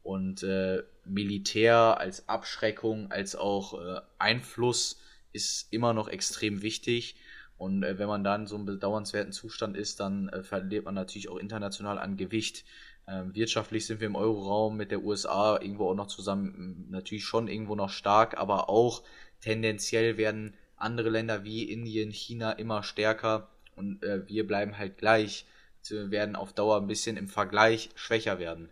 Und 0.01 0.43
äh, 0.43 0.83
Militär 1.05 1.97
als 1.99 2.27
Abschreckung, 2.29 3.11
als 3.11 3.35
auch 3.35 3.79
äh, 3.79 4.01
Einfluss 4.17 4.99
ist 5.33 5.71
immer 5.71 5.93
noch 5.93 6.07
extrem 6.07 6.61
wichtig. 6.61 7.15
Und 7.61 7.83
äh, 7.83 7.99
wenn 7.99 8.07
man 8.07 8.23
dann 8.23 8.47
so 8.47 8.55
einem 8.55 8.65
bedauernswerten 8.65 9.31
Zustand 9.31 9.77
ist, 9.77 9.99
dann 9.99 10.29
äh, 10.29 10.41
verliert 10.41 10.83
man 10.83 10.95
natürlich 10.95 11.29
auch 11.29 11.37
international 11.37 11.99
an 11.99 12.17
Gewicht. 12.17 12.65
Ähm, 13.07 13.35
wirtschaftlich 13.35 13.85
sind 13.85 13.99
wir 13.99 14.07
im 14.07 14.15
Euroraum 14.15 14.77
mit 14.77 14.89
der 14.89 15.03
USA 15.03 15.59
irgendwo 15.61 15.91
auch 15.91 15.93
noch 15.93 16.07
zusammen, 16.07 16.87
natürlich 16.89 17.23
schon 17.23 17.47
irgendwo 17.47 17.75
noch 17.75 17.91
stark, 17.91 18.35
aber 18.35 18.67
auch 18.67 19.03
tendenziell 19.41 20.17
werden 20.17 20.55
andere 20.75 21.11
Länder 21.11 21.43
wie 21.43 21.71
Indien, 21.71 22.09
China 22.09 22.51
immer 22.53 22.81
stärker 22.81 23.47
und 23.75 24.01
äh, 24.01 24.27
wir 24.27 24.47
bleiben 24.47 24.79
halt 24.79 24.97
gleich, 24.97 25.45
wir 25.87 26.09
werden 26.09 26.35
auf 26.35 26.53
Dauer 26.53 26.77
ein 26.77 26.87
bisschen 26.87 27.15
im 27.15 27.27
Vergleich 27.27 27.91
schwächer 27.93 28.39
werden. 28.39 28.69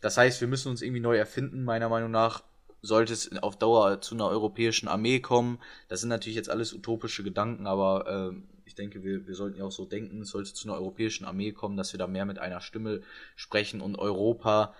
Das 0.00 0.16
heißt, 0.16 0.40
wir 0.40 0.46
müssen 0.46 0.68
uns 0.68 0.82
irgendwie 0.82 1.00
neu 1.00 1.16
erfinden, 1.16 1.64
meiner 1.64 1.88
Meinung 1.88 2.12
nach 2.12 2.44
sollte 2.82 3.12
es 3.12 3.32
auf 3.42 3.58
Dauer 3.58 4.00
zu 4.00 4.14
einer 4.14 4.28
europäischen 4.28 4.88
Armee 4.88 5.20
kommen. 5.20 5.58
Das 5.88 6.00
sind 6.00 6.08
natürlich 6.08 6.36
jetzt 6.36 6.50
alles 6.50 6.72
utopische 6.72 7.24
Gedanken, 7.24 7.66
aber 7.66 8.32
äh, 8.32 8.36
ich 8.64 8.74
denke, 8.74 9.02
wir, 9.02 9.26
wir 9.26 9.34
sollten 9.34 9.58
ja 9.58 9.64
auch 9.64 9.72
so 9.72 9.84
denken, 9.84 10.22
es 10.22 10.30
sollte 10.30 10.52
zu 10.54 10.68
einer 10.68 10.78
europäischen 10.78 11.24
Armee 11.24 11.52
kommen, 11.52 11.76
dass 11.76 11.92
wir 11.92 11.98
da 11.98 12.06
mehr 12.06 12.26
mit 12.26 12.38
einer 12.38 12.60
Stimme 12.60 13.02
sprechen 13.34 13.80
und 13.80 13.96
Europa 13.96 14.74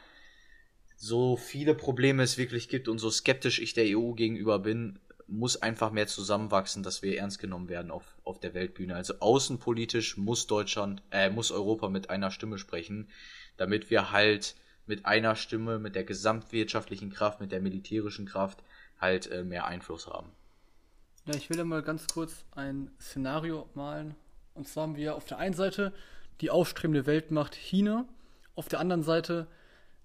so 0.97 1.37
viele 1.37 1.75
Probleme 1.75 2.23
es 2.23 2.39
wirklich 2.39 2.69
gibt 2.69 2.89
und 2.89 2.99
so 2.99 3.11
skeptisch 3.11 3.61
ich 3.61 3.73
der 3.73 3.97
EU 3.97 4.13
gegenüber 4.13 4.59
bin, 4.59 4.99
muss 5.29 5.61
einfach 5.61 5.93
mehr 5.93 6.07
zusammenwachsen, 6.07 6.83
dass 6.83 7.03
wir 7.03 7.19
ernst 7.19 7.39
genommen 7.39 7.69
werden 7.69 7.91
auf, 7.91 8.05
auf 8.25 8.41
der 8.41 8.55
Weltbühne. 8.55 8.97
Also 8.97 9.15
außenpolitisch 9.21 10.17
muss 10.17 10.47
Deutschland, 10.47 11.03
äh, 11.11 11.31
muss 11.31 11.53
Europa 11.53 11.89
mit 11.89 12.11
einer 12.11 12.31
Stimme 12.31 12.59
sprechen, 12.59 13.09
damit 13.57 13.91
wir 13.91 14.11
halt 14.11 14.57
mit 14.89 15.07
einer 15.07 15.37
Stimme, 15.37 15.79
mit 15.79 15.95
der 15.95 16.05
gesamtwirtschaftlichen 16.05 17.11
Kraft, 17.11 17.41
mit 17.41 17.53
der 17.53 17.61
militärischen 17.61 18.27
Kraft 18.27 18.63
halt 19.01 19.31
äh, 19.31 19.45
mehr 19.45 19.67
Einfluss 19.67 20.07
haben. 20.07 20.31
Ja, 21.27 21.35
ich 21.35 21.51
will 21.51 21.59
ja 21.59 21.65
mal 21.65 21.83
ganz 21.83 22.07
kurz 22.07 22.45
ein 22.53 22.91
Szenario 23.01 23.69
malen. 23.75 24.15
Und 24.55 24.67
zwar 24.67 24.85
haben 24.85 24.97
wir 24.97 25.15
auf 25.15 25.25
der 25.27 25.39
einen 25.39 25.55
Seite 25.55 25.93
die 26.41 26.51
aufstrebende 26.51 27.07
Weltmacht 27.07 27.55
China, 27.55 28.07
auf 28.55 28.69
der 28.69 28.81
anderen 28.81 29.03
Seite 29.03 29.47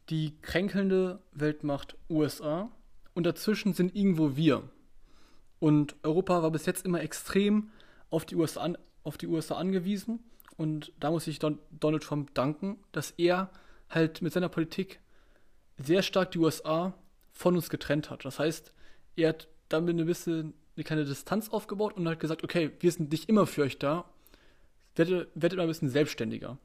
die 0.10 0.34
kränkelnde 0.42 1.20
Weltmacht 1.32 1.96
USA 2.10 2.70
und 3.14 3.26
dazwischen 3.26 3.74
sind 3.74 3.96
irgendwo 3.96 4.36
wir. 4.36 4.64
Und 5.60 5.96
Europa 6.04 6.44
war 6.44 6.52
bis 6.52 6.66
jetzt 6.66 6.86
immer 6.86 7.02
extrem 7.02 7.72
auf 8.10 8.26
die 8.26 8.36
USA, 8.36 8.74
auf 9.04 9.18
die 9.18 9.28
USA 9.28 9.56
angewiesen 9.56 10.20
und 10.58 10.92
da 11.00 11.12
muss 11.12 11.28
ich 11.28 11.40
Don 11.40 11.60
Donald 11.72 12.04
Trump 12.04 12.34
danken, 12.34 12.78
dass 12.92 13.12
er 13.12 13.50
halt 13.96 14.22
mit 14.22 14.34
seiner 14.34 14.50
Politik 14.50 15.00
sehr 15.78 16.02
stark 16.02 16.32
die 16.32 16.40
USA 16.40 16.94
von 17.32 17.56
uns 17.56 17.70
getrennt 17.70 18.10
hat. 18.10 18.26
Das 18.26 18.40
heißt, 18.40 18.74
er 19.16 19.30
hat 19.30 19.48
damit 19.70 19.98
ein 19.98 20.06
bisschen 20.06 20.54
eine 20.76 20.84
kleine 20.84 21.06
Distanz 21.06 21.50
aufgebaut 21.50 21.94
und 21.94 22.08
hat 22.08 22.20
gesagt, 22.20 22.44
okay, 22.44 22.72
wir 22.80 22.92
sind 22.92 23.12
nicht 23.12 23.30
immer 23.30 23.46
für 23.46 23.64
euch 23.64 23.80
da, 23.80 24.06
werdet, 24.96 25.30
werdet 25.36 25.58
mal 25.58 25.64
ein 25.64 25.70
bisschen 25.70 25.90
selbstständiger. 25.90 26.58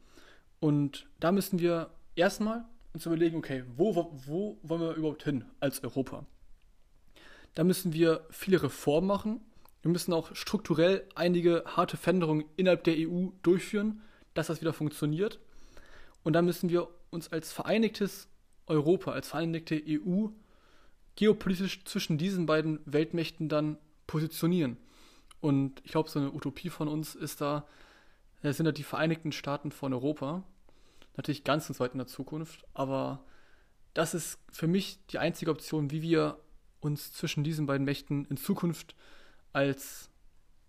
Und 0.61 1.07
da 1.21 1.33
müssen 1.33 1.59
wir 1.59 1.91
erstmal 2.17 2.65
uns 2.93 3.07
überlegen, 3.07 3.37
okay, 3.37 3.65
wo, 3.77 3.95
wo, 3.95 4.13
wo 4.27 4.59
wollen 4.63 4.81
wir 4.81 4.95
überhaupt 4.95 5.25
hin 5.25 5.45
als 5.61 5.83
Europa? 5.85 6.27
Da 7.55 7.65
müssen 7.65 7.93
wir 7.93 8.27
viele 8.31 8.63
Reformen 8.63 9.09
machen. 9.09 9.41
Wir 9.83 9.91
müssen 9.91 10.13
auch 10.13 10.35
strukturell 10.35 11.07
einige 11.15 11.65
harte 11.67 11.97
Veränderungen 11.97 12.45
innerhalb 12.57 12.85
der 12.85 12.95
EU 12.99 13.29
durchführen, 13.43 14.01
dass 14.35 14.49
das 14.49 14.61
wieder 14.61 14.73
funktioniert. 14.73 15.39
Und 16.25 16.33
da 16.33 16.43
müssen 16.43 16.71
wir 16.71 16.89
uns 17.11 17.33
als 17.33 17.53
vereinigtes 17.53 18.29
Europa, 18.67 19.13
als 19.13 19.29
vereinigte 19.29 19.83
EU 19.87 20.29
geopolitisch 21.17 21.85
zwischen 21.85 22.19
diesen 22.19 22.47
beiden 22.47 22.81
Weltmächten 22.85 23.49
dann 23.49 23.77
positionieren. 24.07 24.77
Und 25.41 25.81
ich 25.85 25.91
glaube, 25.91 26.09
so 26.09 26.19
eine 26.19 26.33
Utopie 26.33 26.71
von 26.71 26.89
uns 26.89 27.15
ist 27.15 27.41
da, 27.41 27.67
sind 28.43 28.67
da 28.67 28.73
die 28.73 28.85
Vereinigten 28.85 29.33
Staaten 29.33 29.73
von 29.73 29.93
Europa. 29.93 30.45
Natürlich 31.17 31.45
ganz, 31.45 31.67
ganz 31.67 31.81
weit 31.81 31.93
in 31.93 31.99
der 31.99 32.07
Zukunft, 32.07 32.65
aber 32.75 33.25
das 33.95 34.15
ist 34.15 34.39
für 34.53 34.69
mich 34.69 35.05
die 35.07 35.19
einzige 35.19 35.51
Option, 35.51 35.91
wie 35.91 36.03
wir 36.03 36.39
uns 36.79 37.13
zwischen 37.13 37.43
diesen 37.43 37.67
beiden 37.67 37.85
Mächten 37.85 38.25
in 38.27 38.37
Zukunft 38.37 38.95
als 39.53 40.11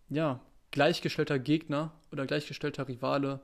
ja, 0.09 0.39
gleichgestellter 0.71 1.37
Gegner 1.37 1.91
oder 2.11 2.25
gleichgestellter 2.25 2.87
Rivale 2.87 3.41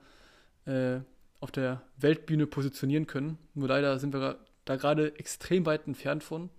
äh, 0.66 1.02
auf 1.40 1.52
der 1.52 1.82
Weltbühne 1.98 2.48
positionieren 2.48 3.08
können. 3.08 3.38
Nur 3.54 3.68
leider 3.68 4.00
sind 4.00 4.14
wir 4.14 4.40
da 4.66 4.76
gerade 4.76 5.18
extrem 5.20 5.66
weit 5.66 5.88
entfernt 5.88 6.24
von. 6.24 6.50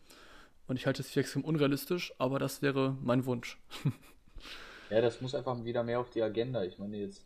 Und 0.68 0.76
ich 0.76 0.86
halte 0.86 1.02
es 1.02 1.10
für 1.10 1.20
extrem 1.20 1.44
unrealistisch, 1.44 2.12
aber 2.18 2.38
das 2.38 2.62
wäre 2.62 2.96
mein 3.02 3.24
Wunsch. 3.26 3.58
ja, 4.90 5.00
das 5.00 5.20
muss 5.20 5.34
einfach 5.34 5.64
wieder 5.64 5.84
mehr 5.84 6.00
auf 6.00 6.10
die 6.10 6.22
Agenda. 6.22 6.64
Ich 6.64 6.78
meine 6.78 6.98
jetzt 6.98 7.24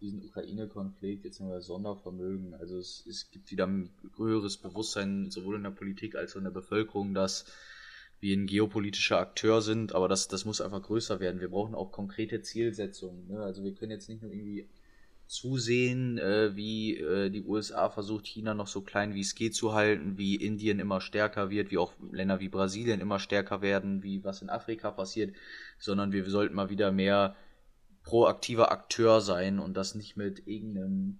diesen 0.00 0.24
Ukraine-Konflikt, 0.24 1.24
jetzt 1.24 1.38
haben 1.40 1.48
wir 1.48 1.60
Sondervermögen. 1.60 2.54
Also 2.54 2.78
es, 2.78 3.06
es 3.06 3.30
gibt 3.30 3.50
wieder 3.52 3.66
ein 3.66 3.90
höheres 4.16 4.56
Bewusstsein 4.56 5.30
sowohl 5.30 5.56
in 5.56 5.62
der 5.62 5.70
Politik 5.70 6.16
als 6.16 6.32
auch 6.32 6.38
in 6.38 6.44
der 6.44 6.50
Bevölkerung, 6.50 7.14
dass 7.14 7.46
wir 8.18 8.36
ein 8.36 8.46
geopolitischer 8.46 9.18
Akteur 9.18 9.62
sind, 9.62 9.94
aber 9.94 10.08
das, 10.08 10.28
das 10.28 10.44
muss 10.44 10.60
einfach 10.60 10.82
größer 10.82 11.18
werden. 11.18 11.40
Wir 11.40 11.50
brauchen 11.50 11.74
auch 11.74 11.90
konkrete 11.90 12.40
Zielsetzungen. 12.42 13.28
Ne? 13.28 13.42
Also 13.42 13.64
wir 13.64 13.74
können 13.74 13.90
jetzt 13.90 14.08
nicht 14.08 14.22
nur 14.22 14.32
irgendwie 14.32 14.68
zusehen, 15.32 16.18
äh, 16.18 16.54
wie 16.54 16.98
äh, 16.98 17.30
die 17.30 17.42
USA 17.42 17.88
versucht, 17.88 18.26
China 18.26 18.52
noch 18.52 18.66
so 18.66 18.82
klein 18.82 19.14
wie 19.14 19.22
es 19.22 19.34
geht 19.34 19.54
zu 19.54 19.72
halten, 19.72 20.18
wie 20.18 20.36
Indien 20.36 20.78
immer 20.78 21.00
stärker 21.00 21.48
wird, 21.48 21.70
wie 21.70 21.78
auch 21.78 21.94
Länder 22.12 22.38
wie 22.40 22.50
Brasilien 22.50 23.00
immer 23.00 23.18
stärker 23.18 23.62
werden, 23.62 24.02
wie 24.02 24.22
was 24.24 24.42
in 24.42 24.50
Afrika 24.50 24.90
passiert, 24.90 25.34
sondern 25.78 26.12
wir 26.12 26.28
sollten 26.28 26.54
mal 26.54 26.68
wieder 26.68 26.92
mehr 26.92 27.34
proaktiver 28.02 28.72
Akteur 28.72 29.22
sein 29.22 29.58
und 29.58 29.74
das 29.74 29.94
nicht 29.94 30.18
mit 30.18 30.46
irgendeinem 30.46 31.18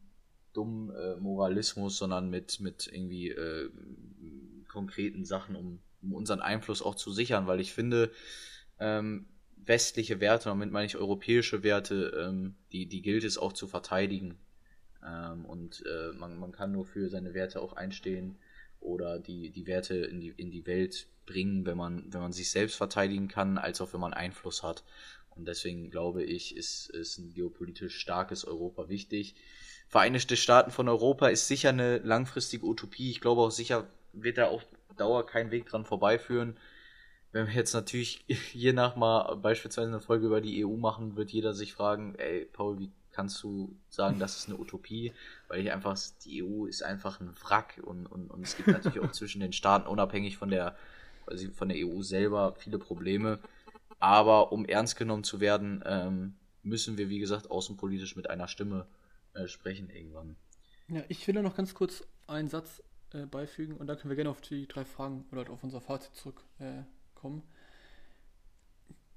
dummen 0.52 0.94
äh, 0.94 1.16
Moralismus, 1.16 1.96
sondern 1.96 2.28
mit, 2.28 2.60
mit 2.60 2.90
irgendwie 2.92 3.30
äh, 3.30 3.70
konkreten 4.68 5.24
Sachen, 5.24 5.56
um, 5.56 5.80
um 6.02 6.12
unseren 6.12 6.40
Einfluss 6.40 6.82
auch 6.82 6.96
zu 6.96 7.12
sichern, 7.12 7.46
weil 7.46 7.60
ich 7.60 7.72
finde, 7.72 8.10
ähm, 8.78 9.24
westliche 9.66 10.20
Werte, 10.20 10.48
damit 10.48 10.70
meine 10.70 10.86
ich 10.86 10.96
europäische 10.96 11.62
Werte, 11.62 12.26
ähm, 12.28 12.54
die, 12.72 12.86
die 12.86 13.02
gilt 13.02 13.24
es 13.24 13.38
auch 13.38 13.52
zu 13.52 13.66
verteidigen. 13.66 14.38
Ähm, 15.06 15.44
und 15.44 15.84
äh, 15.86 16.12
man, 16.16 16.38
man 16.38 16.52
kann 16.52 16.72
nur 16.72 16.84
für 16.84 17.08
seine 17.08 17.34
Werte 17.34 17.60
auch 17.60 17.74
einstehen 17.74 18.36
oder 18.80 19.18
die, 19.18 19.50
die 19.50 19.66
Werte 19.66 19.96
in 19.96 20.20
die, 20.20 20.34
in 20.36 20.50
die 20.50 20.66
Welt 20.66 21.06
bringen, 21.26 21.64
wenn 21.66 21.76
man, 21.76 22.04
wenn 22.12 22.20
man 22.20 22.32
sich 22.32 22.50
selbst 22.50 22.76
verteidigen 22.76 23.28
kann, 23.28 23.58
als 23.58 23.80
auch 23.80 23.92
wenn 23.92 24.00
man 24.00 24.14
Einfluss 24.14 24.62
hat. 24.62 24.82
Und 25.30 25.46
deswegen 25.46 25.90
glaube 25.90 26.22
ich, 26.24 26.56
ist, 26.56 26.90
ist 26.90 27.18
ein 27.18 27.32
geopolitisch 27.32 27.96
starkes 27.96 28.44
Europa 28.44 28.88
wichtig. 28.88 29.34
Vereinigte 29.88 30.36
Staaten 30.36 30.70
von 30.70 30.88
Europa 30.88 31.28
ist 31.28 31.48
sicher 31.48 31.70
eine 31.70 31.98
langfristige 31.98 32.66
Utopie. 32.66 33.10
Ich 33.10 33.20
glaube 33.20 33.42
auch 33.42 33.50
sicher 33.50 33.86
wird 34.12 34.38
da 34.38 34.48
auf 34.48 34.66
Dauer 34.96 35.26
kein 35.26 35.50
Weg 35.50 35.66
dran 35.66 35.84
vorbeiführen. 35.84 36.56
Wenn 37.32 37.46
wir 37.46 37.54
jetzt 37.54 37.72
natürlich 37.72 38.24
je 38.52 38.72
nach 38.72 38.96
mal 38.96 39.36
beispielsweise 39.36 39.88
eine 39.88 40.00
Folge 40.00 40.26
über 40.26 40.40
die 40.40 40.64
EU 40.64 40.76
machen, 40.76 41.16
wird 41.16 41.30
jeder 41.30 41.54
sich 41.54 41.72
fragen, 41.72 42.14
ey, 42.16 42.44
Paul, 42.44 42.78
wie 42.78 42.90
kannst 43.10 43.42
du 43.42 43.74
sagen, 43.88 44.18
das 44.18 44.36
ist 44.36 44.48
eine 44.48 44.58
Utopie? 44.58 45.12
Weil 45.48 45.60
ich 45.60 45.72
einfach, 45.72 45.98
die 46.24 46.42
EU 46.42 46.66
ist 46.66 46.82
einfach 46.82 47.20
ein 47.20 47.34
Wrack 47.42 47.80
und, 47.82 48.06
und, 48.06 48.30
und 48.30 48.42
es 48.42 48.56
gibt 48.56 48.68
natürlich 48.68 49.00
auch 49.00 49.12
zwischen 49.12 49.40
den 49.40 49.52
Staaten, 49.52 49.86
unabhängig 49.86 50.36
von 50.36 50.50
der, 50.50 50.76
also 51.26 51.50
von 51.50 51.68
der 51.68 51.86
EU 51.86 52.02
selber, 52.02 52.54
viele 52.58 52.78
Probleme. 52.78 53.38
Aber 53.98 54.52
um 54.52 54.64
ernst 54.64 54.96
genommen 54.96 55.24
zu 55.24 55.40
werden, 55.40 55.82
ähm, 55.86 56.34
müssen 56.62 56.98
wir, 56.98 57.08
wie 57.08 57.18
gesagt, 57.18 57.50
außenpolitisch 57.50 58.16
mit 58.16 58.28
einer 58.28 58.48
Stimme 58.48 58.86
äh, 59.34 59.46
sprechen 59.46 59.90
irgendwann. 59.90 60.36
Ja, 60.88 61.02
ich 61.08 61.26
will 61.26 61.40
noch 61.40 61.56
ganz 61.56 61.74
kurz 61.74 62.04
einen 62.26 62.48
Satz 62.48 62.82
äh, 63.12 63.26
beifügen 63.26 63.76
und 63.76 63.86
dann 63.86 63.98
können 63.98 64.10
wir 64.10 64.16
gerne 64.16 64.30
auf 64.30 64.40
die 64.40 64.66
drei 64.66 64.84
Fragen 64.84 65.24
oder 65.32 65.50
auf 65.50 65.62
unser 65.62 65.80
Fazit 65.80 66.14
zurückkommen. 66.14 66.48
Äh, 66.58 66.82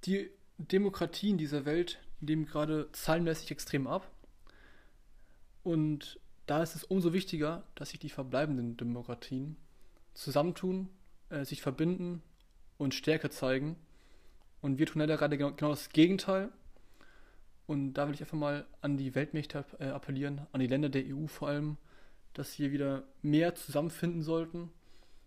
die 0.05 0.29
Demokratien 0.57 1.37
dieser 1.37 1.65
Welt 1.65 1.99
nehmen 2.21 2.45
gerade 2.45 2.89
zahlenmäßig 2.91 3.51
extrem 3.51 3.87
ab. 3.87 4.09
Und 5.63 6.19
da 6.45 6.61
ist 6.61 6.75
es 6.75 6.83
umso 6.83 7.13
wichtiger, 7.13 7.63
dass 7.75 7.89
sich 7.89 7.99
die 7.99 8.09
verbleibenden 8.09 8.77
Demokratien 8.77 9.57
zusammentun, 10.13 10.89
äh, 11.29 11.43
sich 11.43 11.61
verbinden 11.61 12.21
und 12.77 12.93
Stärke 12.93 13.29
zeigen. 13.29 13.75
Und 14.61 14.79
wir 14.79 14.85
tun 14.85 14.99
leider 14.99 15.17
gerade 15.17 15.37
genau, 15.37 15.51
genau 15.53 15.71
das 15.71 15.89
Gegenteil. 15.89 16.51
Und 17.67 17.93
da 17.93 18.07
will 18.07 18.13
ich 18.13 18.21
einfach 18.21 18.37
mal 18.37 18.67
an 18.81 18.97
die 18.97 19.15
Weltmächte 19.15 19.65
äh, 19.79 19.87
appellieren, 19.87 20.45
an 20.51 20.59
die 20.59 20.67
Länder 20.67 20.89
der 20.89 21.03
EU 21.05 21.25
vor 21.27 21.47
allem, 21.47 21.77
dass 22.33 22.59
wir 22.59 22.71
wieder 22.71 23.03
mehr 23.21 23.55
zusammenfinden 23.55 24.21
sollten, 24.21 24.69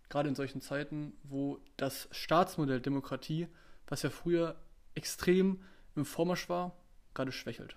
gerade 0.09 0.28
in 0.28 0.34
solchen 0.34 0.61
Zeiten, 0.61 1.12
wo 1.22 1.59
das 1.76 2.09
Staatsmodell 2.11 2.80
Demokratie, 2.80 3.48
was 3.86 4.02
ja 4.02 4.11
früher 4.11 4.56
extrem 4.94 5.62
im 5.96 6.04
Vormarsch 6.04 6.48
war, 6.48 6.76
gerade 7.14 7.32
schwächelt. 7.32 7.76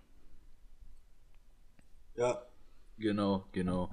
Ja, 2.15 2.45
genau, 2.97 3.45
genau. 3.51 3.91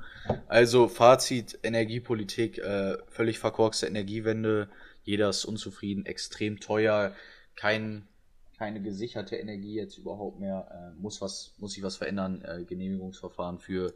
Also 0.49 0.89
Fazit, 0.89 1.59
Energiepolitik, 1.63 2.59
äh, 2.59 2.99
völlig 3.09 3.39
verkorkste 3.39 3.87
Energiewende, 3.87 4.69
jeder 5.03 5.31
ist 5.31 5.45
unzufrieden, 5.45 6.05
extrem 6.05 6.61
teuer, 6.61 7.15
kein 7.55 8.09
keine 8.59 8.83
gesicherte 8.83 9.37
Energie 9.37 9.77
jetzt 9.77 9.99
überhaupt 9.99 10.41
mehr. 10.41 10.69
Äh, 10.71 11.01
muss 11.01 11.21
was, 11.21 11.55
muss 11.59 11.75
sich 11.75 11.83
was 11.85 11.97
verändern. 11.97 12.43
Äh, 12.43 12.65
Genehmigungsverfahren 12.65 13.61
für 13.61 13.95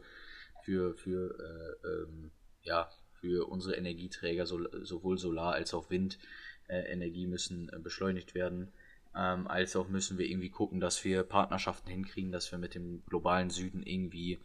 für 0.63 0.95
für 0.95 1.37
äh, 1.37 1.87
ähm, 1.87 2.31
ja 2.61 2.89
für 3.23 3.47
unsere 3.47 3.75
Energieträger 3.75 4.45
so, 4.45 4.59
sowohl 4.83 5.17
Solar 5.17 5.53
als 5.53 5.73
auch 5.73 5.89
Windenergie 5.89 7.25
müssen 7.25 7.69
äh, 7.69 7.79
beschleunigt 7.79 8.35
werden. 8.35 8.73
Ähm, 9.15 9.47
als 9.47 9.77
auch 9.77 9.87
müssen 9.87 10.17
wir 10.17 10.27
irgendwie 10.27 10.49
gucken, 10.49 10.81
dass 10.81 11.05
wir 11.05 11.23
Partnerschaften 11.23 11.89
hinkriegen, 11.89 12.33
dass 12.33 12.51
wir 12.51 12.59
mit 12.59 12.75
dem 12.75 13.01
globalen 13.05 13.49
Süden 13.49 13.81
irgendwie 13.83 14.39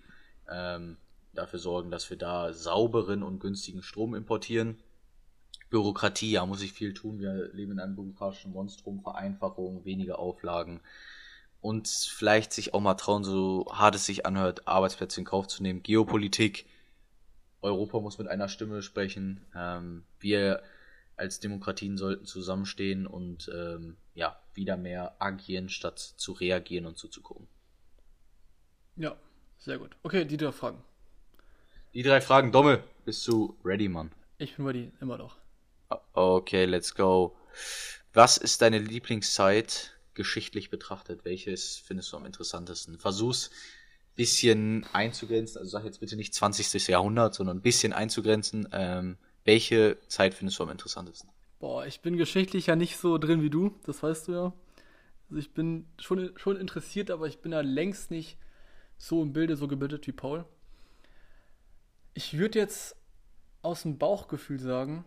ähm, 0.49 0.97
dafür 1.35 1.59
sorgen, 1.59 1.91
dass 1.91 2.09
wir 2.09 2.16
da 2.16 2.53
sauberen 2.53 3.24
und 3.24 3.41
günstigen 3.41 3.83
Strom 3.83 4.14
importieren 4.14 4.76
Bürokratie, 5.70 6.31
ja, 6.33 6.47
muss 6.47 6.62
ich 6.62 6.72
viel 6.72 6.95
tun. 6.95 7.18
Wir 7.18 7.53
leben 7.53 7.72
in 7.72 7.81
einem 7.81 7.97
bürokratischen 7.97 8.53
Monstrum, 8.53 9.03
Vereinfachung, 9.03 9.85
weniger 9.85 10.18
Auflagen 10.18 10.81
und 11.61 11.89
vielleicht 11.89 12.53
sich 12.53 12.72
auch 12.72 12.81
mal 12.81 12.95
trauen, 12.95 13.24
so 13.24 13.66
hart 13.70 13.95
es 13.95 14.07
sich 14.07 14.24
anhört, 14.24 14.66
Arbeitsplätze 14.66 15.20
in 15.20 15.26
Kauf 15.26 15.49
zu 15.49 15.62
nehmen. 15.62 15.83
Geopolitik, 15.83 16.66
Europa 17.63 18.01
muss 18.01 18.19
mit 18.19 18.29
einer 18.29 18.49
Stimme 18.49 18.83
sprechen. 18.83 19.45
Ähm, 19.55 20.05
wir 20.21 20.63
als 21.17 21.41
Demokratien 21.41 21.99
sollten 21.99 22.25
zusammenstehen 22.25 23.07
und 23.07 23.51
ähm, 23.53 23.97
ja, 24.15 24.41
wieder 24.55 24.77
mehr 24.77 25.17
agieren, 25.19 25.69
statt 25.69 25.99
zu 25.99 26.33
reagieren 26.33 26.87
und 26.87 26.97
zuzugucken. 26.97 27.49
Ja, 28.97 29.17
sehr 29.59 29.79
gut. 29.79 29.97
Okay, 30.03 30.25
die 30.25 30.37
drei 30.37 30.53
Fragen. 30.53 30.83
Die 31.95 32.03
drei 32.03 32.21
Fragen, 32.21 32.53
Domme, 32.53 32.83
bist 33.05 33.27
du 33.27 33.57
ready, 33.65 33.89
Mann? 33.89 34.13
Ich 34.39 34.57
bin 34.57 34.67
ready, 34.67 34.93
immer 35.01 35.19
noch. 35.19 35.37
Okay, 36.13 36.65
let's 36.65 36.95
go. 36.95 37.37
Was 38.13 38.37
ist 38.37 38.63
deine 38.63 38.79
Lieblingszeit 38.79 39.99
geschichtlich 40.15 40.71
betrachtet? 40.71 41.25
Welches 41.25 41.77
findest 41.79 42.13
du 42.13 42.17
am 42.17 42.27
interessantesten? 42.27 42.99
Versuch's 42.99 43.51
bisschen 44.19 44.85
einzugrenzen, 44.93 45.59
also 45.59 45.71
sag 45.71 45.85
jetzt 45.85 46.01
bitte 46.01 46.16
nicht 46.16 46.35
20. 46.35 46.89
Jahrhundert, 46.89 47.35
sondern 47.35 47.59
ein 47.59 47.62
bisschen 47.62 47.93
einzugrenzen. 47.93 48.69
Ähm, 48.73 49.16
welche 49.45 49.97
Zeit 50.09 50.35
findest 50.35 50.59
du 50.59 50.64
am 50.64 50.71
interessantesten? 50.71 51.31
Boah, 51.61 51.87
ich 51.87 52.01
bin 52.01 52.16
geschichtlich 52.16 52.66
ja 52.66 52.75
nicht 52.75 52.97
so 52.97 53.16
drin 53.16 53.43
wie 53.43 53.49
du, 53.49 53.75
das 53.87 54.03
weißt 54.03 54.27
du 54.29 54.33
ja. 54.33 54.53
Also 55.31 55.39
ich 55.39 55.55
bin 55.55 55.87
schon, 56.01 56.33
schon 56.37 56.57
interessiert, 56.57 57.12
aber 57.12 57.29
ich 57.29 57.39
bin 57.39 57.53
da 57.53 57.61
längst 57.61 58.11
nicht 58.11 58.39
so 58.97 59.23
im 59.23 59.33
Bilde, 59.33 59.57
so 59.57 59.69
gebildet 59.69 60.07
wie 60.09 60.12
Paul. 60.12 60.45
Ich 62.14 62.37
würde 62.37 62.59
jetzt 62.59 62.97
aus 63.62 63.83
dem 63.83 63.99
Bauchgefühl 63.99 64.59
sagen, 64.59 65.05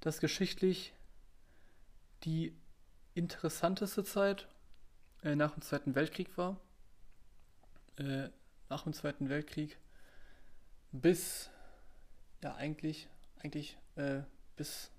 dass 0.00 0.18
geschichtlich 0.18 0.94
die 2.24 2.56
interessanteste 3.14 4.02
Zeit 4.02 4.48
äh, 5.22 5.36
nach 5.36 5.52
dem 5.52 5.60
Zweiten 5.60 5.94
Weltkrieg 5.94 6.38
war. 6.38 6.58
Äh, 7.96 8.28
nach 8.68 8.84
dem 8.84 8.94
Zweiten 8.94 9.28
Weltkrieg 9.28 9.76
bis, 10.92 11.50
ja 12.42 12.54
eigentlich, 12.54 13.08
eigentlich 13.40 13.76
äh, 13.96 14.20
bis 14.56 14.90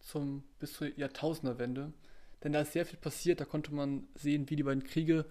zum, 0.00 0.44
bis 0.58 0.74
zur 0.74 0.88
Jahrtausenderwende. 0.98 1.92
Denn 2.42 2.52
da 2.52 2.60
ist 2.60 2.72
sehr 2.72 2.84
viel 2.84 2.98
passiert, 2.98 3.40
da 3.40 3.46
konnte 3.46 3.72
man 3.72 4.06
sehen, 4.14 4.50
wie 4.50 4.56
die 4.56 4.62
beiden 4.62 4.84
Kriege 4.84 5.24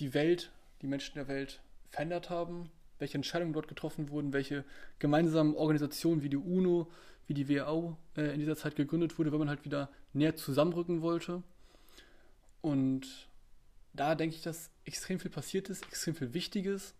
die 0.00 0.14
Welt, 0.14 0.50
die 0.82 0.88
Menschen 0.88 1.14
der 1.14 1.28
Welt 1.28 1.60
verändert 1.90 2.28
haben, 2.28 2.70
welche 2.98 3.18
Entscheidungen 3.18 3.52
dort 3.52 3.68
getroffen 3.68 4.10
wurden, 4.10 4.32
welche 4.32 4.64
gemeinsamen 4.98 5.54
Organisationen 5.54 6.22
wie 6.22 6.28
die 6.28 6.36
UNO 6.36 6.90
wie 7.26 7.34
die 7.34 7.48
WHO 7.48 7.96
äh, 8.16 8.32
in 8.32 8.40
dieser 8.40 8.56
Zeit 8.56 8.76
gegründet 8.76 9.18
wurde, 9.18 9.32
weil 9.32 9.38
man 9.38 9.48
halt 9.48 9.64
wieder 9.64 9.90
näher 10.12 10.36
zusammenrücken 10.36 11.02
wollte. 11.02 11.42
Und 12.60 13.28
da 13.96 14.14
denke 14.14 14.36
ich, 14.36 14.42
dass 14.42 14.70
extrem 14.84 15.18
viel 15.18 15.30
passiert 15.30 15.68
ist, 15.68 15.84
extrem 15.86 16.14
viel 16.14 16.34
Wichtiges, 16.34 16.94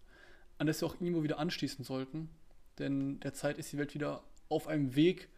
an 0.58 0.66
das 0.66 0.80
wir 0.80 0.88
auch 0.88 1.00
irgendwo 1.00 1.22
wieder 1.22 1.38
anschließen 1.38 1.84
sollten. 1.84 2.28
Denn 2.78 3.20
derzeit 3.20 3.58
ist 3.58 3.72
die 3.72 3.78
Welt 3.78 3.94
wieder 3.94 4.22
auf 4.48 4.66
einem 4.68 4.94
Weg 4.94 5.28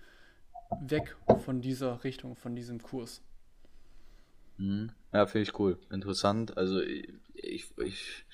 weg 0.80 1.16
von 1.44 1.60
dieser 1.60 2.04
Richtung, 2.04 2.36
von 2.36 2.54
diesem 2.54 2.82
Kurs. 2.82 3.22
Mhm. 4.58 4.90
Ja, 5.12 5.26
finde 5.26 5.48
ich 5.48 5.58
cool. 5.58 5.78
Interessant. 5.90 6.56
Also 6.56 6.80
ich, 6.80 7.14
ich, 7.78 8.24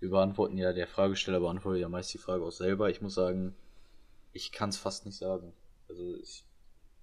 wir 0.00 0.10
beantworten 0.10 0.56
ja, 0.56 0.72
der 0.72 0.86
Fragesteller 0.86 1.40
beantwortet 1.40 1.82
ja 1.82 1.88
meist 1.88 2.12
die 2.12 2.18
Frage 2.18 2.44
auch 2.44 2.50
selber. 2.50 2.90
Ich 2.90 3.00
muss 3.00 3.14
sagen, 3.14 3.54
ich 4.32 4.52
kann 4.52 4.70
es 4.70 4.76
fast 4.76 5.06
nicht 5.06 5.16
sagen. 5.16 5.52
Also 5.88 6.16
ich, 6.16 6.44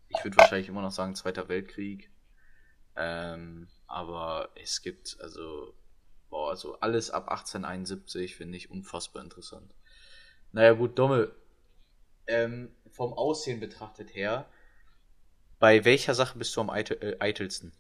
ich 0.10 0.24
würde 0.24 0.38
wahrscheinlich 0.38 0.70
immer 0.70 0.82
noch 0.82 0.92
sagen 0.92 1.16
Zweiter 1.16 1.48
Weltkrieg. 1.50 2.10
Ähm, 2.98 3.68
aber 3.86 4.50
es 4.56 4.82
gibt 4.82 5.18
also, 5.22 5.74
boah, 6.30 6.50
also 6.50 6.80
alles 6.80 7.12
ab 7.12 7.30
1871 7.30 8.36
finde 8.36 8.58
ich 8.58 8.72
unfassbar 8.72 9.24
interessant. 9.24 9.72
Naja 10.52 10.74
gut, 10.74 10.98
Dommel, 10.98 11.34
ähm, 12.26 12.72
vom 12.92 13.14
Aussehen 13.14 13.60
betrachtet 13.60 14.16
her, 14.16 14.50
bei 15.60 15.86
welcher 15.86 16.16
Sache 16.16 16.38
bist 16.38 16.56
du 16.56 16.62
am 16.62 16.70
eitel, 16.72 16.98
äh, 17.02 17.18
eitelsten? 17.20 17.72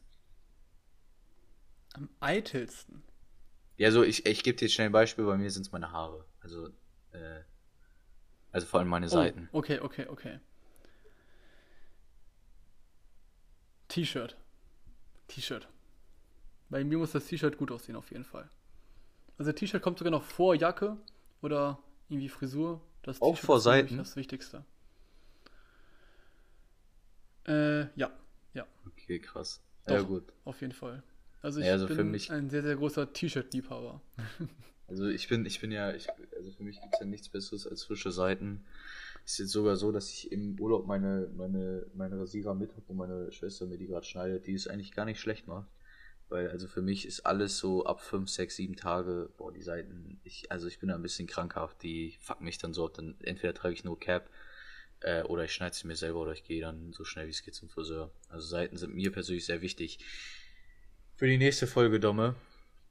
Am 1.93 2.09
eitelsten? 2.19 3.03
Ja, 3.77 3.91
so 3.91 4.03
ich, 4.03 4.25
ich 4.25 4.43
gebe 4.43 4.57
dir 4.57 4.65
jetzt 4.65 4.75
schnell 4.75 4.87
ein 4.87 4.91
Beispiel, 4.91 5.25
bei 5.25 5.37
mir 5.37 5.49
sind 5.49 5.65
es 5.65 5.71
meine 5.71 5.91
Haare. 5.91 6.25
Also, 6.41 6.67
äh, 7.11 7.41
also 8.51 8.67
vor 8.67 8.79
allem 8.79 8.89
meine 8.89 9.07
oh, 9.07 9.09
Seiten. 9.09 9.49
Okay, 9.51 9.79
okay, 9.79 10.07
okay. 10.07 10.39
T-Shirt. 13.87 14.37
T-Shirt. 15.27 15.67
Bei 16.69 16.83
mir 16.83 16.97
muss 16.97 17.11
das 17.11 17.25
T-Shirt 17.25 17.57
gut 17.57 17.71
aussehen, 17.71 17.95
auf 17.95 18.11
jeden 18.11 18.25
Fall. 18.25 18.49
Also 19.37 19.51
T-Shirt 19.51 19.81
kommt 19.81 19.99
sogar 19.99 20.11
noch 20.11 20.23
vor 20.23 20.55
Jacke 20.55 20.97
oder 21.41 21.79
irgendwie 22.09 22.29
Frisur. 22.29 22.81
Das 23.03 23.21
Auch 23.21 23.37
vor 23.37 23.59
Seiten? 23.59 23.97
Das 23.97 24.15
Wichtigste. 24.15 24.65
Äh, 27.47 27.87
ja. 27.97 28.11
Ja. 28.53 28.65
Okay, 28.85 29.19
krass. 29.19 29.61
Doch, 29.85 29.95
ja, 29.95 30.01
gut. 30.01 30.33
Auf 30.43 30.59
jeden 30.61 30.73
Fall. 30.73 31.03
Also 31.41 31.61
ich 31.61 31.67
ja, 31.67 31.73
also 31.73 31.87
bin 31.87 32.11
mich, 32.11 32.31
ein 32.31 32.49
sehr, 32.49 32.63
sehr 32.63 32.75
großer 32.75 33.13
T-Shirt-Liebhaber. 33.13 34.01
Also 34.89 35.07
ich 35.07 35.27
bin, 35.27 35.45
ich 35.45 35.59
bin 35.59 35.71
ja, 35.71 35.91
ich, 35.93 36.07
also 36.37 36.49
für 36.51 36.63
mich 36.63 36.79
gibt 36.79 36.93
es 36.93 36.99
ja 37.01 37.05
nichts 37.05 37.27
Besseres 37.27 37.67
als 37.67 37.83
frische 37.83 38.11
Seiten. 38.11 38.65
Ist 39.27 39.39
jetzt 39.39 39.51
sogar 39.51 39.75
so, 39.75 39.91
dass 39.91 40.09
ich 40.09 40.31
im 40.31 40.57
Urlaub 40.57 40.87
meine, 40.87 41.29
meine, 41.35 41.85
meine 41.93 42.17
Rasierer 42.17 42.55
mit 42.55 42.71
habe 42.71 42.83
und 42.87 42.95
meine 42.95 43.29
Schwester 43.33 43.65
mir 43.65 43.77
die 43.77 43.87
gerade 43.87 44.05
schneidet, 44.05 44.47
die 44.47 44.53
es 44.53 44.69
eigentlich 44.69 44.93
gar 44.93 45.03
nicht 45.03 45.19
schlecht 45.19 45.47
macht. 45.47 45.67
Weil, 46.29 46.49
also 46.49 46.65
für 46.65 46.81
mich 46.81 47.05
ist 47.05 47.25
alles 47.25 47.57
so 47.57 47.85
ab 47.85 47.99
5, 47.99 48.29
6, 48.29 48.55
7 48.55 48.75
Tage, 48.77 49.29
boah, 49.35 49.51
die 49.51 49.61
Seiten, 49.61 50.21
ich, 50.23 50.49
also 50.49 50.67
ich 50.67 50.79
bin 50.79 50.87
da 50.87 50.95
ein 50.95 51.01
bisschen 51.01 51.27
krankhaft, 51.27 51.83
die 51.83 52.17
fucken 52.21 52.45
mich 52.45 52.57
dann 52.57 52.73
so 52.73 52.87
dann 52.87 53.15
entweder 53.21 53.53
trage 53.53 53.73
ich 53.73 53.83
nur 53.83 53.99
Cap, 53.99 54.29
äh, 55.01 55.23
oder 55.23 55.43
ich 55.43 55.53
schneide 55.53 55.75
sie 55.75 55.87
mir 55.87 55.97
selber 55.97 56.21
oder 56.21 56.31
ich 56.31 56.45
gehe 56.45 56.61
dann 56.61 56.93
so 56.93 57.03
schnell 57.03 57.27
wie 57.27 57.31
es 57.31 57.43
geht 57.43 57.53
zum 57.53 57.67
Friseur. 57.67 58.09
Also 58.29 58.47
Seiten 58.47 58.77
sind 58.77 58.95
mir 58.95 59.11
persönlich 59.11 59.45
sehr 59.45 59.61
wichtig. 59.61 59.99
Für 61.17 61.27
die 61.27 61.37
nächste 61.37 61.67
Folge, 61.67 61.99
Domme. 61.99 62.35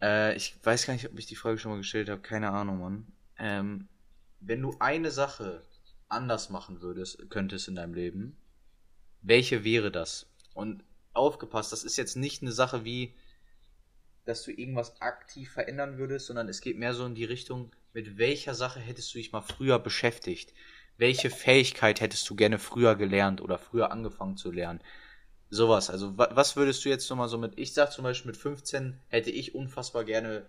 Äh, 0.03 0.37
ich 0.37 0.55
weiß 0.63 0.85
gar 0.85 0.93
nicht, 0.93 1.07
ob 1.07 1.19
ich 1.19 1.25
die 1.25 1.37
Frage 1.37 1.57
schon 1.57 1.71
mal 1.73 1.79
gestellt 1.79 2.11
habe, 2.11 2.21
keine 2.21 2.51
Ahnung, 2.51 2.81
Mann. 2.81 3.07
Ähm, 3.39 3.89
wenn 4.41 4.61
du 4.61 4.77
eine 4.81 5.11
Sache 5.11 5.63
anders 6.09 6.51
machen 6.51 6.81
würdest, 6.81 7.31
könntest 7.31 7.69
in 7.69 7.75
deinem 7.75 7.95
Leben, 7.95 8.37
welche 9.23 9.65
wäre 9.65 9.91
das? 9.91 10.27
Und 10.55 10.85
aufgepasst, 11.13 11.73
das 11.73 11.85
ist 11.85 11.97
jetzt 11.97 12.17
nicht 12.17 12.43
eine 12.43 12.53
Sache 12.53 12.85
wie, 12.85 13.15
dass 14.25 14.43
du 14.43 14.51
irgendwas 14.51 15.01
aktiv 15.01 15.51
verändern 15.51 15.99
würdest, 15.99 16.27
sondern 16.27 16.49
es 16.49 16.61
geht 16.61 16.79
mehr 16.79 16.95
so 16.95 17.07
in 17.07 17.15
die 17.15 17.25
Richtung, 17.25 17.73
mit 17.93 18.19
welcher 18.19 18.55
Sache 18.55 18.81
hättest 18.81 19.13
du 19.15 19.19
dich 19.19 19.33
mal 19.33 19.41
früher 19.41 19.79
beschäftigt? 19.79 20.53
Welche 20.99 21.31
Fähigkeit 21.31 22.01
hättest 22.01 22.29
du 22.29 22.37
gerne 22.37 22.59
früher 22.59 22.95
gelernt 22.95 23.41
oder 23.41 23.59
früher 23.59 23.91
angefangen 23.91 24.37
zu 24.37 24.51
lernen? 24.51 24.81
Sowas. 25.49 25.91
Also, 25.91 26.17
was 26.19 26.57
würdest 26.57 26.85
du 26.85 26.89
jetzt 26.89 27.09
nochmal 27.09 27.29
so 27.29 27.39
mit, 27.39 27.59
ich 27.59 27.73
sag 27.73 27.93
zum 27.93 28.03
Beispiel 28.03 28.33
mit 28.33 28.37
15 28.37 28.99
hätte 29.09 29.31
ich 29.31 29.55
unfassbar 29.55 30.05
gerne 30.05 30.47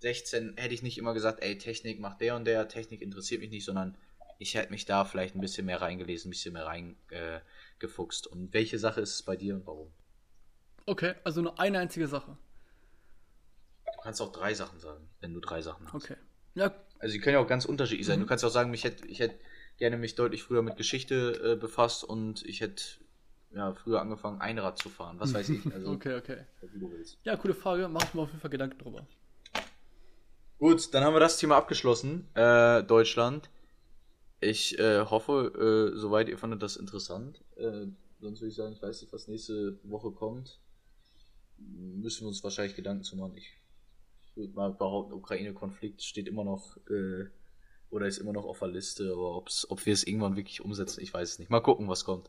16 0.00 0.56
hätte 0.56 0.74
ich 0.74 0.82
nicht 0.82 0.98
immer 0.98 1.14
gesagt, 1.14 1.42
ey, 1.42 1.56
Technik 1.56 2.00
macht 2.00 2.20
der 2.20 2.36
und 2.36 2.44
der, 2.44 2.68
Technik 2.68 3.00
interessiert 3.00 3.40
mich 3.40 3.50
nicht, 3.50 3.64
sondern 3.64 3.96
ich 4.48 4.54
hätte 4.54 4.70
mich 4.70 4.84
da 4.84 5.04
vielleicht 5.04 5.34
ein 5.34 5.40
bisschen 5.40 5.66
mehr 5.66 5.80
reingelesen, 5.80 6.28
ein 6.28 6.32
bisschen 6.32 6.52
mehr 6.54 6.66
reingefuchst. 6.66 8.26
Äh, 8.26 8.28
und 8.30 8.54
welche 8.54 8.78
Sache 8.78 9.00
ist 9.00 9.14
es 9.14 9.22
bei 9.22 9.36
dir 9.36 9.54
und 9.54 9.66
warum? 9.66 9.92
Okay, 10.86 11.14
also 11.24 11.42
nur 11.42 11.58
eine 11.58 11.78
einzige 11.78 12.06
Sache 12.06 12.36
kannst 14.04 14.20
auch 14.20 14.32
drei 14.32 14.52
Sachen 14.52 14.78
sagen, 14.80 15.08
wenn 15.20 15.32
du 15.32 15.40
drei 15.40 15.62
Sachen 15.62 15.86
hast. 15.86 15.94
Okay. 16.04 16.16
Ja. 16.54 16.74
Also 16.98 17.14
die 17.14 17.20
können 17.20 17.34
ja 17.34 17.40
auch 17.40 17.48
ganz 17.48 17.64
unterschiedlich 17.64 18.06
sein. 18.06 18.18
Mhm. 18.18 18.24
Du 18.24 18.28
kannst 18.28 18.44
auch 18.44 18.50
sagen, 18.50 18.72
ich 18.74 18.84
hätte 18.84 19.06
ich 19.08 19.18
hätt 19.18 19.40
gerne 19.78 19.96
mich 19.96 20.14
deutlich 20.14 20.42
früher 20.42 20.62
mit 20.62 20.76
Geschichte 20.76 21.54
äh, 21.54 21.56
befasst 21.56 22.04
und 22.04 22.44
ich 22.44 22.60
hätte 22.60 22.84
ja, 23.54 23.72
früher 23.72 24.02
angefangen, 24.02 24.40
Einrad 24.42 24.78
zu 24.78 24.90
fahren. 24.90 25.18
Was 25.20 25.32
weiß 25.32 25.48
ich. 25.48 25.64
Also, 25.72 25.90
okay, 25.90 26.16
okay. 26.16 26.44
Ja, 27.22 27.36
coole 27.36 27.54
Frage. 27.54 27.88
Mach 27.88 28.04
ich 28.04 28.12
mir 28.12 28.20
auf 28.20 28.28
jeden 28.28 28.40
Fall 28.40 28.50
Gedanken 28.50 28.78
drüber. 28.78 29.06
Gut, 30.58 30.92
dann 30.92 31.02
haben 31.02 31.14
wir 31.14 31.20
das 31.20 31.38
Thema 31.38 31.56
abgeschlossen. 31.56 32.28
Äh, 32.34 32.82
Deutschland. 32.82 33.48
Ich 34.44 34.78
äh, 34.78 35.00
hoffe, 35.00 35.92
äh, 35.94 35.98
soweit 35.98 36.28
ihr 36.28 36.38
fandet 36.38 36.62
das 36.62 36.76
interessant. 36.76 37.42
Äh, 37.56 37.86
sonst 38.20 38.40
würde 38.40 38.48
ich 38.48 38.54
sagen, 38.54 38.72
ich 38.72 38.82
weiß 38.82 39.00
nicht, 39.00 39.12
was 39.12 39.28
nächste 39.28 39.78
Woche 39.84 40.10
kommt. 40.10 40.60
Müssen 41.58 42.22
wir 42.22 42.28
uns 42.28 42.44
wahrscheinlich 42.44 42.76
Gedanken 42.76 43.04
zu 43.04 43.16
machen. 43.16 43.36
Ich 43.36 43.52
würde 44.34 44.52
mal 44.54 44.72
behaupten, 44.72 45.14
Ukraine-Konflikt 45.14 46.02
steht 46.02 46.28
immer 46.28 46.44
noch 46.44 46.76
äh, 46.90 47.26
oder 47.90 48.06
ist 48.06 48.18
immer 48.18 48.32
noch 48.32 48.44
auf 48.44 48.58
der 48.58 48.68
Liste, 48.68 49.12
aber 49.12 49.36
ob's, 49.36 49.70
ob 49.70 49.86
wir 49.86 49.92
es 49.92 50.04
irgendwann 50.04 50.36
wirklich 50.36 50.60
umsetzen, 50.60 51.00
ich 51.00 51.14
weiß 51.14 51.30
es 51.30 51.38
nicht. 51.38 51.50
Mal 51.50 51.60
gucken, 51.60 51.88
was 51.88 52.04
kommt. 52.04 52.28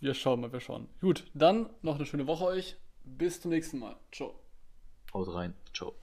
Wir 0.00 0.14
schauen 0.14 0.40
mal, 0.40 0.52
wir 0.52 0.60
schauen. 0.60 0.88
Gut, 1.00 1.24
dann 1.34 1.68
noch 1.82 1.96
eine 1.96 2.06
schöne 2.06 2.26
Woche 2.26 2.44
euch. 2.44 2.76
Bis 3.04 3.40
zum 3.40 3.50
nächsten 3.50 3.78
Mal. 3.78 3.96
Ciao. 4.12 4.38
Haut 5.12 5.32
rein. 5.34 5.54
Ciao. 5.74 5.94